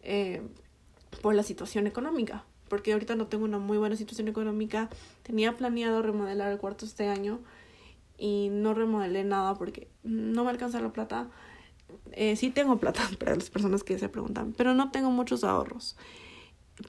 eh, 0.01 0.41
por 1.22 1.36
la 1.36 1.43
situación 1.43 1.88
económica, 1.88 2.43
porque 2.70 2.93
ahorita 2.93 3.16
no 3.16 3.28
tengo 3.28 3.45
una 3.45 3.60
muy 3.60 3.78
buena 3.78 3.95
situación 3.95 4.28
económica. 4.28 4.89
Tenía 5.24 5.55
planeado 5.55 6.01
remodelar 6.01 6.51
el 6.51 6.58
cuarto 6.58 6.86
este 6.86 7.08
año 7.08 7.39
y 8.18 8.49
no 8.51 8.74
remodelé 8.74 9.24
nada 9.24 9.55
porque 9.55 9.88
no 10.03 10.43
me 10.43 10.49
alcanza 10.49 10.82
la 10.82 10.91
plata. 10.91 11.30
Eh, 12.12 12.36
sí 12.36 12.49
tengo 12.49 12.78
plata 12.78 13.01
para 13.20 13.36
las 13.36 13.49
personas 13.49 13.84
que 13.84 13.97
se 13.99 14.10
preguntan, 14.10 14.53
pero 14.58 14.74
no 14.74 14.91
tengo 14.91 15.12
muchos 15.12 15.43
ahorros. 15.43 15.95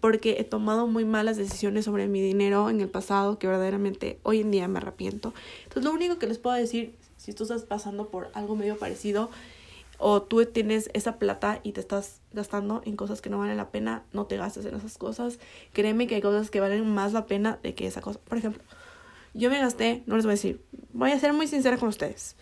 porque 0.03 0.37
he 0.39 0.45
tomado 0.45 0.87
muy 0.87 1.07
malas 1.07 1.39
decisiones 1.39 1.87
sobre 1.87 2.09
mi 2.09 2.21
dinero 2.21 2.69
en 2.69 2.83
el 2.83 2.91
pasado 2.91 3.39
que 3.39 3.47
verdaderamente 3.47 4.21
hoy 4.23 4.41
en 4.41 4.51
día 4.51 4.69
me 4.69 4.79
arrepiento. 4.79 5.33
Entonces 5.63 5.85
lo 5.85 5.93
único 5.93 6.19
que 6.19 6.27
les 6.27 6.37
puedo 6.39 6.55
decir, 6.57 6.95
si 7.17 7.33
tú 7.33 7.45
estás 7.45 7.63
pasando 7.63 8.09
por 8.11 8.31
algo 8.35 8.55
medio 8.55 8.77
parecido 8.77 9.31
o 9.99 10.23
tú 10.23 10.45
tienes 10.47 10.91
esa 10.95 11.19
plata 11.19 11.61
y 11.63 11.73
te 11.73 11.81
estás 11.81 12.21
gastando 12.33 12.83
en 12.85 12.97
cosas 12.97 13.21
que 13.21 13.31
no 13.31 13.39
valen 13.39 13.57
la 13.57 13.71
pena, 13.71 14.05
no 14.13 14.27
te 14.27 14.37
gastes 14.37 14.65
en 14.65 14.75
esas 14.77 14.97
cosas. 14.97 15.39
Créeme 15.73 16.07
que 16.07 16.15
hay 16.15 16.23
cosas 16.23 16.51
que 16.51 16.61
valen 16.61 16.89
más 16.89 17.13
la 17.13 17.27
pena 17.27 17.59
de 17.63 17.75
que 17.75 17.87
esa 17.87 18.01
cosa. 18.01 18.21
Por 18.21 18.39
ejemplo, 18.39 18.63
yo 19.35 19.51
me 19.51 19.59
gasté, 19.59 20.03
no 20.07 20.17
les 20.17 20.25
voy 20.25 20.33
a 20.33 20.35
decir, 20.37 20.65
voy 20.93 21.11
a 21.11 21.19
ser 21.19 21.33
muy 21.33 21.47
sincera 21.47 21.77
con 21.77 21.89
ustedes. 21.89 22.37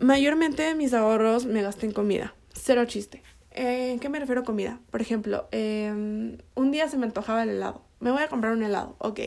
Mayormente 0.00 0.74
mis 0.76 0.94
ahorros 0.94 1.46
me 1.46 1.62
gasté 1.62 1.86
en 1.86 1.92
comida. 1.92 2.34
Cero 2.52 2.84
chiste. 2.84 3.22
Eh, 3.50 3.90
¿En 3.90 3.98
qué 3.98 4.08
me 4.08 4.20
refiero 4.20 4.42
a 4.42 4.44
comida? 4.44 4.80
Por 4.90 5.02
ejemplo, 5.02 5.48
em, 5.50 6.38
un 6.54 6.70
día 6.70 6.88
se 6.88 6.96
me 6.96 7.06
antojaba 7.06 7.42
el 7.42 7.50
helado. 7.50 7.82
Me 7.98 8.12
voy 8.12 8.22
a 8.22 8.28
comprar 8.28 8.52
un 8.52 8.62
helado. 8.62 8.94
Ok. 8.98 9.20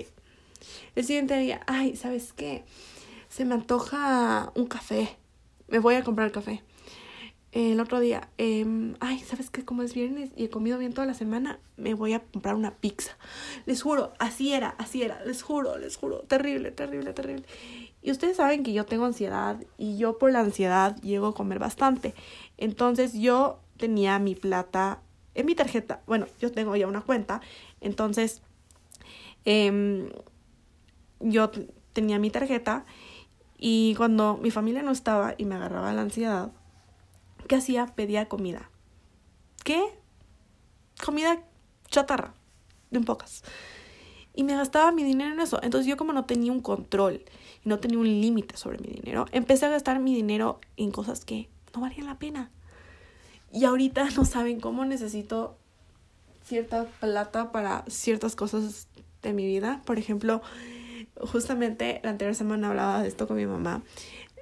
El 0.96 1.04
siguiente 1.04 1.38
día, 1.38 1.62
ay, 1.68 1.98
¿sabes 1.98 2.32
qué? 2.32 2.64
Se 3.28 3.44
me 3.44 3.56
antoja 3.56 4.52
un 4.56 4.68
café. 4.68 5.18
Me 5.72 5.80
voy 5.80 5.96
a 5.96 6.04
comprar 6.04 6.34
café. 6.34 6.62
El 7.54 7.80
otro 7.80 8.02
día, 8.02 8.28
eh, 8.38 8.66
ay, 9.00 9.20
¿sabes 9.20 9.50
qué? 9.50 9.64
Como 9.64 9.84
es 9.84 9.94
viernes 9.94 10.32
y 10.36 10.46
he 10.46 10.50
comido 10.50 10.78
bien 10.78 10.94
toda 10.94 11.08
la 11.08 11.14
semana, 11.14 11.60
me 11.78 11.94
voy 11.94 12.12
a 12.12 12.20
comprar 12.20 12.56
una 12.56 12.76
pizza. 12.76 13.18
Les 13.66 13.82
juro, 13.82 14.12
así 14.20 14.54
era, 14.54 14.76
así 14.78 15.02
era, 15.02 15.24
les 15.24 15.42
juro, 15.42 15.78
les 15.78 15.96
juro, 15.96 16.20
terrible, 16.24 16.72
terrible, 16.72 17.14
terrible. 17.14 17.46
Y 18.02 18.12
ustedes 18.12 18.36
saben 18.36 18.64
que 18.64 18.74
yo 18.74 18.86
tengo 18.86 19.06
ansiedad 19.06 19.64
y 19.78 19.98
yo 19.98 20.18
por 20.18 20.34
la 20.34 20.42
ansiedad 20.42 20.98
llego 21.02 21.28
a 21.28 21.34
comer 21.34 21.60
bastante. 21.60 22.16
Entonces 22.58 23.14
yo 23.14 23.62
tenía 23.78 24.20
mi 24.20 24.36
plata 24.36 25.02
en 25.36 25.46
mi 25.46 25.56
tarjeta. 25.56 26.02
Bueno, 26.06 26.28
yo 26.42 26.52
tengo 26.52 26.76
ya 26.76 26.88
una 26.88 27.02
cuenta. 27.02 27.40
Entonces 27.80 28.42
eh, 29.46 30.12
yo 31.22 31.50
tenía 31.94 32.20
mi 32.20 32.30
tarjeta 32.30 32.86
y 33.64 33.94
cuando 33.94 34.38
mi 34.38 34.50
familia 34.50 34.82
no 34.82 34.90
estaba 34.90 35.36
y 35.38 35.46
me 35.46 35.54
agarraba 35.54 35.94
la 35.94 36.02
ansiedad, 36.02 36.52
¿qué 37.48 37.58
hacía? 37.58 37.86
Pedía 37.86 38.28
comida. 38.28 38.72
¿Qué? 39.64 39.84
Comida 41.06 41.44
chatarra, 41.88 42.34
de 42.90 42.98
un 42.98 43.06
pocas. 43.06 43.44
Y 44.34 44.44
me 44.46 44.56
gastaba 44.56 44.92
mi 44.92 45.04
dinero 45.04 45.32
en 45.32 45.40
eso. 45.40 45.60
Entonces 45.62 45.86
yo 45.86 45.96
como 45.96 46.12
no 46.12 46.26
tenía 46.26 46.52
un 46.52 46.62
control 46.62 47.24
y 47.64 47.70
no 47.70 47.78
tenía 47.78 48.00
un 48.00 48.08
límite 48.08 48.58
sobre 48.58 48.80
mi 48.80 48.88
dinero, 48.88 49.28
empecé 49.32 49.68
a 49.68 49.70
gastar 49.70 50.00
mi 50.00 50.16
dinero 50.16 50.60
en 50.76 50.90
cosas 50.90 51.24
que 51.24 51.48
no 51.76 51.82
valían 51.82 52.08
la 52.08 52.18
pena. 52.18 52.50
Y 53.54 53.66
ahorita 53.66 54.10
no 54.18 54.26
saben 54.26 54.60
cómo 54.60 54.86
necesito 54.86 55.56
cierta 56.44 56.86
plata 57.00 57.52
para 57.52 57.86
ciertas 57.88 58.36
cosas 58.36 58.88
de 59.22 59.34
mi 59.34 59.46
vida. 59.46 59.84
Por 59.86 60.00
ejemplo, 60.00 60.42
justamente 61.24 62.00
la 62.04 62.12
anterior 62.12 62.36
semana 62.36 62.70
hablaba 62.70 63.02
de 63.02 63.08
esto 63.08 63.28
con 63.28 63.38
mi 63.38 63.46
mamá. 63.46 63.84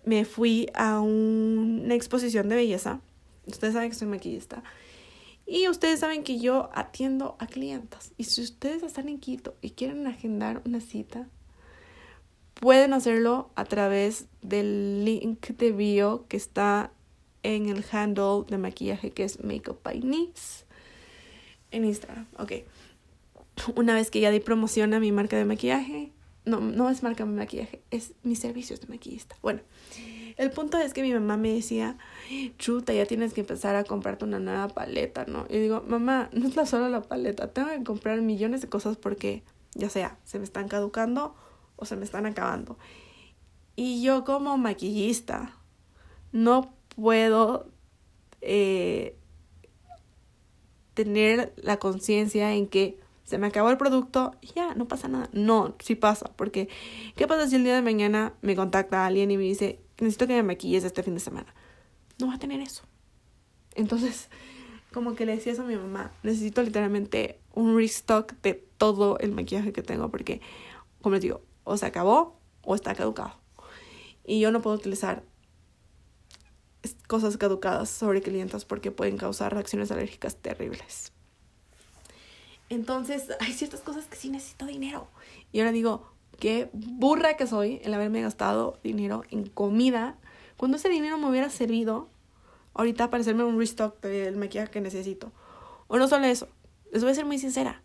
Me 0.05 0.25
fui 0.25 0.67
a 0.73 0.99
una 0.99 1.93
exposición 1.93 2.49
de 2.49 2.55
belleza. 2.55 3.01
Ustedes 3.45 3.73
saben 3.73 3.89
que 3.89 3.95
soy 3.95 4.07
maquillista. 4.07 4.63
Y 5.45 5.67
ustedes 5.67 5.99
saben 5.99 6.23
que 6.23 6.39
yo 6.39 6.69
atiendo 6.73 7.36
a 7.39 7.47
clientas. 7.47 8.11
Y 8.17 8.25
si 8.25 8.41
ustedes 8.41 8.84
están 8.84 9.09
en 9.09 9.19
Quito 9.19 9.55
y 9.61 9.71
quieren 9.71 10.05
agendar 10.05 10.61
una 10.65 10.80
cita, 10.80 11.27
pueden 12.53 12.93
hacerlo 12.93 13.49
a 13.55 13.65
través 13.65 14.27
del 14.41 15.05
link 15.05 15.47
de 15.47 15.71
bio 15.71 16.25
que 16.27 16.38
está 16.38 16.91
en 17.41 17.69
el 17.69 17.84
handle 17.91 18.43
de 18.47 18.57
maquillaje 18.57 19.11
que 19.11 19.23
es 19.23 19.43
Makeup 19.43 19.82
by 19.82 20.01
Nice 20.01 20.65
en 21.71 21.86
Instagram. 21.86 22.27
Ok. 22.38 22.53
Una 23.75 23.93
vez 23.93 24.11
que 24.11 24.19
ya 24.19 24.32
di 24.32 24.39
promoción 24.39 24.93
a 24.93 24.99
mi 24.99 25.11
marca 25.11 25.38
de 25.38 25.45
maquillaje, 25.45 26.11
no, 26.45 26.59
no 26.59 26.89
es 26.89 27.03
marca 27.03 27.25
de 27.25 27.31
maquillaje, 27.31 27.81
es 27.91 28.13
mis 28.23 28.39
servicios 28.39 28.81
de 28.81 28.87
maquillista. 28.87 29.35
Bueno, 29.41 29.61
el 30.37 30.51
punto 30.51 30.77
es 30.77 30.93
que 30.93 31.01
mi 31.01 31.13
mamá 31.13 31.37
me 31.37 31.53
decía, 31.53 31.97
chuta, 32.57 32.93
ya 32.93 33.05
tienes 33.05 33.33
que 33.33 33.41
empezar 33.41 33.75
a 33.75 33.83
comprarte 33.83 34.25
una 34.25 34.39
nueva 34.39 34.69
paleta, 34.69 35.25
¿no? 35.25 35.45
Y 35.49 35.57
digo, 35.57 35.83
mamá, 35.87 36.29
no 36.31 36.47
es 36.47 36.55
la 36.55 36.65
solo 36.65 36.87
la 36.89 37.01
paleta, 37.01 37.51
tengo 37.51 37.69
que 37.69 37.83
comprar 37.83 38.21
millones 38.21 38.61
de 38.61 38.69
cosas 38.69 38.97
porque, 38.97 39.43
ya 39.75 39.89
sea, 39.89 40.17
se 40.23 40.39
me 40.39 40.45
están 40.45 40.67
caducando 40.67 41.35
o 41.75 41.85
se 41.85 41.95
me 41.95 42.05
están 42.05 42.25
acabando. 42.25 42.77
Y 43.75 44.01
yo 44.01 44.23
como 44.23 44.57
maquillista 44.57 45.55
no 46.31 46.73
puedo 46.95 47.67
eh, 48.41 49.17
tener 50.93 51.53
la 51.57 51.77
conciencia 51.77 52.53
en 52.53 52.67
que 52.67 52.99
se 53.30 53.38
me 53.38 53.45
acabó 53.45 53.69
el 53.69 53.77
producto 53.77 54.32
y 54.41 54.47
ya, 54.53 54.73
no 54.73 54.88
pasa 54.88 55.07
nada. 55.07 55.30
No, 55.34 55.75
sí 55.80 55.93
pasa, 55.93 56.32
porque 56.36 56.67
¿qué 57.15 57.27
pasa 57.27 57.47
si 57.47 57.57
el 57.57 57.63
día 57.63 57.75
de 57.75 57.84
mañana 57.84 58.34
me 58.41 58.55
contacta 58.55 59.05
alguien 59.05 59.30
y 59.30 59.38
me 59.38 59.43
dice, 59.43 59.80
necesito 59.99 60.25
que 60.25 60.34
me 60.34 60.41
maquilles 60.41 60.84
este 60.84 61.03
fin 61.03 61.13
de 61.13 61.19
semana? 61.19 61.53
No 62.17 62.25
va 62.25 62.34
a 62.34 62.39
tener 62.39 62.59
eso. 62.59 62.82
Entonces, 63.75 64.30
como 64.91 65.13
que 65.13 65.27
le 65.27 65.36
decía 65.36 65.53
eso 65.53 65.61
a 65.61 65.65
mi 65.65 65.75
mamá, 65.75 66.11
necesito 66.23 66.63
literalmente 66.63 67.39
un 67.53 67.77
restock 67.77 68.34
de 68.41 68.55
todo 68.55 69.19
el 69.19 69.32
maquillaje 69.32 69.73
que 69.73 69.84
tengo, 69.84 70.09
porque, 70.09 70.41
como 71.03 71.13
les 71.13 71.21
digo, 71.21 71.43
o 71.65 71.77
se 71.77 71.86
acabó 71.86 72.39
o 72.63 72.73
está 72.73 72.95
caducado. 72.95 73.34
Y 74.25 74.39
yo 74.39 74.49
no 74.49 74.63
puedo 74.63 74.75
utilizar 74.75 75.23
cosas 77.07 77.38
caducadas 77.38 77.91
sobre 77.91 78.23
clientes 78.23 78.65
porque 78.65 78.89
pueden 78.89 79.17
causar 79.17 79.53
reacciones 79.53 79.91
alérgicas 79.91 80.36
terribles. 80.36 81.13
Entonces, 82.70 83.28
hay 83.39 83.53
ciertas 83.53 83.82
cosas 83.82 84.05
que 84.05 84.15
sí 84.15 84.30
necesito 84.30 84.65
dinero. 84.65 85.07
Y 85.51 85.59
ahora 85.59 85.72
digo, 85.72 86.11
qué 86.39 86.70
burra 86.74 87.36
que 87.36 87.47
soy 87.47 87.82
el 87.84 87.93
haberme 87.93 88.22
gastado 88.22 88.80
dinero 88.84 89.24
en 89.32 89.47
comida. 89.47 90.15
Cuando 90.57 90.78
ese 90.78 90.89
dinero 90.89 91.17
me 91.17 91.30
hubiera 91.30 91.49
servido 91.49 92.09
ahorita 92.74 93.09
para 93.09 93.22
hacerme 93.22 93.43
un 93.43 93.57
restock 93.57 93.99
del 94.01 94.38
maquillaje 94.38 94.72
que 94.72 94.82
necesito. 94.82 95.32
O 95.88 95.97
no 95.97 96.07
solo 96.07 96.26
eso, 96.26 96.47
les 96.91 97.03
voy 97.03 97.11
a 97.11 97.15
ser 97.15 97.26
muy 97.26 97.39
sincera. 97.39 97.82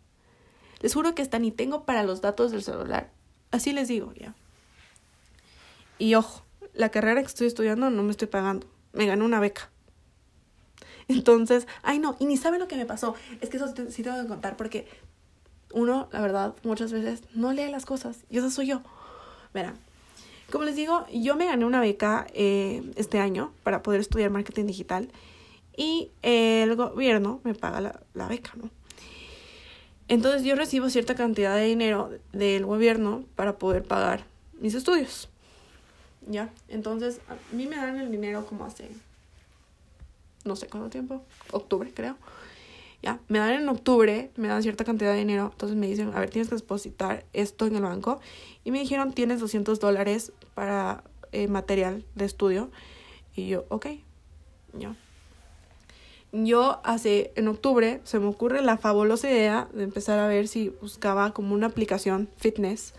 Les 0.81 0.93
juro 0.93 1.15
que 1.15 1.23
hasta 1.23 1.39
ni 1.39 1.51
tengo 1.51 1.85
para 1.85 2.03
los 2.03 2.21
datos 2.21 2.53
del 2.53 2.63
celular. 2.63 3.11
Así 3.51 3.73
les 3.73 3.89
digo, 3.89 4.13
ya. 4.15 4.35
Y 5.99 6.15
ojo, 6.15 6.45
la 6.75 6.91
carrera 6.91 7.21
que 7.23 7.29
estoy 7.29 7.47
estudiando 7.47 7.89
no 7.91 8.03
me 8.03 8.11
estoy 8.11 8.29
pagando. 8.29 8.67
Me 8.93 9.07
gané 9.07 9.25
una 9.25 9.41
beca. 9.41 9.71
Entonces, 11.09 11.67
ay 11.83 11.99
no, 11.99 12.17
y 12.19 12.27
ni 12.27 12.37
sabe 12.37 12.59
lo 12.59 12.69
que 12.69 12.77
me 12.77 12.87
pasó. 12.87 13.15
Es 13.41 13.51
que 13.51 13.57
eso 13.57 13.73
sí 13.91 14.03
tengo 14.03 14.21
que 14.21 14.29
contar 14.29 14.57
porque 14.57 14.87
uno, 15.73 16.09
la 16.13 16.21
verdad, 16.21 16.55
muchas 16.63 16.93
veces 16.93 17.23
no 17.35 17.53
lee 17.53 17.71
las 17.71 17.85
cosas. 17.85 18.19
Y 18.31 18.39
eso 18.39 18.51
soy 18.51 18.69
yo. 18.69 18.81
Verán, 19.53 19.77
como 20.51 20.65
les 20.65 20.77
digo, 20.77 21.07
yo 21.13 21.37
me 21.37 21.47
gané 21.47 21.65
una 21.65 21.81
beca 21.81 22.27
eh, 22.33 22.83
este 22.97 23.19
año 23.19 23.53
para 23.63 23.83
poder 23.83 24.01
estudiar 24.01 24.31
marketing 24.31 24.67
digital 24.67 25.09
y 25.77 26.11
el 26.23 26.77
gobierno 26.77 27.41
me 27.45 27.55
paga 27.55 27.81
la, 27.81 28.01
la 28.15 28.29
beca, 28.29 28.53
¿no? 28.57 28.71
Entonces 30.07 30.45
yo 30.45 30.55
recibo 30.55 30.91
cierta 30.91 31.15
cantidad 31.15 31.57
de 31.57 31.65
dinero 31.65 32.11
del 32.33 32.67
gobierno 32.67 33.25
para 33.37 33.57
poder 33.59 33.83
pagar 33.83 34.25
mis 34.61 34.75
estudios. 34.75 35.29
¿Ya? 36.27 36.51
Entonces 36.69 37.21
a 37.29 37.55
mí 37.55 37.67
me 37.67 37.77
dan 37.77 37.99
el 37.99 38.11
dinero 38.11 38.47
como 38.47 38.65
hace 38.65 38.89
no 40.45 40.57
sé 40.57 40.69
cuánto 40.69 40.91
tiempo, 40.91 41.25
octubre 41.51 41.93
creo. 41.95 42.17
Ya, 43.03 43.21
me 43.29 43.39
dan 43.39 43.53
en 43.53 43.69
octubre, 43.69 44.31
me 44.37 44.49
dan 44.49 44.63
cierta 44.63 44.85
cantidad 44.85 45.13
de 45.13 45.19
dinero, 45.19 45.51
entonces 45.53 45.77
me 45.77 45.87
dicen, 45.87 46.13
a 46.15 46.21
ver, 46.21 46.31
tienes 46.31 46.49
que 46.49 46.57
depositar 46.57 47.27
esto 47.35 47.67
en 47.67 47.77
el 47.77 47.83
banco. 47.83 48.19
Y 48.65 48.71
me 48.71 48.81
dijeron, 48.81 49.13
tienes 49.13 49.41
200 49.41 49.79
dólares 49.79 50.33
para 50.55 51.05
eh, 51.33 51.47
material 51.49 52.07
de 52.15 52.25
estudio. 52.25 52.71
Y 53.37 53.49
yo, 53.49 53.67
ok, 53.69 53.89
ya. 54.73 54.97
Yo 56.33 56.81
hace, 56.83 57.33
en 57.37 57.49
octubre, 57.49 58.01
se 58.05 58.19
me 58.19 58.27
ocurre 58.27 58.63
la 58.63 58.79
fabulosa 58.79 59.31
idea 59.31 59.69
de 59.75 59.85
empezar 59.85 60.19
a 60.19 60.27
ver 60.27 60.49
si 60.49 60.71
buscaba 60.71 61.33
como 61.33 61.55
una 61.55 61.67
aplicación 61.67 62.31
fitness 62.39 62.95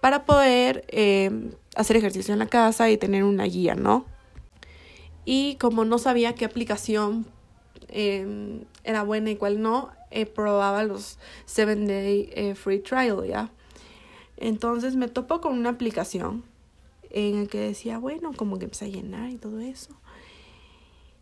para 0.00 0.24
poder 0.24 0.84
eh, 0.88 1.52
hacer 1.76 1.96
ejercicio 1.96 2.32
en 2.32 2.38
la 2.38 2.46
casa 2.46 2.90
y 2.90 2.96
tener 2.96 3.24
una 3.24 3.44
guía, 3.44 3.76
¿no? 3.76 4.06
Y 5.24 5.56
como 5.56 5.84
no 5.84 5.98
sabía 5.98 6.34
qué 6.34 6.44
aplicación 6.44 7.26
em, 7.88 8.64
era 8.84 9.02
buena 9.02 9.30
y 9.30 9.36
cuál 9.36 9.60
no, 9.62 9.90
eh, 10.10 10.26
probaba 10.26 10.82
los 10.82 11.18
7 11.46 11.76
day 11.76 12.30
eh, 12.34 12.54
free 12.54 12.80
trial, 12.80 13.24
¿ya? 13.26 13.50
Entonces 14.36 14.96
me 14.96 15.08
topo 15.08 15.40
con 15.40 15.58
una 15.58 15.70
aplicación 15.70 16.44
en 17.10 17.42
la 17.42 17.46
que 17.48 17.58
decía, 17.58 17.98
bueno, 17.98 18.32
como 18.34 18.58
que 18.58 18.64
empecé 18.64 18.86
a 18.86 18.88
llenar 18.88 19.30
y 19.30 19.36
todo 19.36 19.60
eso. 19.60 19.94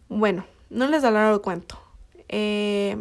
Bueno, 0.09 0.47
no 0.71 0.87
les 0.89 1.03
daré 1.03 1.33
el 1.33 1.41
cuento. 1.41 1.79
Eh, 2.29 2.97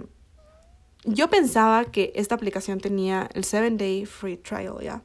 yo 1.04 1.30
pensaba 1.30 1.86
que 1.86 2.12
esta 2.16 2.36
aplicación 2.36 2.80
tenía 2.80 3.30
el 3.34 3.44
7 3.44 3.70
day 3.72 4.06
free 4.06 4.38
trial, 4.38 4.78
¿ya? 4.82 5.04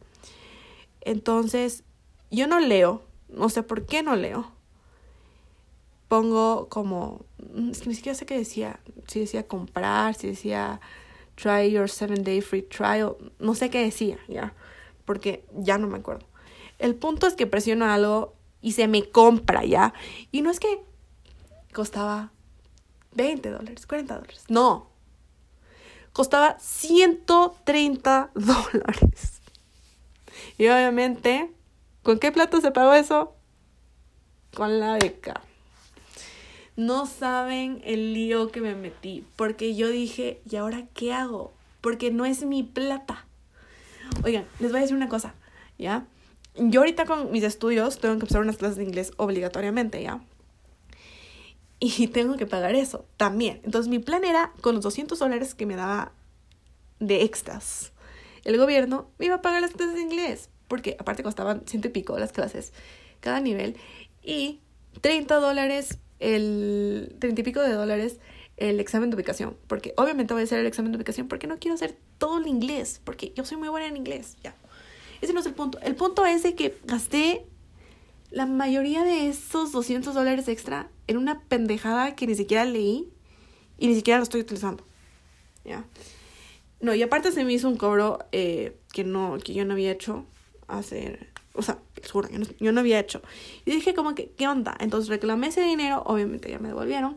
Entonces, 1.02 1.84
yo 2.30 2.46
no 2.46 2.58
leo, 2.60 3.02
no 3.28 3.48
sé 3.48 3.62
por 3.62 3.86
qué 3.86 4.02
no 4.02 4.16
leo 4.16 4.50
pongo 6.12 6.68
como, 6.68 7.24
mm, 7.38 7.70
ni 7.86 7.94
siquiera 7.94 8.14
sé 8.14 8.26
qué 8.26 8.36
decía, 8.36 8.80
si 9.06 9.20
decía 9.20 9.48
comprar, 9.48 10.14
si 10.14 10.26
decía 10.26 10.78
try 11.36 11.70
your 11.70 11.88
seven 11.88 12.22
day 12.22 12.42
free 12.42 12.60
trial. 12.60 13.16
No 13.38 13.54
sé 13.54 13.70
qué 13.70 13.82
decía, 13.82 14.18
ya. 14.28 14.52
Porque 15.06 15.46
ya 15.54 15.78
no 15.78 15.86
me 15.86 15.96
acuerdo. 15.96 16.26
El 16.78 16.96
punto 16.96 17.26
es 17.26 17.32
que 17.32 17.46
presiono 17.46 17.86
algo 17.86 18.34
y 18.60 18.72
se 18.72 18.88
me 18.88 19.08
compra, 19.08 19.64
ya. 19.64 19.94
Y 20.30 20.42
no 20.42 20.50
es 20.50 20.60
que 20.60 20.82
costaba 21.72 22.30
20 23.14 23.50
dólares, 23.50 23.86
40 23.86 24.14
dólares. 24.14 24.44
No. 24.50 24.90
Costaba 26.12 26.58
130 26.58 28.32
dólares. 28.34 29.40
Y 30.58 30.68
obviamente, 30.68 31.50
¿con 32.02 32.18
qué 32.18 32.32
plato 32.32 32.60
se 32.60 32.70
pagó 32.70 32.92
eso? 32.92 33.34
Con 34.52 34.78
la 34.78 34.98
beca. 34.98 35.40
No 36.76 37.06
saben 37.06 37.82
el 37.84 38.14
lío 38.14 38.50
que 38.50 38.60
me 38.60 38.74
metí, 38.74 39.24
porque 39.36 39.74
yo 39.74 39.88
dije, 39.88 40.40
¿y 40.48 40.56
ahora 40.56 40.86
qué 40.94 41.12
hago? 41.12 41.52
Porque 41.80 42.10
no 42.10 42.24
es 42.24 42.44
mi 42.44 42.62
plata. 42.62 43.26
Oigan, 44.24 44.46
les 44.58 44.70
voy 44.70 44.78
a 44.78 44.82
decir 44.82 44.96
una 44.96 45.08
cosa, 45.08 45.34
¿ya? 45.78 46.06
Yo 46.56 46.80
ahorita 46.80 47.04
con 47.04 47.30
mis 47.30 47.44
estudios 47.44 47.98
tengo 47.98 48.14
que 48.14 48.20
empezar 48.20 48.40
unas 48.40 48.56
clases 48.56 48.76
de 48.76 48.84
inglés 48.84 49.12
obligatoriamente, 49.16 50.02
¿ya? 50.02 50.22
Y 51.78 52.06
tengo 52.12 52.36
que 52.36 52.46
pagar 52.46 52.74
eso 52.74 53.04
también. 53.16 53.60
Entonces 53.64 53.88
mi 53.88 53.98
plan 53.98 54.24
era 54.24 54.52
con 54.60 54.74
los 54.74 54.84
200 54.84 55.18
dólares 55.18 55.54
que 55.54 55.66
me 55.66 55.76
daba 55.76 56.12
de 57.00 57.22
extras. 57.22 57.92
El 58.44 58.56
gobierno 58.56 59.08
me 59.18 59.26
iba 59.26 59.36
a 59.36 59.42
pagar 59.42 59.60
las 59.62 59.72
clases 59.72 59.94
de 59.94 60.02
inglés, 60.02 60.48
porque 60.68 60.96
aparte 60.98 61.22
costaban 61.22 61.62
ciento 61.66 61.88
y 61.88 61.90
pico 61.90 62.18
las 62.18 62.32
clases 62.32 62.72
cada 63.20 63.40
nivel. 63.40 63.76
Y 64.22 64.60
30 65.00 65.36
dólares, 65.36 65.98
el 66.22 67.16
30 67.18 67.40
y 67.40 67.44
pico 67.44 67.60
de 67.60 67.72
dólares 67.72 68.18
el 68.56 68.80
examen 68.80 69.10
de 69.10 69.16
ubicación. 69.16 69.56
Porque 69.66 69.92
obviamente 69.96 70.34
voy 70.34 70.42
a 70.42 70.44
hacer 70.44 70.60
el 70.60 70.66
examen 70.66 70.92
de 70.92 70.96
ubicación 70.96 71.28
porque 71.28 71.46
no 71.46 71.58
quiero 71.58 71.74
hacer 71.74 71.96
todo 72.18 72.38
el 72.38 72.46
inglés, 72.46 73.00
porque 73.04 73.32
yo 73.34 73.44
soy 73.44 73.56
muy 73.56 73.68
buena 73.68 73.86
en 73.86 73.96
inglés, 73.96 74.36
ya. 74.42 74.54
Ese 75.20 75.32
no 75.32 75.40
es 75.40 75.46
el 75.46 75.54
punto. 75.54 75.78
El 75.80 75.94
punto 75.94 76.26
es 76.26 76.42
de 76.42 76.54
que 76.54 76.76
gasté 76.84 77.46
la 78.30 78.46
mayoría 78.46 79.04
de 79.04 79.28
esos 79.28 79.72
200 79.72 80.14
dólares 80.14 80.48
extra 80.48 80.90
en 81.06 81.16
una 81.16 81.40
pendejada 81.42 82.14
que 82.16 82.26
ni 82.26 82.34
siquiera 82.34 82.64
leí 82.64 83.08
y 83.78 83.88
ni 83.88 83.94
siquiera 83.94 84.18
lo 84.18 84.24
estoy 84.24 84.40
utilizando. 84.40 84.84
¿Ya? 85.64 85.84
No, 86.80 86.94
y 86.94 87.02
aparte 87.02 87.30
se 87.30 87.44
me 87.44 87.52
hizo 87.52 87.68
un 87.68 87.76
cobro 87.76 88.18
eh, 88.32 88.76
que, 88.92 89.04
no, 89.04 89.38
que 89.38 89.54
yo 89.54 89.64
no 89.64 89.74
había 89.74 89.92
hecho 89.92 90.26
hacer, 90.66 91.31
o 91.54 91.62
sea, 91.62 91.78
juro, 92.10 92.28
yo 92.30 92.38
no, 92.38 92.46
yo 92.58 92.72
no 92.72 92.80
había 92.80 92.98
hecho. 92.98 93.22
Y 93.64 93.72
dije 93.72 93.94
como 93.94 94.14
que, 94.14 94.30
¿qué 94.30 94.48
onda? 94.48 94.76
Entonces 94.80 95.08
reclamé 95.08 95.48
ese 95.48 95.62
dinero, 95.62 96.02
obviamente 96.06 96.50
ya 96.50 96.58
me 96.58 96.68
devolvieron, 96.68 97.16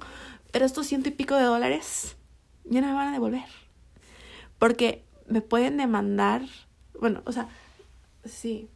pero 0.52 0.66
estos 0.66 0.88
ciento 0.88 1.10
y 1.10 1.12
pico 1.12 1.36
de 1.36 1.44
dólares 1.44 2.16
ya 2.66 2.82
no 2.82 2.88
me 2.88 2.94
van 2.94 3.10
a 3.10 3.14
devolver. 3.14 3.46
Porque 4.60 5.04
me 5.28 5.42
pueden 5.42 5.78
demandar, 5.78 6.44
bueno, 7.00 7.22
o 7.26 7.32
sea, 7.32 7.50
sí, 8.24 8.70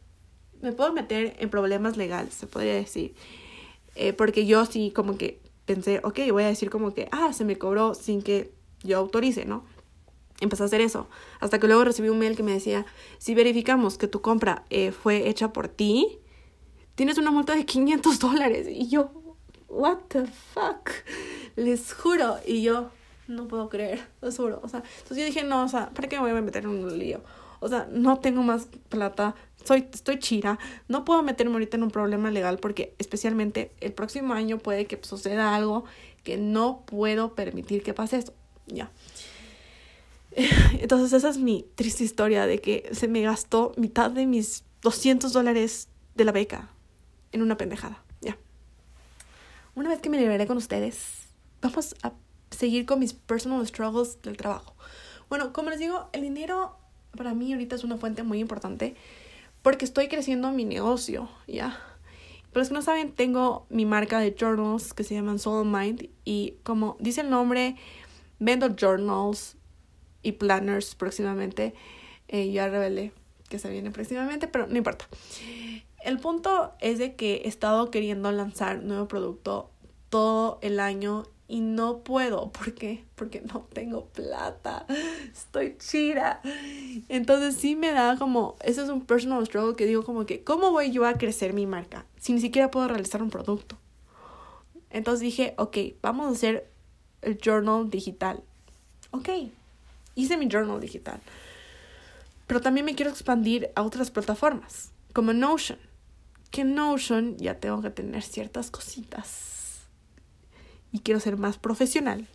me 0.60 0.72
puedo 0.72 0.92
meter 0.92 1.36
en 1.38 1.50
problemas 1.50 1.96
legales, 1.96 2.34
se 2.34 2.46
podría 2.46 2.74
decir. 2.74 3.14
Eh, 3.94 4.12
porque 4.12 4.46
yo 4.46 4.66
sí 4.66 4.92
como 4.94 5.16
que 5.16 5.40
pensé, 5.66 6.00
ok, 6.02 6.18
voy 6.30 6.44
a 6.44 6.48
decir 6.48 6.70
como 6.70 6.94
que, 6.94 7.08
ah, 7.12 7.32
se 7.32 7.44
me 7.44 7.56
cobró 7.56 7.94
sin 7.94 8.22
que 8.22 8.52
yo 8.82 8.98
autorice, 8.98 9.44
¿no? 9.44 9.64
Empecé 10.40 10.62
a 10.62 10.66
hacer 10.66 10.80
eso. 10.80 11.08
Hasta 11.38 11.58
que 11.58 11.66
luego 11.66 11.84
recibí 11.84 12.08
un 12.08 12.18
mail 12.18 12.36
que 12.36 12.42
me 12.42 12.52
decía, 12.52 12.86
si 13.18 13.34
verificamos 13.34 13.98
que 13.98 14.08
tu 14.08 14.20
compra 14.20 14.64
eh, 14.70 14.92
fue 14.92 15.28
hecha 15.28 15.52
por 15.52 15.68
ti, 15.68 16.18
tienes 16.94 17.18
una 17.18 17.30
multa 17.30 17.54
de 17.54 17.64
500 17.64 18.18
dólares. 18.18 18.66
Y 18.68 18.88
yo, 18.88 19.10
what 19.68 19.98
the 20.08 20.26
fuck? 20.26 20.90
Les 21.56 21.92
juro. 21.92 22.38
Y 22.46 22.62
yo, 22.62 22.90
no 23.28 23.48
puedo 23.48 23.68
creer, 23.68 24.00
les 24.22 24.36
juro. 24.36 24.60
O 24.62 24.68
sea, 24.68 24.82
entonces 24.98 25.18
yo 25.18 25.24
dije, 25.24 25.44
no, 25.44 25.64
o 25.64 25.68
sea, 25.68 25.90
¿para 25.90 26.08
qué 26.08 26.16
me 26.16 26.22
voy 26.22 26.38
a 26.38 26.42
meter 26.42 26.64
en 26.64 26.70
un 26.70 26.98
lío? 26.98 27.22
O 27.60 27.68
sea, 27.68 27.86
no 27.90 28.18
tengo 28.18 28.42
más 28.42 28.68
plata, 28.88 29.34
soy, 29.64 29.86
estoy 29.92 30.18
chira, 30.18 30.58
no 30.88 31.04
puedo 31.04 31.22
meterme 31.22 31.52
ahorita 31.52 31.76
en 31.76 31.82
un 31.82 31.90
problema 31.90 32.30
legal 32.30 32.58
porque 32.58 32.94
especialmente 32.98 33.70
el 33.80 33.92
próximo 33.92 34.32
año 34.32 34.58
puede 34.58 34.86
que 34.86 34.98
suceda 35.02 35.54
algo 35.54 35.84
que 36.24 36.38
no 36.38 36.82
puedo 36.86 37.34
permitir 37.34 37.82
que 37.82 37.92
pase 37.94 38.18
eso. 38.18 38.32
Ya. 38.66 38.90
Entonces 40.80 41.12
esa 41.12 41.28
es 41.28 41.38
mi 41.38 41.66
triste 41.74 42.04
historia 42.04 42.46
de 42.46 42.60
que 42.60 42.88
se 42.92 43.08
me 43.08 43.22
gastó 43.22 43.72
mitad 43.76 44.10
de 44.10 44.26
mis 44.26 44.64
200 44.82 45.32
dólares 45.32 45.88
de 46.14 46.24
la 46.24 46.32
beca 46.32 46.70
en 47.32 47.42
una 47.42 47.56
pendejada. 47.56 48.02
Ya. 48.20 48.36
Una 49.74 49.88
vez 49.88 50.00
que 50.00 50.10
me 50.10 50.18
liberé 50.18 50.46
con 50.46 50.56
ustedes, 50.56 51.28
vamos 51.60 51.94
a 52.02 52.12
seguir 52.50 52.86
con 52.86 52.98
mis 52.98 53.12
personal 53.12 53.66
struggles 53.66 54.20
del 54.22 54.36
trabajo. 54.36 54.74
Bueno, 55.28 55.52
como 55.52 55.70
les 55.70 55.78
digo, 55.78 56.08
el 56.12 56.22
dinero 56.22 56.76
para 57.16 57.34
mí 57.34 57.52
ahorita 57.52 57.76
es 57.76 57.84
una 57.84 57.96
fuente 57.96 58.22
muy 58.22 58.40
importante 58.40 58.96
porque 59.62 59.84
estoy 59.84 60.08
creciendo 60.08 60.50
mi 60.52 60.64
negocio, 60.64 61.28
¿ya? 61.46 61.78
Para 62.52 62.62
los 62.62 62.68
que 62.68 62.74
no 62.74 62.82
saben, 62.82 63.12
tengo 63.12 63.66
mi 63.68 63.84
marca 63.84 64.18
de 64.18 64.34
journals 64.38 64.92
que 64.92 65.04
se 65.04 65.14
llaman 65.14 65.38
Soul 65.38 65.66
Mind 65.66 66.08
y 66.24 66.54
como 66.64 66.96
dice 66.98 67.20
el 67.20 67.30
nombre, 67.30 67.76
vendo 68.38 68.74
journals 68.74 69.56
y 70.22 70.32
planners 70.32 70.94
próximamente. 70.94 71.74
Eh, 72.28 72.50
ya 72.52 72.68
revelé 72.68 73.12
que 73.48 73.58
se 73.58 73.70
viene 73.70 73.90
próximamente, 73.90 74.46
pero 74.46 74.66
no 74.66 74.76
importa. 74.76 75.06
El 76.02 76.18
punto 76.18 76.72
es 76.80 76.98
de 76.98 77.14
que 77.14 77.42
he 77.44 77.48
estado 77.48 77.90
queriendo 77.90 78.30
lanzar 78.32 78.82
nuevo 78.82 79.08
producto 79.08 79.70
todo 80.08 80.58
el 80.62 80.80
año 80.80 81.24
y 81.50 81.60
no 81.60 81.98
puedo. 81.98 82.52
¿Por 82.52 82.74
qué? 82.74 83.04
Porque 83.16 83.40
no 83.40 83.66
tengo 83.72 84.06
plata. 84.06 84.86
Estoy 85.32 85.76
chira. 85.78 86.40
Entonces 87.08 87.56
sí 87.56 87.74
me 87.74 87.90
da 87.90 88.16
como, 88.16 88.54
ese 88.62 88.82
es 88.82 88.88
un 88.88 89.04
personal 89.04 89.44
struggle 89.44 89.74
que 89.74 89.84
digo 89.84 90.04
como 90.04 90.26
que, 90.26 90.44
¿cómo 90.44 90.70
voy 90.70 90.92
yo 90.92 91.04
a 91.04 91.14
crecer 91.14 91.52
mi 91.52 91.66
marca 91.66 92.06
si 92.18 92.32
ni 92.32 92.40
siquiera 92.40 92.70
puedo 92.70 92.86
realizar 92.86 93.20
un 93.20 93.30
producto? 93.30 93.76
Entonces 94.90 95.20
dije, 95.20 95.54
ok, 95.58 95.76
vamos 96.00 96.28
a 96.28 96.30
hacer 96.30 96.70
el 97.22 97.38
journal 97.38 97.90
digital. 97.90 98.42
Ok, 99.10 99.28
hice 100.14 100.36
mi 100.36 100.48
journal 100.48 100.80
digital. 100.80 101.20
Pero 102.46 102.60
también 102.60 102.86
me 102.86 102.94
quiero 102.94 103.10
expandir 103.10 103.70
a 103.76 103.82
otras 103.82 104.10
plataformas, 104.10 104.92
como 105.12 105.32
Notion. 105.32 105.78
Que 106.50 106.64
Notion 106.64 107.36
ya 107.36 107.60
tengo 107.60 107.80
que 107.80 107.90
tener 107.90 108.22
ciertas 108.22 108.70
cositas 108.70 109.86
y 110.92 110.98
quiero 111.00 111.20
ser 111.20 111.36
más 111.36 111.58
profesional 111.58 112.26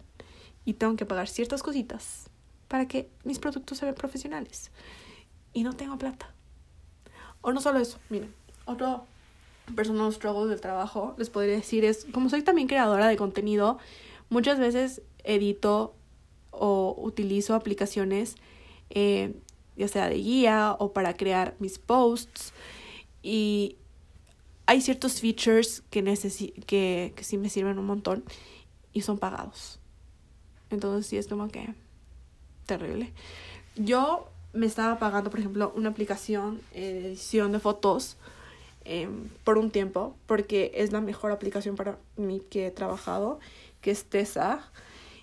y 0.64 0.74
tengo 0.74 0.96
que 0.96 1.06
pagar 1.06 1.28
ciertas 1.28 1.62
cositas 1.62 2.30
para 2.68 2.88
que 2.88 3.10
mis 3.24 3.40
productos 3.40 3.78
se 3.78 3.86
vean 3.86 3.96
profesionales 3.96 4.72
y 5.54 5.64
no 5.64 5.74
tengo 5.74 5.98
plata. 5.98 6.34
O 7.42 7.52
no 7.52 7.62
solo 7.62 7.80
eso, 7.80 8.00
miren, 8.10 8.34
otro 8.66 9.06
personal 9.76 10.14
struggle 10.14 10.50
del 10.50 10.62
trabajo 10.62 11.16
les 11.18 11.30
podría 11.30 11.56
decir 11.56 11.86
es, 11.86 12.06
como 12.12 12.30
soy 12.30 12.42
también 12.42 12.68
creadora 12.68 13.08
de 13.08 13.18
contenido, 13.18 13.80
muchas 14.30 14.60
veces 14.60 15.02
edito 15.24 15.96
o 16.60 16.96
utilizo 16.98 17.56
aplicaciones 17.56 18.36
eh, 18.90 19.34
ya 19.76 19.88
sea 19.88 20.10
de 20.10 20.16
guía 20.16 20.76
o 20.80 20.94
para 20.94 21.16
crear 21.16 21.56
mis 21.60 21.80
posts 21.80 22.54
y 23.22 23.78
hay 24.68 24.82
ciertos 24.82 25.20
features 25.20 25.84
que, 25.90 26.04
que, 26.66 27.14
que 27.16 27.24
sí 27.24 27.38
me 27.38 27.50
sirven 27.50 27.78
un 27.78 27.86
montón 27.86 28.24
y 28.94 29.02
son 29.02 29.18
pagados. 29.18 29.80
Entonces 30.70 31.08
sí 31.08 31.18
es 31.18 31.28
como 31.28 31.48
que 31.50 31.74
terrible. 32.66 33.14
Yo 33.76 34.28
me 34.54 34.66
estaba 34.66 34.98
pagando, 34.98 35.30
por 35.30 35.40
ejemplo, 35.40 35.72
una 35.76 35.90
aplicación 35.90 36.62
de 36.74 37.08
edición 37.08 37.52
de 37.52 37.60
fotos 37.60 38.18
em, 38.86 39.30
por 39.44 39.58
un 39.58 39.70
tiempo, 39.70 40.16
porque 40.26 40.72
es 40.76 40.92
la 40.92 41.02
mejor 41.02 41.32
aplicación 41.32 41.76
para 41.76 41.98
mí 42.16 42.42
que 42.50 42.68
he 42.68 42.72
trabajado, 42.72 43.40
que 43.82 43.92
es 43.92 44.06
Tesa. 44.06 44.72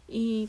Y 0.06 0.48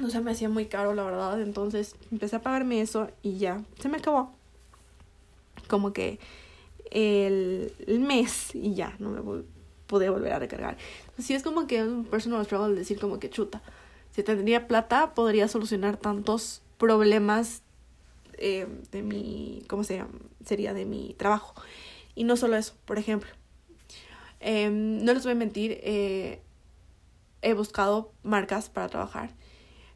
no 0.00 0.10
se 0.10 0.20
me 0.20 0.32
hacía 0.32 0.48
muy 0.48 0.66
caro, 0.66 0.94
la 0.94 1.04
verdad. 1.04 1.40
Entonces 1.40 1.96
empecé 2.10 2.36
a 2.36 2.42
pagarme 2.42 2.80
eso 2.80 3.10
y 3.22 3.38
ya, 3.38 3.62
se 3.80 3.88
me 3.88 3.98
acabó. 3.98 4.32
Como 5.68 5.92
que 5.92 6.18
el, 6.90 7.72
mes 7.86 8.54
y 8.54 8.74
ya, 8.74 8.94
no 8.98 9.10
me 9.10 9.42
pude 9.86 10.10
volver 10.10 10.32
a 10.32 10.38
recargar. 10.38 10.76
Así 11.18 11.34
es 11.34 11.42
como 11.42 11.66
que 11.66 11.82
un 11.82 12.04
personal 12.04 12.44
struggle 12.44 12.74
decir 12.74 12.98
como 12.98 13.18
que 13.18 13.30
chuta. 13.30 13.62
Si 14.10 14.22
tendría 14.22 14.68
plata, 14.68 15.14
podría 15.14 15.48
solucionar 15.48 15.96
tantos 15.96 16.62
problemas 16.78 17.62
eh, 18.34 18.66
de 18.90 19.02
mi, 19.02 19.62
¿cómo 19.68 19.84
se 19.84 19.96
llama? 19.96 20.10
Sería 20.44 20.74
de 20.74 20.84
mi 20.84 21.14
trabajo. 21.18 21.54
Y 22.14 22.24
no 22.24 22.36
solo 22.36 22.56
eso, 22.56 22.74
por 22.84 22.98
ejemplo. 22.98 23.30
Em, 24.40 25.02
no 25.04 25.14
les 25.14 25.22
voy 25.22 25.32
a 25.32 25.36
mentir, 25.36 25.78
eh, 25.82 26.40
he 27.42 27.54
buscado 27.54 28.12
marcas 28.24 28.68
para 28.68 28.88
trabajar, 28.88 29.30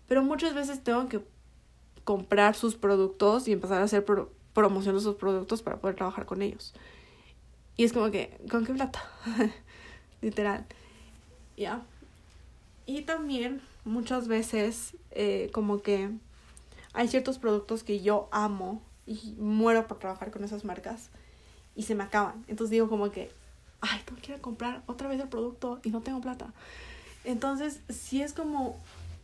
pero 0.08 0.22
muchas 0.22 0.54
veces 0.54 0.82
tengo 0.82 1.08
que 1.08 1.20
comprar 2.04 2.54
sus 2.54 2.76
productos 2.76 3.48
y 3.48 3.52
empezar 3.52 3.80
a 3.80 3.84
hacer 3.84 4.04
promoción 4.52 4.94
de 4.94 5.00
sus 5.00 5.16
productos 5.16 5.62
para 5.62 5.78
poder 5.78 5.96
trabajar 5.96 6.26
con 6.26 6.42
ellos. 6.42 6.72
Y 7.76 7.84
es 7.84 7.92
como 7.92 8.10
que, 8.10 8.38
¿con 8.50 8.64
qué 8.64 8.72
plata? 8.72 9.02
Literal. 10.22 10.64
¿Ya? 11.56 11.82
Y 12.86 13.02
también 13.02 13.60
muchas 13.84 14.28
veces 14.28 14.96
eh, 15.10 15.50
como 15.52 15.82
que 15.82 16.10
hay 16.92 17.08
ciertos 17.08 17.38
productos 17.38 17.82
que 17.82 18.00
yo 18.00 18.28
amo 18.30 18.82
y 19.06 19.34
muero 19.38 19.86
por 19.86 19.98
trabajar 19.98 20.30
con 20.30 20.44
esas 20.44 20.64
marcas 20.64 21.10
y 21.74 21.82
se 21.82 21.94
me 21.94 22.04
acaban. 22.04 22.44
Entonces 22.48 22.70
digo 22.70 22.88
como 22.88 23.10
que, 23.10 23.30
ay, 23.80 24.00
tengo 24.04 24.20
que 24.20 24.32
ir 24.32 24.38
a 24.38 24.40
comprar 24.40 24.82
otra 24.86 25.08
vez 25.08 25.20
el 25.20 25.28
producto 25.28 25.80
y 25.82 25.90
no 25.90 26.00
tengo 26.00 26.20
plata. 26.20 26.52
Entonces, 27.24 27.80
sí 27.88 28.22
es 28.22 28.32
como, 28.32 28.80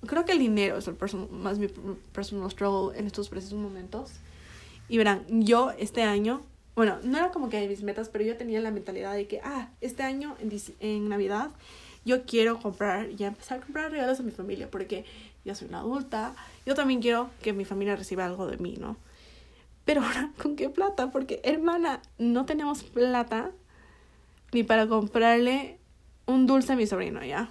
creo 0.07 0.25
que 0.25 0.33
el 0.33 0.39
dinero 0.39 0.79
es 0.79 0.89
el 0.89 0.97
más 1.31 1.59
mi 1.59 1.69
personal 2.13 2.51
struggle 2.51 2.99
en 2.99 3.07
estos 3.07 3.29
precisos 3.29 3.59
momentos. 3.59 4.13
Y 4.89 4.99
verán, 4.99 5.25
yo 5.29 5.71
este 5.79 6.03
año, 6.03 6.43
bueno, 6.75 6.99
no 7.03 7.19
era 7.19 7.31
como 7.31 7.49
que 7.49 7.67
mis 7.69 7.83
metas, 7.83 8.09
pero 8.09 8.25
yo 8.25 8.37
tenía 8.37 8.61
la 8.61 8.71
mentalidad 8.71 9.15
de 9.15 9.27
que, 9.27 9.41
ah, 9.45 9.71
este 9.81 10.03
año 10.03 10.37
en, 10.41 10.53
en 10.81 11.09
Navidad 11.09 11.51
yo 12.05 12.25
quiero 12.25 12.59
comprar, 12.59 13.11
ya 13.11 13.29
empezar 13.29 13.59
a 13.59 13.61
comprar 13.63 13.91
regalos 13.91 14.19
a 14.19 14.23
mi 14.23 14.33
familia, 14.33 14.71
porque 14.71 15.05
ya 15.45 15.55
soy 15.55 15.69
una 15.69 15.79
adulta, 15.81 16.35
yo 16.67 16.75
también 16.75 17.01
quiero 17.01 17.31
que 17.43 17.53
mi 17.53 17.65
familia 17.65 17.97
reciba 17.97 18.25
algo 18.25 18.47
de 18.47 18.59
mí, 18.59 18.77
¿no? 18.79 18.97
Pero 19.85 20.03
ahora, 20.03 20.33
¿con 20.43 20.57
qué 20.57 20.69
plata? 20.69 21.11
Porque, 21.11 21.41
hermana, 21.45 22.01
no 22.19 22.45
tenemos 22.45 22.83
plata 22.83 23.51
ni 24.53 24.63
para 24.65 24.87
comprarle 24.87 25.79
un 26.27 26.47
dulce 26.47 26.73
a 26.73 26.77
mi 26.77 26.87
sobrino, 26.87 27.25
¿ya? 27.25 27.51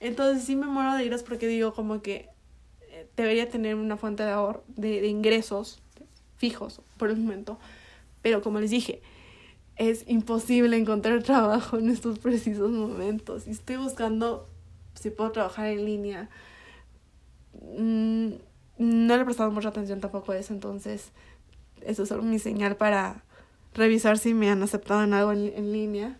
Entonces 0.00 0.44
sí 0.44 0.56
me 0.56 0.66
muero 0.66 0.94
de 0.94 1.04
iras 1.04 1.22
porque 1.22 1.46
digo 1.46 1.74
como 1.74 2.02
que 2.02 2.28
eh, 2.82 3.08
debería 3.16 3.48
tener 3.48 3.74
una 3.74 3.96
fuente 3.96 4.22
de 4.22 4.30
ahorro, 4.30 4.64
de, 4.68 5.00
de 5.00 5.08
ingresos 5.08 5.80
fijos 6.36 6.80
por 6.96 7.10
el 7.10 7.16
momento. 7.16 7.58
Pero 8.22 8.42
como 8.42 8.60
les 8.60 8.70
dije, 8.70 9.02
es 9.76 10.04
imposible 10.08 10.76
encontrar 10.76 11.22
trabajo 11.22 11.78
en 11.78 11.88
estos 11.88 12.18
precisos 12.18 12.70
momentos. 12.70 13.46
Y 13.46 13.50
estoy 13.50 13.76
buscando 13.76 14.48
si 14.94 15.10
puedo 15.10 15.30
trabajar 15.32 15.68
en 15.68 15.84
línea. 15.84 16.28
Mm, 17.76 18.30
no 18.78 19.16
le 19.16 19.22
he 19.22 19.24
prestado 19.24 19.50
mucha 19.50 19.68
atención 19.68 20.00
tampoco 20.00 20.32
a 20.32 20.38
eso, 20.38 20.52
entonces 20.52 21.10
eso 21.82 22.02
es 22.02 22.08
solo 22.08 22.22
mi 22.22 22.38
señal 22.38 22.76
para 22.76 23.24
revisar 23.74 24.18
si 24.18 24.34
me 24.34 24.50
han 24.50 24.62
aceptado 24.62 25.02
en 25.02 25.14
algo 25.14 25.32
en, 25.32 25.52
en 25.54 25.72
línea. 25.72 26.16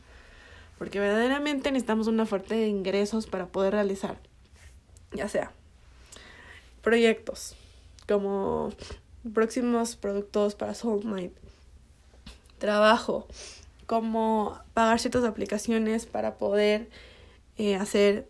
Porque 0.78 1.00
verdaderamente 1.00 1.72
necesitamos 1.72 2.06
una 2.06 2.24
fuerte 2.24 2.54
de 2.54 2.68
ingresos 2.68 3.26
para 3.26 3.46
poder 3.46 3.72
realizar, 3.72 4.18
ya 5.12 5.28
sea 5.28 5.52
proyectos 6.82 7.56
como 8.06 8.72
próximos 9.34 9.96
productos 9.96 10.54
para 10.54 10.74
Soulmate, 10.74 11.34
trabajo, 12.58 13.26
como 13.86 14.58
pagar 14.74 15.00
ciertas 15.00 15.24
aplicaciones 15.24 16.06
para 16.06 16.38
poder 16.38 16.88
eh, 17.56 17.76
hacer 17.76 18.28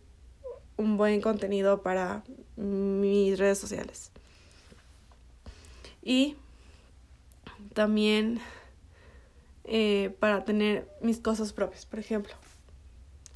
un 0.77 0.97
buen 0.97 1.21
contenido 1.21 1.83
para 1.83 2.25
mis 2.57 3.39
redes 3.39 3.59
sociales. 3.59 4.11
Y 6.03 6.37
también 7.75 8.41
eh, 9.71 10.17
para 10.19 10.45
tener 10.45 10.89
mis 11.03 11.19
cosas 11.19 11.53
propias, 11.53 11.87
por 11.87 11.99
ejemplo, 11.99 12.33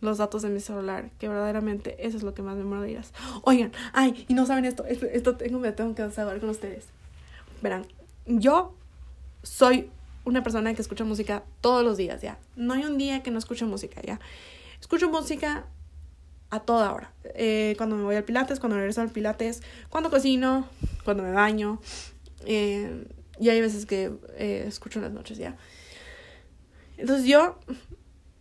los 0.00 0.18
datos 0.18 0.42
de 0.42 0.48
mi 0.48 0.60
celular, 0.60 1.10
que 1.18 1.28
verdaderamente 1.28 2.06
eso 2.06 2.16
es 2.16 2.22
lo 2.22 2.34
que 2.34 2.42
más 2.42 2.56
me 2.56 2.64
de 2.80 3.00
Oigan, 3.44 3.72
ay, 3.92 4.24
y 4.28 4.34
no 4.34 4.46
saben 4.46 4.64
esto, 4.64 4.84
esto, 4.84 5.36
tengo, 5.36 5.60
me 5.60 5.72
tengo 5.72 5.94
que 5.94 6.10
saber 6.10 6.40
con 6.40 6.48
ustedes. 6.48 6.86
Verán, 7.62 7.86
yo 8.26 8.74
soy 9.42 9.90
una 10.24 10.42
persona 10.42 10.74
que 10.74 10.82
escucha 10.82 11.04
música 11.04 11.44
todos 11.60 11.84
los 11.84 11.96
días, 11.96 12.20
ya. 12.20 12.38
No 12.56 12.74
hay 12.74 12.84
un 12.84 12.98
día 12.98 13.22
que 13.22 13.30
no 13.30 13.38
escuche 13.38 13.64
música, 13.64 14.00
ya. 14.02 14.18
Escucho 14.80 15.08
música 15.08 15.66
a 16.50 16.60
toda 16.60 16.92
hora. 16.92 17.12
Eh, 17.34 17.74
cuando 17.76 17.96
me 17.96 18.02
voy 18.02 18.16
al 18.16 18.24
pilates, 18.24 18.58
cuando 18.58 18.76
regreso 18.76 19.00
al 19.00 19.10
pilates, 19.10 19.62
cuando 19.88 20.10
cocino, 20.10 20.66
cuando 21.04 21.22
me 21.22 21.32
baño. 21.32 21.80
Eh, 22.44 23.06
y 23.38 23.48
hay 23.50 23.60
veces 23.60 23.86
que 23.86 24.12
eh, 24.36 24.64
escucho 24.66 24.98
en 24.98 25.04
las 25.04 25.12
noches, 25.12 25.38
ya. 25.38 25.56
Entonces 27.03 27.26
yo 27.26 27.57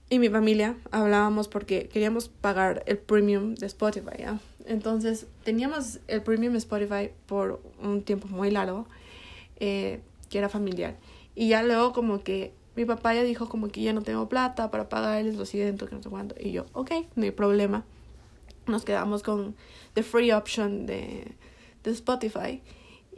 y 0.07 0.20
mi 0.20 0.30
familia 0.30 0.78
hablábamos 0.91 1.47
porque 1.47 1.89
queríamos 1.89 2.30
pagar 2.30 2.84
el 2.86 2.99
premium 2.99 3.55
de 3.55 3.66
Spotify. 3.66 4.24
Entonces 4.68 5.26
teníamos 5.43 5.99
el 6.07 6.22
premium 6.22 6.53
de 6.53 6.59
Spotify 6.59 7.09
por 7.26 7.59
un 7.82 8.03
tiempo 8.03 8.28
muy 8.28 8.51
largo, 8.51 8.86
que 9.57 9.99
era 10.30 10.47
familiar. 10.47 10.95
Y 11.34 11.47
ya 11.47 11.64
luego 11.64 11.91
como 11.91 12.22
que 12.24 12.53
mi 12.76 12.86
papá 12.86 13.16
ya 13.16 13.24
dijo 13.24 13.49
como 13.49 13.70
que 13.70 13.82
ya 13.82 13.93
no 13.93 14.03
tengo 14.03 14.30
plata 14.30 14.70
para 14.70 14.89
pagarles 14.89 15.38
lo 15.38 15.47
siento, 15.47 15.88
que 15.88 15.95
no 15.95 16.03
sé. 16.03 16.09
Y 16.39 16.51
yo, 16.51 16.68
ok, 16.74 16.91
no 17.16 17.24
hay 17.24 17.32
problema. 17.32 17.84
Nos 18.68 18.86
quedamos 18.86 19.24
con 19.24 19.55
the 19.95 20.03
free 20.03 20.32
option 20.32 20.86
de, 20.86 21.32
de 21.84 21.91
Spotify. 21.91 22.62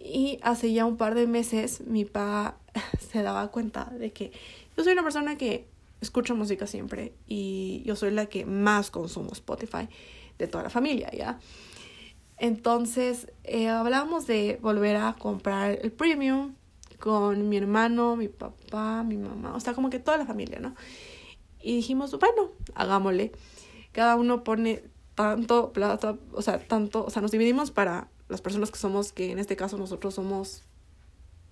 Y 0.02 0.39
hace 0.41 0.72
ya 0.72 0.86
un 0.86 0.96
par 0.96 1.16
de 1.16 1.28
meses 1.28 1.82
mi 1.82 2.06
papá 2.06 2.56
se 3.12 3.22
daba 3.22 3.50
cuenta 3.50 3.91
de 3.98 4.12
que 4.12 4.32
yo 4.76 4.84
soy 4.84 4.93
una 4.93 5.03
persona 5.03 5.38
que 5.38 5.67
escucha 6.01 6.34
música 6.34 6.67
siempre 6.67 7.13
y 7.28 7.84
yo 7.86 7.95
soy 7.95 8.11
la 8.11 8.26
que 8.26 8.45
más 8.45 8.91
consumo 8.91 9.32
Spotify 9.32 9.88
de 10.38 10.47
toda 10.47 10.63
la 10.63 10.69
familia, 10.69 11.09
¿ya? 11.11 11.39
Entonces 12.38 13.32
eh, 13.43 13.69
hablamos 13.69 14.28
de 14.28 14.59
volver 14.61 14.97
a 14.97 15.13
comprar 15.13 15.80
el 15.82 15.91
premium 15.91 16.55
con 16.99 17.49
mi 17.49 17.57
hermano, 17.57 18.15
mi 18.15 18.28
papá, 18.28 19.03
mi 19.03 19.17
mamá, 19.17 19.55
o 19.55 19.59
sea, 19.59 19.74
como 19.74 19.89
que 19.89 19.99
toda 19.99 20.17
la 20.17 20.26
familia, 20.26 20.59
¿no? 20.59 20.76
Y 21.61 21.76
dijimos, 21.78 22.17
bueno, 22.19 22.51
hagámosle. 22.76 23.32
Cada 23.91 24.15
uno 24.15 24.43
pone 24.43 24.84
tanto 25.15 25.71
plata, 25.71 26.17
o 26.34 26.41
sea, 26.41 26.59
tanto, 26.59 27.05
o 27.05 27.09
sea, 27.09 27.21
nos 27.21 27.32
dividimos 27.32 27.71
para 27.71 28.09
las 28.28 28.41
personas 28.41 28.71
que 28.71 28.78
somos, 28.78 29.13
que 29.13 29.32
en 29.32 29.39
este 29.39 29.55
caso 29.55 29.78
nosotros 29.78 30.15
somos 30.15 30.63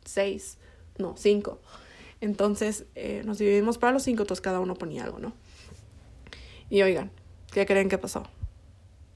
seis, 0.03 0.57
no, 0.97 1.15
cinco. 1.17 1.59
Entonces 2.21 2.85
eh, 2.95 3.23
nos 3.25 3.39
dividimos 3.39 3.77
para 3.77 3.91
los 3.91 4.03
cinco, 4.03 4.23
entonces 4.23 4.41
cada 4.41 4.59
uno 4.59 4.75
ponía 4.75 5.03
algo, 5.03 5.19
¿no? 5.19 5.33
Y 6.69 6.83
oigan, 6.83 7.11
¿qué 7.51 7.65
creen 7.65 7.89
que 7.89 7.97
pasó? 7.97 8.23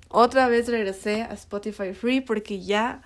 Otra 0.10 0.48
vez 0.48 0.68
regresé 0.68 1.22
a 1.24 1.34
Spotify 1.34 1.94
Free 1.94 2.22
porque 2.22 2.62
ya 2.62 3.02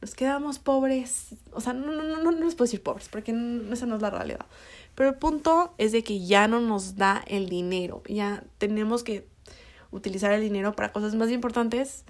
nos 0.00 0.14
quedamos 0.14 0.58
pobres. 0.58 1.36
O 1.52 1.60
sea, 1.60 1.72
no, 1.72 1.92
no, 1.92 2.02
no, 2.02 2.30
no 2.32 2.44
les 2.44 2.54
puedo 2.54 2.66
decir 2.66 2.82
pobres, 2.82 3.08
porque 3.08 3.30
esa 3.70 3.86
no 3.86 3.96
es 3.96 4.02
la 4.02 4.10
realidad. 4.10 4.46
Pero 4.94 5.10
el 5.10 5.16
punto 5.16 5.74
es 5.78 5.92
de 5.92 6.02
que 6.02 6.26
ya 6.26 6.48
no 6.48 6.60
nos 6.60 6.96
da 6.96 7.22
el 7.26 7.48
dinero. 7.48 8.02
Ya 8.08 8.44
tenemos 8.58 9.04
que 9.04 9.26
utilizar 9.90 10.32
el 10.32 10.42
dinero 10.42 10.74
para 10.74 10.92
cosas 10.92 11.14
más 11.14 11.30
importantes. 11.30 12.04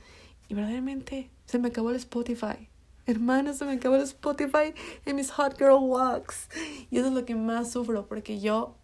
Y 0.49 0.55
verdaderamente 0.55 1.30
se 1.47 1.59
me 1.59 1.68
acabó 1.68 1.90
el 1.90 1.97
Spotify. 1.97 2.68
Hermana, 3.07 3.53
se 3.53 3.65
me 3.65 3.73
acabó 3.73 3.97
el 3.97 4.03
Spotify 4.03 4.75
en 5.07 5.17
mis 5.17 5.31
Hot 5.33 5.59
Girl 5.59 5.79
Walks. 5.81 6.49
Y 6.91 6.99
eso 6.99 7.09
es 7.09 7.13
lo 7.13 7.25
que 7.25 7.35
más 7.35 7.73
sufro, 7.73 8.07
porque 8.07 8.39
yo 8.39 8.77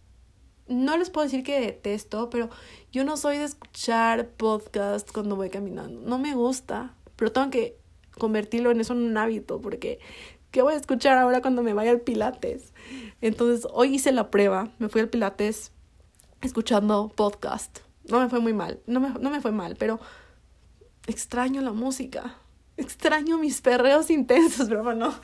no 0.68 0.96
les 0.96 1.10
puedo 1.10 1.24
decir 1.24 1.42
que 1.42 1.60
detesto, 1.60 2.28
pero 2.30 2.50
yo 2.92 3.04
no 3.04 3.16
soy 3.16 3.38
de 3.38 3.44
escuchar 3.44 4.28
podcast 4.30 5.10
cuando 5.12 5.36
voy 5.36 5.50
caminando. 5.50 6.00
No 6.00 6.18
me 6.18 6.34
gusta, 6.34 6.94
pero 7.16 7.32
tengo 7.32 7.50
que 7.50 7.78
convertirlo 8.18 8.70
en 8.70 8.80
eso 8.80 8.92
en 8.92 9.02
un 9.02 9.16
hábito, 9.16 9.60
porque 9.60 9.98
¿qué 10.50 10.62
voy 10.62 10.74
a 10.74 10.76
escuchar 10.76 11.16
ahora 11.16 11.40
cuando 11.40 11.62
me 11.62 11.72
vaya 11.72 11.90
al 11.90 12.00
Pilates? 12.00 12.74
Entonces, 13.20 13.66
hoy 13.72 13.94
hice 13.94 14.12
la 14.12 14.30
prueba, 14.30 14.70
me 14.78 14.88
fui 14.88 15.00
al 15.00 15.08
Pilates 15.08 15.72
escuchando 16.42 17.10
podcast. 17.14 17.78
No 18.04 18.20
me 18.20 18.28
fue 18.28 18.40
muy 18.40 18.52
mal, 18.52 18.80
no 18.86 19.00
me, 19.00 19.10
no 19.10 19.30
me 19.30 19.40
fue 19.40 19.52
mal, 19.52 19.76
pero 19.76 20.00
extraño 21.06 21.60
la 21.62 21.72
música, 21.72 22.38
extraño 22.78 23.38
mis 23.38 23.60
perreos 23.60 24.10
intensos, 24.10 24.68
broma, 24.70 24.94
no. 24.94 25.14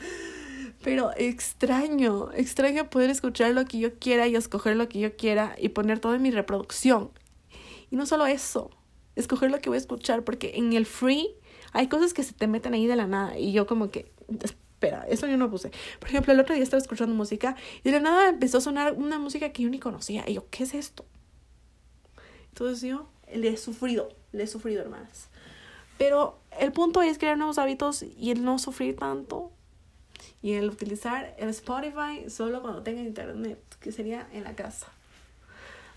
Pero 0.83 1.11
extraño, 1.17 2.31
extraño 2.33 2.89
poder 2.89 3.09
escuchar 3.09 3.53
lo 3.53 3.65
que 3.65 3.79
yo 3.79 3.97
quiera 3.97 4.27
y 4.27 4.35
escoger 4.35 4.75
lo 4.75 4.87
que 4.87 4.99
yo 4.99 5.15
quiera 5.15 5.55
y 5.59 5.69
poner 5.69 5.99
todo 5.99 6.13
en 6.13 6.21
mi 6.21 6.29
reproducción. 6.31 7.09
Y 7.89 7.95
no 7.95 8.05
solo 8.05 8.27
eso, 8.27 8.69
escoger 9.15 9.49
lo 9.49 9.59
que 9.59 9.69
voy 9.69 9.77
a 9.77 9.79
escuchar, 9.79 10.23
porque 10.23 10.53
en 10.55 10.73
el 10.73 10.85
free 10.85 11.29
hay 11.73 11.87
cosas 11.87 12.13
que 12.13 12.23
se 12.23 12.33
te 12.33 12.47
meten 12.47 12.73
ahí 12.73 12.87
de 12.87 12.95
la 12.95 13.07
nada 13.07 13.37
y 13.37 13.51
yo 13.51 13.65
como 13.65 13.89
que, 13.89 14.11
espera, 14.43 15.05
eso 15.09 15.27
yo 15.27 15.37
no 15.37 15.49
puse. 15.49 15.71
Por 15.99 16.09
ejemplo, 16.09 16.33
el 16.33 16.39
otro 16.39 16.53
día 16.53 16.63
estaba 16.63 16.81
escuchando 16.81 17.15
música 17.15 17.55
y 17.83 17.89
de 17.89 17.91
la 17.91 17.99
nada 18.01 18.29
empezó 18.29 18.59
a 18.59 18.61
sonar 18.61 18.93
una 18.93 19.17
música 19.17 19.51
que 19.51 19.63
yo 19.63 19.69
ni 19.69 19.79
conocía 19.79 20.23
y 20.27 20.35
yo, 20.35 20.45
¿qué 20.51 20.63
es 20.63 20.73
esto? 20.73 21.05
Entonces 22.49 22.87
yo 22.87 23.09
le 23.33 23.49
he 23.49 23.57
sufrido, 23.57 24.09
le 24.31 24.43
he 24.43 24.47
sufrido, 24.47 24.81
hermanas. 24.81 25.29
Pero 25.97 26.39
el 26.59 26.71
punto 26.71 27.01
es 27.01 27.17
crear 27.17 27.37
nuevos 27.37 27.57
hábitos 27.57 28.03
y 28.03 28.31
el 28.31 28.43
no 28.43 28.59
sufrir 28.59 28.95
tanto 28.95 29.51
y 30.41 30.53
el 30.53 30.69
utilizar 30.69 31.35
el 31.37 31.49
Spotify 31.49 32.29
solo 32.29 32.61
cuando 32.61 32.83
tenga 32.83 33.01
internet, 33.01 33.59
que 33.79 33.91
sería 33.91 34.27
en 34.31 34.43
la 34.43 34.55
casa. 34.55 34.87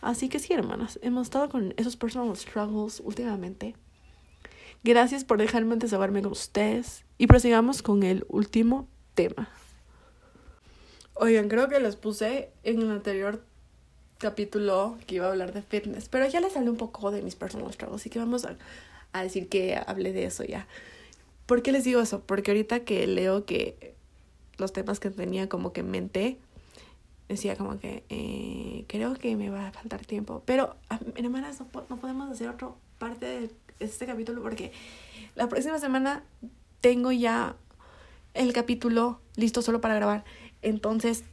Así 0.01 0.29
que 0.29 0.39
sí, 0.39 0.53
hermanas, 0.53 0.99
hemos 1.03 1.27
estado 1.27 1.49
con 1.49 1.75
esos 1.77 1.97
personal 1.97 2.35
struggles 2.37 3.01
últimamente. 3.01 3.75
Gracias 4.85 5.25
por 5.25 5.39
dejarme 5.39 5.77
desahogarme 5.77 6.23
con 6.23 6.33
ustedes 6.33 7.05
y 7.19 7.27
prosigamos 7.27 7.83
con 7.83 8.05
el 8.05 8.25
último 8.29 8.89
tema. 9.15 9.49
Oigan, 11.15 11.49
creo 11.49 11.69
que 11.69 11.81
les 11.81 11.97
puse 11.97 12.51
en 12.63 12.81
el 12.81 12.91
anterior 12.93 13.43
capítulo 14.19 14.97
que 15.07 15.17
iba 15.17 15.27
a 15.27 15.31
hablar 15.31 15.53
de 15.53 15.63
fitness, 15.63 16.09
pero 16.09 16.27
ya 16.29 16.41
les 16.41 16.57
hablé 16.57 16.71
un 16.71 16.77
poco 16.77 17.11
de 17.11 17.23
mis 17.23 17.35
personal 17.35 17.73
struggles, 17.73 18.01
así 18.01 18.11
que 18.11 18.19
vamos 18.19 18.45
a, 18.45 18.57
a 19.13 19.23
decir 19.23 19.49
que 19.49 19.77
hablé 19.87 20.13
de 20.13 20.25
eso 20.25 20.45
ya. 20.45 20.67
¿Por 21.47 21.63
qué 21.63 21.73
les 21.73 21.85
digo 21.85 22.01
eso? 22.01 22.21
Porque 22.21 22.51
ahorita 22.51 22.81
que 22.81 23.07
leo 23.07 23.45
que 23.45 23.95
los 24.59 24.73
temas 24.73 25.01
que 25.01 25.11
tenía 25.11 25.49
como 25.49 25.73
que 25.73 25.81
en 25.81 25.91
mente, 25.91 26.39
decía 27.29 27.57
como 27.57 27.79
que 27.79 28.05
eh, 28.09 28.85
creo 28.89 29.15
que 29.15 29.37
me 29.37 29.51
va 29.51 29.69
a 29.69 29.73
faltar 29.73 30.05
tiempo. 30.05 30.43
Pero, 30.45 30.77
hermanas, 31.17 31.61
no, 31.61 31.67
no 31.89 31.97
podemos 31.97 32.31
hacer 32.31 32.49
otra 32.49 32.71
parte 32.99 33.27
de 33.27 33.51
este 33.81 34.07
capítulo 34.07 34.43
porque 34.43 34.73
la 35.35 35.49
próxima 35.49 35.79
semana 35.79 36.25
tengo 36.81 37.13
ya 37.13 37.57
el 38.35 38.53
capítulo 38.53 39.21
listo 39.37 39.63
solo 39.63 39.81
para 39.81 39.95
grabar. 39.95 40.25
Entonces, 40.63 41.25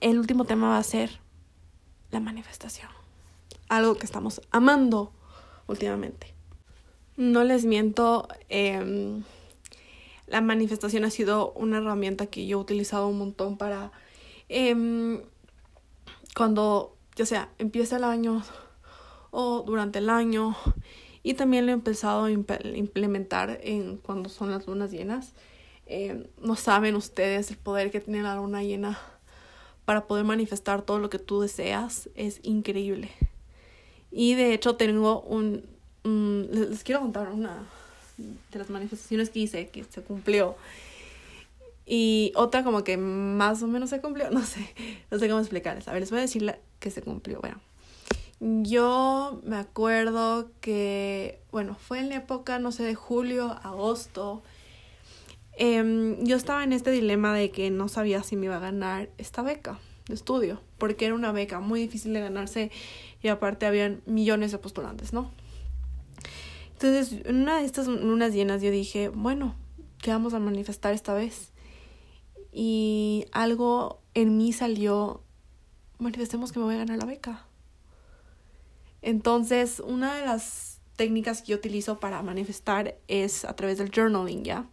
el 0.00 0.18
último 0.18 0.44
tema 0.44 0.70
va 0.70 0.78
a 0.78 0.82
ser 0.82 1.20
la 2.10 2.20
manifestación. 2.20 2.88
Algo 3.68 3.96
que 3.96 4.06
estamos 4.06 4.40
amando 4.50 5.12
últimamente. 5.66 6.34
No 7.20 7.44
les 7.44 7.66
miento, 7.66 8.28
eh, 8.48 9.20
la 10.26 10.40
manifestación 10.40 11.04
ha 11.04 11.10
sido 11.10 11.52
una 11.52 11.76
herramienta 11.76 12.24
que 12.28 12.46
yo 12.46 12.56
he 12.56 12.60
utilizado 12.62 13.08
un 13.08 13.18
montón 13.18 13.58
para 13.58 13.92
eh, 14.48 15.20
cuando, 16.34 16.96
ya 17.16 17.26
sea, 17.26 17.50
empieza 17.58 17.98
el 17.98 18.04
año 18.04 18.42
o 19.32 19.62
durante 19.66 19.98
el 19.98 20.08
año. 20.08 20.56
Y 21.22 21.34
también 21.34 21.66
lo 21.66 21.72
he 21.72 21.74
empezado 21.74 22.24
a 22.24 22.30
implementar 22.30 23.60
en 23.64 23.98
cuando 23.98 24.30
son 24.30 24.50
las 24.50 24.66
lunas 24.66 24.90
llenas. 24.90 25.34
Eh, 25.84 26.26
no 26.40 26.56
saben 26.56 26.96
ustedes 26.96 27.50
el 27.50 27.58
poder 27.58 27.90
que 27.90 28.00
tiene 28.00 28.22
la 28.22 28.36
luna 28.36 28.62
llena 28.62 28.98
para 29.84 30.06
poder 30.06 30.24
manifestar 30.24 30.80
todo 30.80 30.98
lo 30.98 31.10
que 31.10 31.18
tú 31.18 31.42
deseas. 31.42 32.08
Es 32.14 32.40
increíble. 32.44 33.10
Y 34.10 34.36
de 34.36 34.54
hecho 34.54 34.76
tengo 34.76 35.20
un... 35.20 35.78
les 36.04 36.82
quiero 36.84 37.00
contar 37.00 37.28
una, 37.28 37.66
de 38.52 38.58
las 38.58 38.70
manifestaciones 38.70 39.30
que 39.30 39.40
hice, 39.40 39.68
que 39.68 39.84
se 39.84 40.02
cumplió. 40.02 40.56
Y 41.86 42.32
otra 42.36 42.62
como 42.62 42.84
que 42.84 42.96
más 42.96 43.62
o 43.62 43.66
menos 43.66 43.90
se 43.90 44.00
cumplió, 44.00 44.30
no 44.32 44.44
sé, 44.44 44.74
no 45.10 45.18
sé 45.18 45.28
cómo 45.28 45.40
explicarles. 45.40 45.88
A 45.88 45.92
ver, 45.92 46.02
les 46.02 46.10
voy 46.10 46.18
a 46.18 46.22
decir 46.22 46.42
la 46.42 46.58
que 46.78 46.90
se 46.90 47.02
cumplió. 47.02 47.40
Bueno, 47.40 47.60
yo 48.40 49.40
me 49.44 49.56
acuerdo 49.56 50.50
que, 50.60 51.40
bueno, 51.50 51.74
fue 51.74 51.98
en 51.98 52.08
la 52.08 52.16
época, 52.16 52.58
no 52.58 52.72
sé, 52.72 52.84
de 52.84 52.94
julio, 52.94 53.58
agosto. 53.62 54.42
Em, 55.54 56.24
yo 56.24 56.36
estaba 56.36 56.64
en 56.64 56.72
este 56.72 56.90
dilema 56.90 57.34
de 57.34 57.50
que 57.50 57.70
no 57.70 57.88
sabía 57.88 58.22
si 58.22 58.36
me 58.36 58.46
iba 58.46 58.56
a 58.56 58.60
ganar 58.60 59.10
esta 59.18 59.42
beca 59.42 59.78
de 60.06 60.14
estudio, 60.14 60.60
porque 60.78 61.06
era 61.06 61.14
una 61.14 61.32
beca 61.32 61.60
muy 61.60 61.80
difícil 61.80 62.14
de 62.14 62.20
ganarse 62.20 62.70
y 63.22 63.28
aparte 63.28 63.66
habían 63.66 64.00
millones 64.06 64.52
de 64.52 64.58
postulantes, 64.58 65.12
¿no? 65.12 65.30
Entonces, 66.82 67.26
en 67.26 67.42
una 67.42 67.58
de 67.58 67.66
estas 67.66 67.88
lunas 67.88 68.32
llenas 68.32 68.62
yo 68.62 68.70
dije, 68.70 69.10
bueno, 69.10 69.54
¿qué 69.98 70.12
vamos 70.12 70.32
a 70.32 70.38
manifestar 70.38 70.94
esta 70.94 71.12
vez? 71.12 71.52
Y 72.52 73.26
algo 73.32 74.00
en 74.14 74.38
mí 74.38 74.54
salió, 74.54 75.22
manifestemos 75.98 76.52
que 76.52 76.58
me 76.58 76.64
voy 76.64 76.76
a 76.76 76.78
ganar 76.78 76.96
la 76.96 77.04
beca. 77.04 77.46
Entonces, 79.02 79.80
una 79.80 80.14
de 80.14 80.24
las 80.24 80.80
técnicas 80.96 81.42
que 81.42 81.48
yo 81.48 81.58
utilizo 81.58 82.00
para 82.00 82.22
manifestar 82.22 82.96
es 83.08 83.44
a 83.44 83.54
través 83.54 83.76
del 83.76 83.90
journaling, 83.94 84.42
¿ya? 84.42 84.66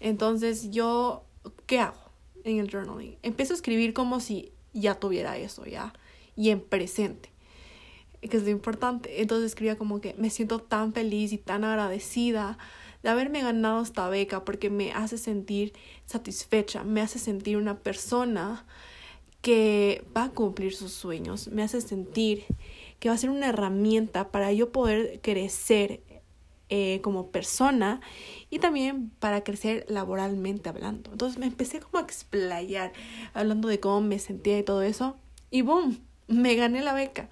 Entonces, 0.00 0.70
yo, 0.70 1.24
¿qué 1.64 1.78
hago 1.78 2.10
en 2.44 2.58
el 2.58 2.70
journaling? 2.70 3.16
Empiezo 3.22 3.54
a 3.54 3.56
escribir 3.56 3.94
como 3.94 4.20
si 4.20 4.52
ya 4.74 4.96
tuviera 4.96 5.38
eso, 5.38 5.64
¿ya? 5.64 5.94
Y 6.36 6.50
en 6.50 6.60
presente 6.60 7.30
que 8.20 8.36
es 8.36 8.42
lo 8.42 8.50
importante. 8.50 9.20
Entonces 9.20 9.46
escribía 9.46 9.76
como 9.76 10.00
que 10.00 10.14
me 10.14 10.30
siento 10.30 10.58
tan 10.58 10.92
feliz 10.92 11.32
y 11.32 11.38
tan 11.38 11.64
agradecida 11.64 12.58
de 13.02 13.08
haberme 13.10 13.42
ganado 13.42 13.82
esta 13.82 14.08
beca 14.08 14.44
porque 14.44 14.70
me 14.70 14.92
hace 14.92 15.18
sentir 15.18 15.72
satisfecha, 16.06 16.84
me 16.84 17.00
hace 17.00 17.18
sentir 17.18 17.56
una 17.56 17.78
persona 17.78 18.66
que 19.42 20.04
va 20.16 20.24
a 20.24 20.30
cumplir 20.30 20.74
sus 20.74 20.92
sueños, 20.92 21.48
me 21.48 21.62
hace 21.62 21.80
sentir 21.80 22.44
que 22.98 23.08
va 23.08 23.14
a 23.14 23.18
ser 23.18 23.30
una 23.30 23.48
herramienta 23.48 24.32
para 24.32 24.52
yo 24.52 24.72
poder 24.72 25.20
crecer 25.20 26.02
eh, 26.68 27.00
como 27.02 27.30
persona 27.30 28.00
y 28.50 28.58
también 28.58 29.10
para 29.20 29.44
crecer 29.44 29.86
laboralmente 29.88 30.68
hablando. 30.68 31.12
Entonces 31.12 31.38
me 31.38 31.46
empecé 31.46 31.78
como 31.78 31.98
a 31.98 32.02
explayar 32.02 32.92
hablando 33.34 33.68
de 33.68 33.78
cómo 33.78 34.00
me 34.00 34.18
sentía 34.18 34.58
y 34.58 34.64
todo 34.64 34.82
eso 34.82 35.16
y 35.50 35.62
boom, 35.62 36.00
me 36.26 36.56
gané 36.56 36.82
la 36.82 36.92
beca. 36.92 37.30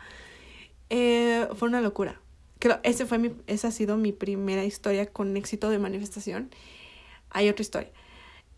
Eh, 0.96 1.48
fue 1.56 1.66
una 1.66 1.80
locura. 1.80 2.20
Creo, 2.60 2.78
ese 2.84 3.04
fue 3.04 3.18
mi, 3.18 3.32
esa 3.48 3.66
ha 3.66 3.70
sido 3.72 3.96
mi 3.96 4.12
primera 4.12 4.64
historia 4.64 5.06
con 5.06 5.36
éxito 5.36 5.68
de 5.68 5.80
manifestación. 5.80 6.50
Hay 7.30 7.48
otra 7.48 7.62
historia. 7.62 7.90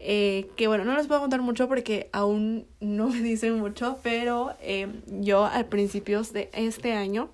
Eh, 0.00 0.50
que 0.54 0.66
bueno, 0.66 0.84
no 0.84 0.94
les 0.94 1.06
puedo 1.06 1.22
contar 1.22 1.40
mucho 1.40 1.66
porque 1.66 2.10
aún 2.12 2.66
no 2.78 3.08
me 3.08 3.20
dicen 3.22 3.58
mucho, 3.58 4.00
pero 4.02 4.54
eh, 4.60 4.86
yo 5.06 5.46
al 5.46 5.64
principios 5.64 6.34
de 6.34 6.50
este 6.52 6.92
año 6.92 7.30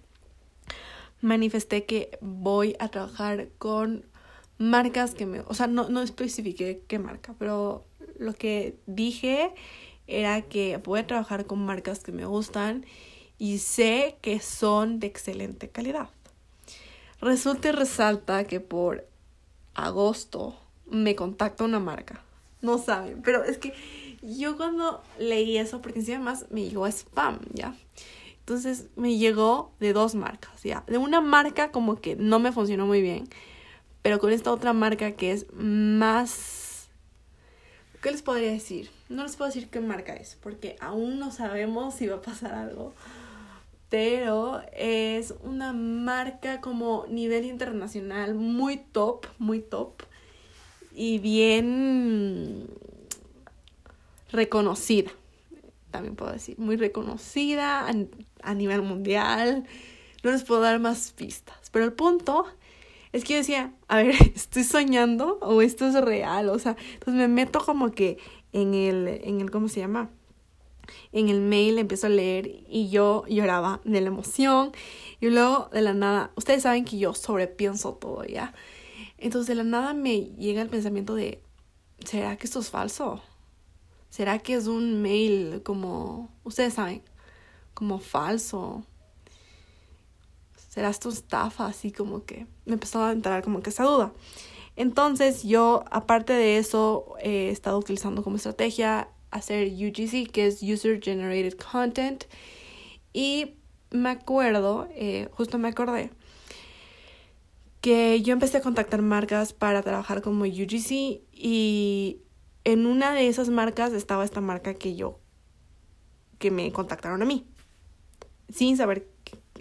manifesté 1.20 1.84
que 1.84 2.16
voy 2.20 2.76
a 2.78 2.86
trabajar 2.86 3.48
con 3.59 4.05
marcas 4.57 5.16
que 5.16 5.26
me, 5.26 5.40
o 5.40 5.55
sea, 5.55 5.66
no, 5.66 5.88
no 5.88 6.05
qué 6.14 6.98
marca, 7.00 7.34
pero 7.40 7.84
lo 8.20 8.34
que 8.34 8.76
dije 8.86 9.53
era 10.07 10.42
que 10.42 10.76
voy 10.76 11.00
a 11.00 11.07
trabajar 11.09 11.44
con 11.46 11.64
marcas 11.64 12.05
que 12.05 12.12
me 12.12 12.24
gustan 12.24 12.86
y 13.43 13.59
sé 13.59 14.18
que 14.20 14.38
son 14.38 15.01
de 15.01 15.09
excelente 15.09 15.68
calidad. 15.68 16.11
Resulta 17.20 17.70
y 17.70 17.72
resalta 17.72 18.45
que 18.45 18.61
por 18.61 19.05
agosto 19.74 20.57
me 20.86 21.16
contacta 21.16 21.64
una 21.64 21.80
marca. 21.80 22.22
No 22.61 22.78
saben, 22.78 23.20
pero 23.20 23.43
es 23.43 23.59
que 23.59 23.74
yo 24.22 24.57
cuando 24.57 25.03
leí 25.18 25.59
eso, 25.59 25.82
porque 25.82 25.99
encima 25.99 26.20
más 26.20 26.47
me 26.53 26.62
llegó 26.62 26.86
spam, 26.86 27.40
¿ya? 27.53 27.74
Entonces 28.38 28.86
me 28.95 29.16
llegó 29.18 29.72
de 29.80 29.93
dos 29.93 30.14
marcas, 30.14 30.62
¿ya? 30.62 30.84
De 30.86 30.99
una 30.99 31.20
marca 31.20 31.72
como 31.72 31.97
que 31.97 32.14
no 32.14 32.38
me 32.38 32.53
funcionó 32.53 32.86
muy 32.86 33.03
bien, 33.03 33.28
pero 34.03 34.20
con 34.20 34.30
esta 34.30 34.53
otra 34.53 34.72
marca 34.72 35.16
que 35.16 35.32
es 35.32 35.53
más... 35.53 36.90
¿Qué 38.01 38.12
les 38.12 38.22
podría 38.22 38.53
decir? 38.53 38.88
No 39.09 39.24
les 39.24 39.34
puedo 39.34 39.49
decir 39.49 39.68
qué 39.68 39.80
marca 39.80 40.14
es, 40.14 40.38
porque 40.40 40.76
aún 40.78 41.18
no 41.18 41.32
sabemos 41.32 41.95
si 41.95 42.07
va 42.07 42.18
a 42.18 42.22
pasar 42.22 42.55
algo 42.55 42.95
pero 43.93 44.62
es 44.74 45.34
una 45.43 45.74
marca 45.74 46.62
como 46.62 47.05
nivel 47.11 47.45
internacional 47.45 48.34
muy 48.34 48.78
top, 48.78 49.26
muy 49.38 49.61
top 49.61 50.05
y 50.95 51.18
bien 51.18 52.70
reconocida, 54.30 55.11
también 55.90 56.16
puedo 56.16 56.32
decir, 56.32 56.59
muy 56.59 56.76
reconocida 56.76 57.86
a, 58.43 58.55
nivel 58.55 58.80
mundial. 58.80 59.66
No 60.24 60.30
les 60.30 60.43
puedo 60.43 60.62
dar 60.62 60.80
más 60.80 61.12
pistas, 61.12 61.68
pero 61.70 61.84
el 61.84 61.93
punto 61.93 62.47
es 63.12 63.24
que 63.24 63.34
yo 63.34 63.38
decía, 63.40 63.74
a 63.88 63.99
ver, 63.99 64.14
¿estoy 64.34 64.64
soñando 64.64 65.38
o 65.43 65.61
esto 65.61 65.86
es 65.86 66.01
real? 66.01 66.49
O 66.49 66.59
sea, 66.59 66.78
entonces 66.95 67.12
me 67.12 67.28
meto 67.28 67.61
como 67.61 67.90
que 67.90 68.16
en 68.55 68.72
el, 68.72 69.20
en 69.22 69.43
el, 69.43 69.51
¿cómo 69.51 69.68
se 69.68 69.80
llama? 69.80 70.09
En 71.12 71.28
el 71.28 71.40
mail 71.40 71.78
empiezo 71.78 72.06
a 72.06 72.10
leer 72.10 72.46
y 72.68 72.90
yo 72.90 73.24
lloraba 73.28 73.80
de 73.84 74.00
la 74.00 74.08
emoción 74.08 74.72
y 75.20 75.28
luego 75.28 75.68
de 75.72 75.82
la 75.82 75.94
nada, 75.94 76.32
ustedes 76.36 76.62
saben 76.62 76.84
que 76.84 76.98
yo 76.98 77.14
sobrepienso 77.14 77.94
todo, 77.94 78.24
¿ya? 78.24 78.54
Entonces 79.18 79.48
de 79.48 79.54
la 79.54 79.64
nada 79.64 79.94
me 79.94 80.20
llega 80.20 80.62
el 80.62 80.68
pensamiento 80.68 81.14
de, 81.14 81.42
¿será 82.04 82.36
que 82.36 82.46
esto 82.46 82.60
es 82.60 82.70
falso? 82.70 83.22
¿Será 84.10 84.38
que 84.40 84.54
es 84.54 84.66
un 84.66 85.00
mail 85.00 85.62
como, 85.62 86.28
ustedes 86.44 86.74
saben, 86.74 87.02
como 87.72 87.98
falso? 87.98 88.84
¿Será 90.68 90.90
esto 90.90 91.08
estafa? 91.08 91.66
Así 91.66 91.92
como 91.92 92.24
que 92.24 92.46
me 92.66 92.74
empezó 92.74 93.04
a 93.04 93.12
entrar 93.12 93.42
como 93.42 93.62
que 93.62 93.70
esa 93.70 93.84
duda. 93.84 94.12
Entonces 94.74 95.42
yo, 95.42 95.84
aparte 95.90 96.32
de 96.32 96.58
eso, 96.58 97.14
he 97.20 97.50
estado 97.50 97.78
utilizando 97.78 98.22
como 98.22 98.36
estrategia 98.36 99.08
hacer 99.32 99.68
UGC, 99.68 100.30
que 100.30 100.46
es 100.46 100.62
User 100.62 101.02
Generated 101.02 101.58
Content. 101.58 102.24
Y 103.12 103.56
me 103.90 104.10
acuerdo, 104.10 104.88
eh, 104.94 105.28
justo 105.32 105.58
me 105.58 105.68
acordé, 105.68 106.10
que 107.80 108.22
yo 108.22 108.32
empecé 108.32 108.58
a 108.58 108.62
contactar 108.62 109.02
marcas 109.02 109.52
para 109.52 109.82
trabajar 109.82 110.22
como 110.22 110.44
UGC 110.44 111.22
y 111.32 112.20
en 112.64 112.86
una 112.86 113.12
de 113.12 113.26
esas 113.26 113.48
marcas 113.48 113.92
estaba 113.92 114.24
esta 114.24 114.40
marca 114.40 114.74
que 114.74 114.94
yo, 114.94 115.18
que 116.38 116.50
me 116.50 116.70
contactaron 116.72 117.22
a 117.22 117.24
mí, 117.24 117.46
sin 118.50 118.76
saber, 118.76 119.08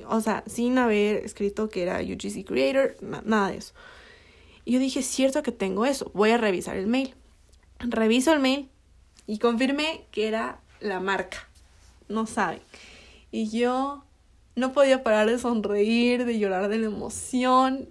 o 0.08 0.22
sea, 0.22 0.44
sin 0.46 0.78
haber 0.78 1.18
escrito 1.26 1.70
que 1.70 1.82
era 1.82 2.00
UGC 2.02 2.46
Creator, 2.46 2.98
nada 3.26 3.50
de 3.50 3.58
eso. 3.58 3.74
Y 4.64 4.74
yo 4.74 4.80
dije, 4.80 5.02
cierto 5.02 5.42
que 5.42 5.52
tengo 5.52 5.86
eso, 5.86 6.12
voy 6.14 6.30
a 6.30 6.38
revisar 6.38 6.78
el 6.78 6.88
mail. 6.88 7.16
Reviso 7.80 8.32
el 8.32 8.40
mail 8.40 8.71
y 9.32 9.38
confirmé 9.38 10.04
que 10.12 10.28
era 10.28 10.60
la 10.82 11.00
marca. 11.00 11.48
No 12.10 12.28
saben. 12.28 12.60
Y 13.32 13.48
yo 13.50 14.04
no 14.58 14.74
podía 14.74 15.04
parar 15.04 15.30
de 15.30 15.40
sonreír, 15.40 16.26
de 16.26 16.38
llorar 16.38 16.68
de 16.68 16.78
la 16.78 16.88
emoción. 16.88 17.88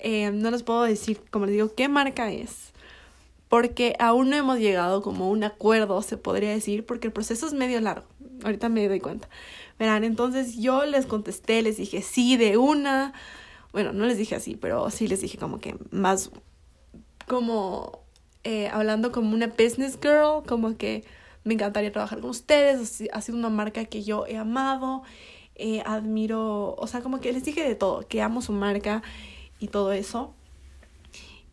Eh, 0.00 0.30
no 0.30 0.50
les 0.50 0.62
puedo 0.62 0.84
decir, 0.84 1.20
como 1.30 1.44
les 1.44 1.56
digo, 1.56 1.74
qué 1.74 1.88
marca 1.88 2.32
es. 2.32 2.72
Porque 3.50 3.94
aún 3.98 4.30
no 4.30 4.36
hemos 4.36 4.58
llegado 4.58 5.02
como 5.02 5.28
un 5.28 5.44
acuerdo, 5.44 6.00
se 6.00 6.16
podría 6.16 6.48
decir, 6.48 6.86
porque 6.86 7.08
el 7.08 7.12
proceso 7.12 7.46
es 7.46 7.52
medio 7.52 7.78
largo. 7.82 8.06
Ahorita 8.42 8.70
me 8.70 8.88
doy 8.88 9.00
cuenta. 9.00 9.28
Verán, 9.78 10.02
entonces 10.02 10.56
yo 10.56 10.86
les 10.86 11.04
contesté, 11.04 11.60
les 11.60 11.76
dije 11.76 12.00
sí 12.00 12.38
de 12.38 12.56
una. 12.56 13.12
Bueno, 13.74 13.92
no 13.92 14.06
les 14.06 14.16
dije 14.16 14.36
así, 14.36 14.56
pero 14.56 14.88
sí 14.88 15.08
les 15.08 15.20
dije 15.20 15.36
como 15.36 15.60
que 15.60 15.76
más 15.90 16.30
como 17.26 18.07
eh, 18.48 18.70
hablando 18.72 19.12
como 19.12 19.34
una 19.34 19.48
business 19.48 19.98
girl, 20.00 20.42
como 20.46 20.78
que 20.78 21.04
me 21.44 21.52
encantaría 21.52 21.92
trabajar 21.92 22.22
con 22.22 22.30
ustedes, 22.30 23.04
ha 23.12 23.20
sido 23.20 23.36
una 23.36 23.50
marca 23.50 23.84
que 23.84 24.02
yo 24.02 24.24
he 24.26 24.38
amado, 24.38 25.02
eh, 25.54 25.82
admiro, 25.84 26.74
o 26.78 26.86
sea, 26.86 27.02
como 27.02 27.20
que 27.20 27.30
les 27.30 27.44
dije 27.44 27.62
de 27.62 27.74
todo, 27.74 28.08
que 28.08 28.22
amo 28.22 28.40
su 28.40 28.52
marca 28.52 29.02
y 29.60 29.68
todo 29.68 29.92
eso. 29.92 30.32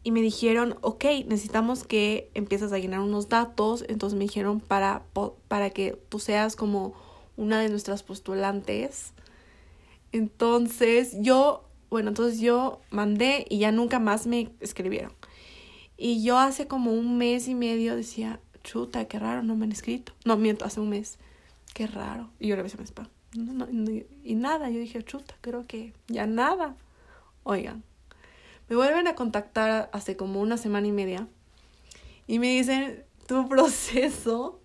Y 0.04 0.12
me 0.12 0.22
dijeron, 0.22 0.78
ok, 0.80 1.04
necesitamos 1.28 1.84
que 1.84 2.30
empieces 2.34 2.72
a 2.72 2.80
llenar 2.80 3.02
unos 3.02 3.28
datos. 3.28 3.84
Entonces 3.89 4.18
me 4.18 4.24
dijeron 4.24 4.62
para, 4.62 5.04
para 5.50 5.72
que 5.72 6.00
tú 6.08 6.20
seas 6.20 6.56
como 6.56 6.93
una 7.36 7.60
de 7.60 7.68
nuestras 7.68 8.04
postulantes. 8.04 9.12
Entonces 10.14 11.18
yo, 11.20 11.66
bueno, 11.89 12.08
entonces 12.08 12.39
yo 12.39 12.80
mandé 12.89 13.46
y 13.50 13.58
ya 13.58 13.74
nunca 13.74 14.00
más 14.00 14.28
me 14.28 14.52
escribieron. 14.62 15.12
Y 15.98 16.24
yo 16.24 16.38
hace 16.38 16.68
como 16.68 16.91
un 16.91 17.18
mes 17.18 17.48
y 17.48 17.56
medio 17.56 17.96
decía, 17.96 18.39
chuta, 18.64 19.06
qué 19.06 19.20
raro, 19.20 19.43
no 19.43 19.56
me 19.56 19.66
han 19.66 19.72
escrito. 19.72 20.14
No, 20.26 20.38
miento, 20.38 20.66
hace 20.66 20.80
un 20.80 20.89
mes. 20.89 21.18
Qué 21.74 21.88
raro. 21.88 22.30
Y 22.39 22.48
yo 22.48 22.56
le 22.56 22.62
a 22.62 22.66
mi 22.66 22.70
spam. 22.70 23.08
y 24.24 24.36
nada, 24.36 24.70
yo 24.70 24.80
dije, 24.80 25.04
chuta, 25.04 25.36
creo 25.41 25.66
que 25.68 25.93
ya 26.08 26.26
nada. 26.26 26.76
Oigan, 27.43 27.84
me 28.68 28.76
vuelven 28.76 29.08
a 29.08 29.16
contactar 29.16 29.89
hace 29.93 30.18
como 30.18 30.41
una 30.41 30.58
semana 30.58 30.88
y 30.88 30.91
media 30.91 31.28
y 32.28 32.39
me 32.39 32.48
dicen, 32.48 33.04
tu 33.28 33.48
proceso 33.48 34.60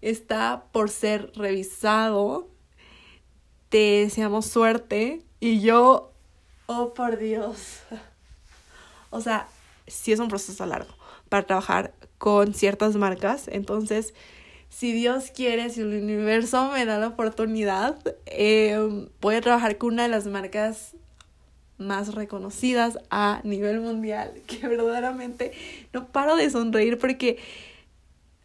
está 0.00 0.64
por 0.72 0.90
ser 0.90 1.32
revisado, 1.34 2.48
te 3.68 4.02
deseamos 4.02 4.46
suerte 4.46 5.22
y 5.40 5.60
yo, 5.60 6.12
oh 6.66 6.94
por 6.94 7.18
Dios. 7.18 7.80
O 9.12 9.20
sea, 9.20 9.48
sí 9.90 10.12
es 10.12 10.20
un 10.20 10.28
proceso 10.28 10.64
largo 10.66 10.94
para 11.28 11.46
trabajar 11.46 11.94
con 12.18 12.54
ciertas 12.54 12.96
marcas. 12.96 13.48
Entonces, 13.48 14.14
si 14.68 14.92
Dios 14.92 15.30
quiere, 15.34 15.68
si 15.70 15.80
el 15.80 16.02
universo 16.02 16.70
me 16.72 16.84
da 16.84 16.98
la 16.98 17.08
oportunidad, 17.08 17.98
eh, 18.26 19.08
voy 19.20 19.34
a 19.34 19.40
trabajar 19.40 19.78
con 19.78 19.94
una 19.94 20.04
de 20.04 20.10
las 20.10 20.26
marcas 20.26 20.94
más 21.78 22.14
reconocidas 22.14 22.98
a 23.10 23.40
nivel 23.42 23.80
mundial, 23.80 24.32
que 24.46 24.66
verdaderamente 24.68 25.52
no 25.92 26.06
paro 26.08 26.36
de 26.36 26.50
sonreír 26.50 26.98
porque, 26.98 27.38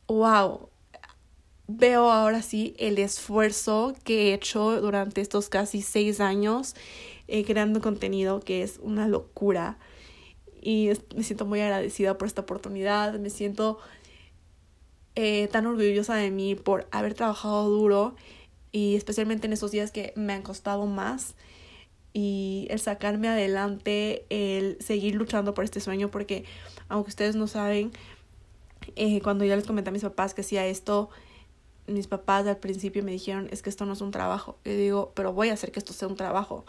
wow, 0.08 0.70
veo 1.68 2.12
ahora 2.12 2.41
sí 2.41 2.76
el 2.80 2.98
esfuerzo 2.98 3.93
que 4.04 4.30
he 4.30 4.34
hecho 4.34 4.80
durante 4.82 5.22
estos 5.22 5.50
casi 5.50 5.82
seis 5.82 6.20
años 6.20 6.76
eh, 7.28 7.43
creando 7.43 7.82
contenido 7.82 8.39
que 8.39 8.62
es 8.62 8.80
una 8.82 9.08
locura 9.08 9.78
y 10.66 10.89
me 11.16 11.22
siento 11.22 11.45
muy 11.45 11.61
agradecida 11.61 12.18
por 12.18 12.28
esta 12.28 12.41
oportunidad, 12.41 13.20
me 13.20 13.30
siento 13.30 13.78
eh, 15.13 15.47
tan 15.51 15.68
orgullosa 15.68 16.16
de 16.16 16.32
mí 16.32 16.55
por 16.55 16.88
haber 16.89 17.13
trabajado 17.13 17.70
duro 17.70 18.16
y 18.72 18.95
especialmente 18.95 19.45
en 19.45 19.53
esos 19.53 19.70
días 19.70 19.91
que 19.91 20.11
me 20.16 20.34
han 20.34 20.41
costado 20.41 20.88
más 20.88 21.36
y 22.13 22.66
el 22.72 22.80
sacarme 22.80 23.28
adelante, 23.28 24.26
el 24.32 24.78
seguir 24.82 25.13
luchando 25.13 25.53
por 25.53 25.66
este 25.66 25.80
sueño 25.82 26.09
porque 26.09 26.45
aunque 26.89 27.09
ustedes 27.09 27.36
no 27.36 27.45
saben, 27.45 27.91
eh, 28.95 29.22
cuando 29.22 29.45
yo 29.45 29.55
les 29.55 29.68
comenté 29.68 29.89
a 29.89 29.93
mis 29.93 30.01
papás 30.01 30.34
que 30.34 30.41
hacía 30.41 30.66
esto, 30.66 31.11
mis 31.86 32.07
papás 32.07 32.47
al 32.47 32.57
principio 32.57 33.03
me 33.03 33.11
dijeron, 33.11 33.49
es 33.51 33.61
que 33.61 33.70
esto 33.70 33.86
no 33.86 33.93
es 33.93 34.01
un 34.01 34.09
trabajo. 34.09 34.57
Yo 34.66 34.76
digo, 34.76 35.11
pero 35.13 35.32
voy 35.32 35.49
a 35.49 35.53
hacer 35.53 35.72
que 35.72 35.78
esto 35.78 35.93
sea 35.93 36.07
un 36.07 36.16
trabajo 36.16 36.66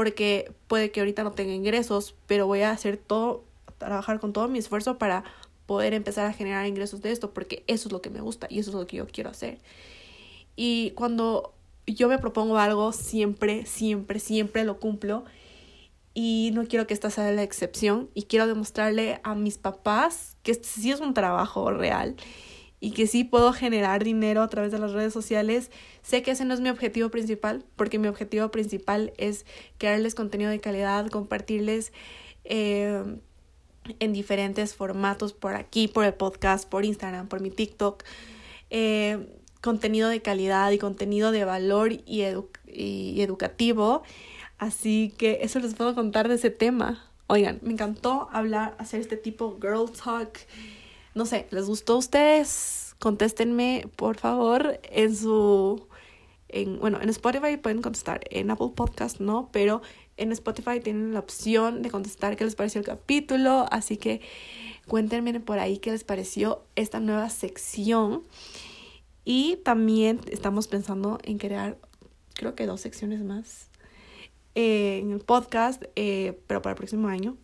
porque 0.00 0.50
puede 0.66 0.90
que 0.90 1.00
ahorita 1.00 1.24
no 1.24 1.32
tenga 1.32 1.52
ingresos, 1.52 2.14
pero 2.26 2.46
voy 2.46 2.62
a 2.62 2.70
hacer 2.70 2.96
todo, 2.96 3.44
trabajar 3.76 4.18
con 4.18 4.32
todo 4.32 4.48
mi 4.48 4.58
esfuerzo 4.58 4.96
para 4.96 5.24
poder 5.66 5.92
empezar 5.92 6.24
a 6.24 6.32
generar 6.32 6.66
ingresos 6.66 7.02
de 7.02 7.12
esto, 7.12 7.34
porque 7.34 7.64
eso 7.66 7.88
es 7.88 7.92
lo 7.92 8.00
que 8.00 8.08
me 8.08 8.22
gusta 8.22 8.46
y 8.48 8.60
eso 8.60 8.70
es 8.70 8.76
lo 8.76 8.86
que 8.86 8.96
yo 8.96 9.06
quiero 9.06 9.28
hacer. 9.28 9.58
Y 10.56 10.92
cuando 10.92 11.52
yo 11.86 12.08
me 12.08 12.18
propongo 12.18 12.56
algo, 12.56 12.92
siempre, 12.92 13.66
siempre, 13.66 14.20
siempre 14.20 14.64
lo 14.64 14.80
cumplo. 14.80 15.26
Y 16.14 16.50
no 16.54 16.64
quiero 16.64 16.86
que 16.86 16.94
esta 16.94 17.10
sea 17.10 17.30
la 17.32 17.42
excepción. 17.42 18.08
Y 18.14 18.22
quiero 18.22 18.46
demostrarle 18.46 19.20
a 19.22 19.34
mis 19.34 19.58
papás 19.58 20.38
que 20.42 20.54
sí 20.54 20.90
es 20.92 21.00
un 21.00 21.12
trabajo 21.12 21.70
real 21.72 22.16
y 22.80 22.92
que 22.92 23.06
sí 23.06 23.24
puedo 23.24 23.52
generar 23.52 24.02
dinero 24.02 24.42
a 24.42 24.48
través 24.48 24.72
de 24.72 24.78
las 24.78 24.92
redes 24.92 25.12
sociales. 25.12 25.70
Sé 26.02 26.22
que 26.22 26.30
ese 26.30 26.46
no 26.46 26.54
es 26.54 26.60
mi 26.60 26.70
objetivo 26.70 27.10
principal, 27.10 27.64
porque 27.76 27.98
mi 27.98 28.08
objetivo 28.08 28.50
principal 28.50 29.12
es 29.18 29.44
crearles 29.78 30.14
contenido 30.14 30.50
de 30.50 30.60
calidad, 30.60 31.08
compartirles 31.08 31.92
eh, 32.44 33.02
en 33.98 34.12
diferentes 34.14 34.74
formatos 34.74 35.34
por 35.34 35.54
aquí, 35.54 35.88
por 35.88 36.06
el 36.06 36.14
podcast, 36.14 36.68
por 36.68 36.86
Instagram, 36.86 37.28
por 37.28 37.40
mi 37.40 37.50
TikTok. 37.50 38.02
Eh, 38.70 39.36
contenido 39.60 40.08
de 40.08 40.22
calidad 40.22 40.70
y 40.70 40.78
contenido 40.78 41.32
de 41.32 41.44
valor 41.44 41.92
y, 41.92 42.24
y 42.66 43.20
educativo. 43.20 44.02
Así 44.56 45.12
que 45.18 45.40
eso 45.42 45.58
les 45.58 45.74
puedo 45.74 45.94
contar 45.94 46.28
de 46.28 46.36
ese 46.36 46.50
tema. 46.50 47.04
Oigan, 47.26 47.58
me 47.62 47.72
encantó 47.72 48.28
hablar, 48.32 48.74
hacer 48.78 49.00
este 49.00 49.16
tipo 49.16 49.58
girl 49.60 49.90
talk 49.90 50.38
no 51.14 51.26
sé, 51.26 51.46
¿les 51.50 51.66
gustó 51.66 51.94
a 51.94 51.98
ustedes? 51.98 52.94
Contéstenme, 52.98 53.88
por 53.96 54.16
favor, 54.16 54.80
en 54.84 55.16
su... 55.16 55.86
En, 56.48 56.80
bueno, 56.80 57.00
en 57.00 57.08
Spotify 57.08 57.56
pueden 57.56 57.80
contestar, 57.80 58.22
en 58.30 58.50
Apple 58.50 58.72
Podcast 58.74 59.20
no, 59.20 59.50
pero 59.52 59.82
en 60.16 60.32
Spotify 60.32 60.80
tienen 60.80 61.14
la 61.14 61.20
opción 61.20 61.80
de 61.80 61.90
contestar 61.90 62.36
qué 62.36 62.44
les 62.44 62.56
pareció 62.56 62.80
el 62.80 62.86
capítulo, 62.86 63.66
así 63.70 63.96
que 63.96 64.20
cuéntenme 64.88 65.38
por 65.38 65.60
ahí 65.60 65.78
qué 65.78 65.92
les 65.92 66.02
pareció 66.02 66.64
esta 66.74 66.98
nueva 66.98 67.30
sección. 67.30 68.24
Y 69.24 69.56
también 69.64 70.20
estamos 70.30 70.66
pensando 70.66 71.18
en 71.22 71.38
crear, 71.38 71.78
creo 72.34 72.54
que 72.56 72.66
dos 72.66 72.80
secciones 72.80 73.22
más 73.22 73.70
eh, 74.54 74.98
en 75.02 75.12
el 75.12 75.20
podcast, 75.20 75.84
eh, 75.94 76.40
pero 76.46 76.60
para 76.62 76.72
el 76.72 76.76
próximo 76.76 77.08
año. 77.08 77.36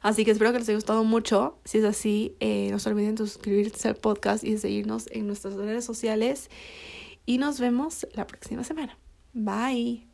Así 0.00 0.24
que 0.24 0.30
espero 0.30 0.52
que 0.52 0.58
les 0.58 0.68
haya 0.68 0.76
gustado 0.76 1.04
mucho. 1.04 1.58
Si 1.64 1.78
es 1.78 1.84
así, 1.84 2.36
eh, 2.40 2.68
no 2.70 2.78
se 2.78 2.88
olviden 2.88 3.14
de 3.14 3.26
suscribirse 3.26 3.88
al 3.88 3.96
podcast 3.96 4.44
y 4.44 4.52
de 4.52 4.58
seguirnos 4.58 5.06
en 5.10 5.26
nuestras 5.26 5.54
redes 5.54 5.84
sociales. 5.84 6.50
Y 7.26 7.38
nos 7.38 7.60
vemos 7.60 8.06
la 8.14 8.26
próxima 8.26 8.64
semana. 8.64 8.98
Bye. 9.32 10.09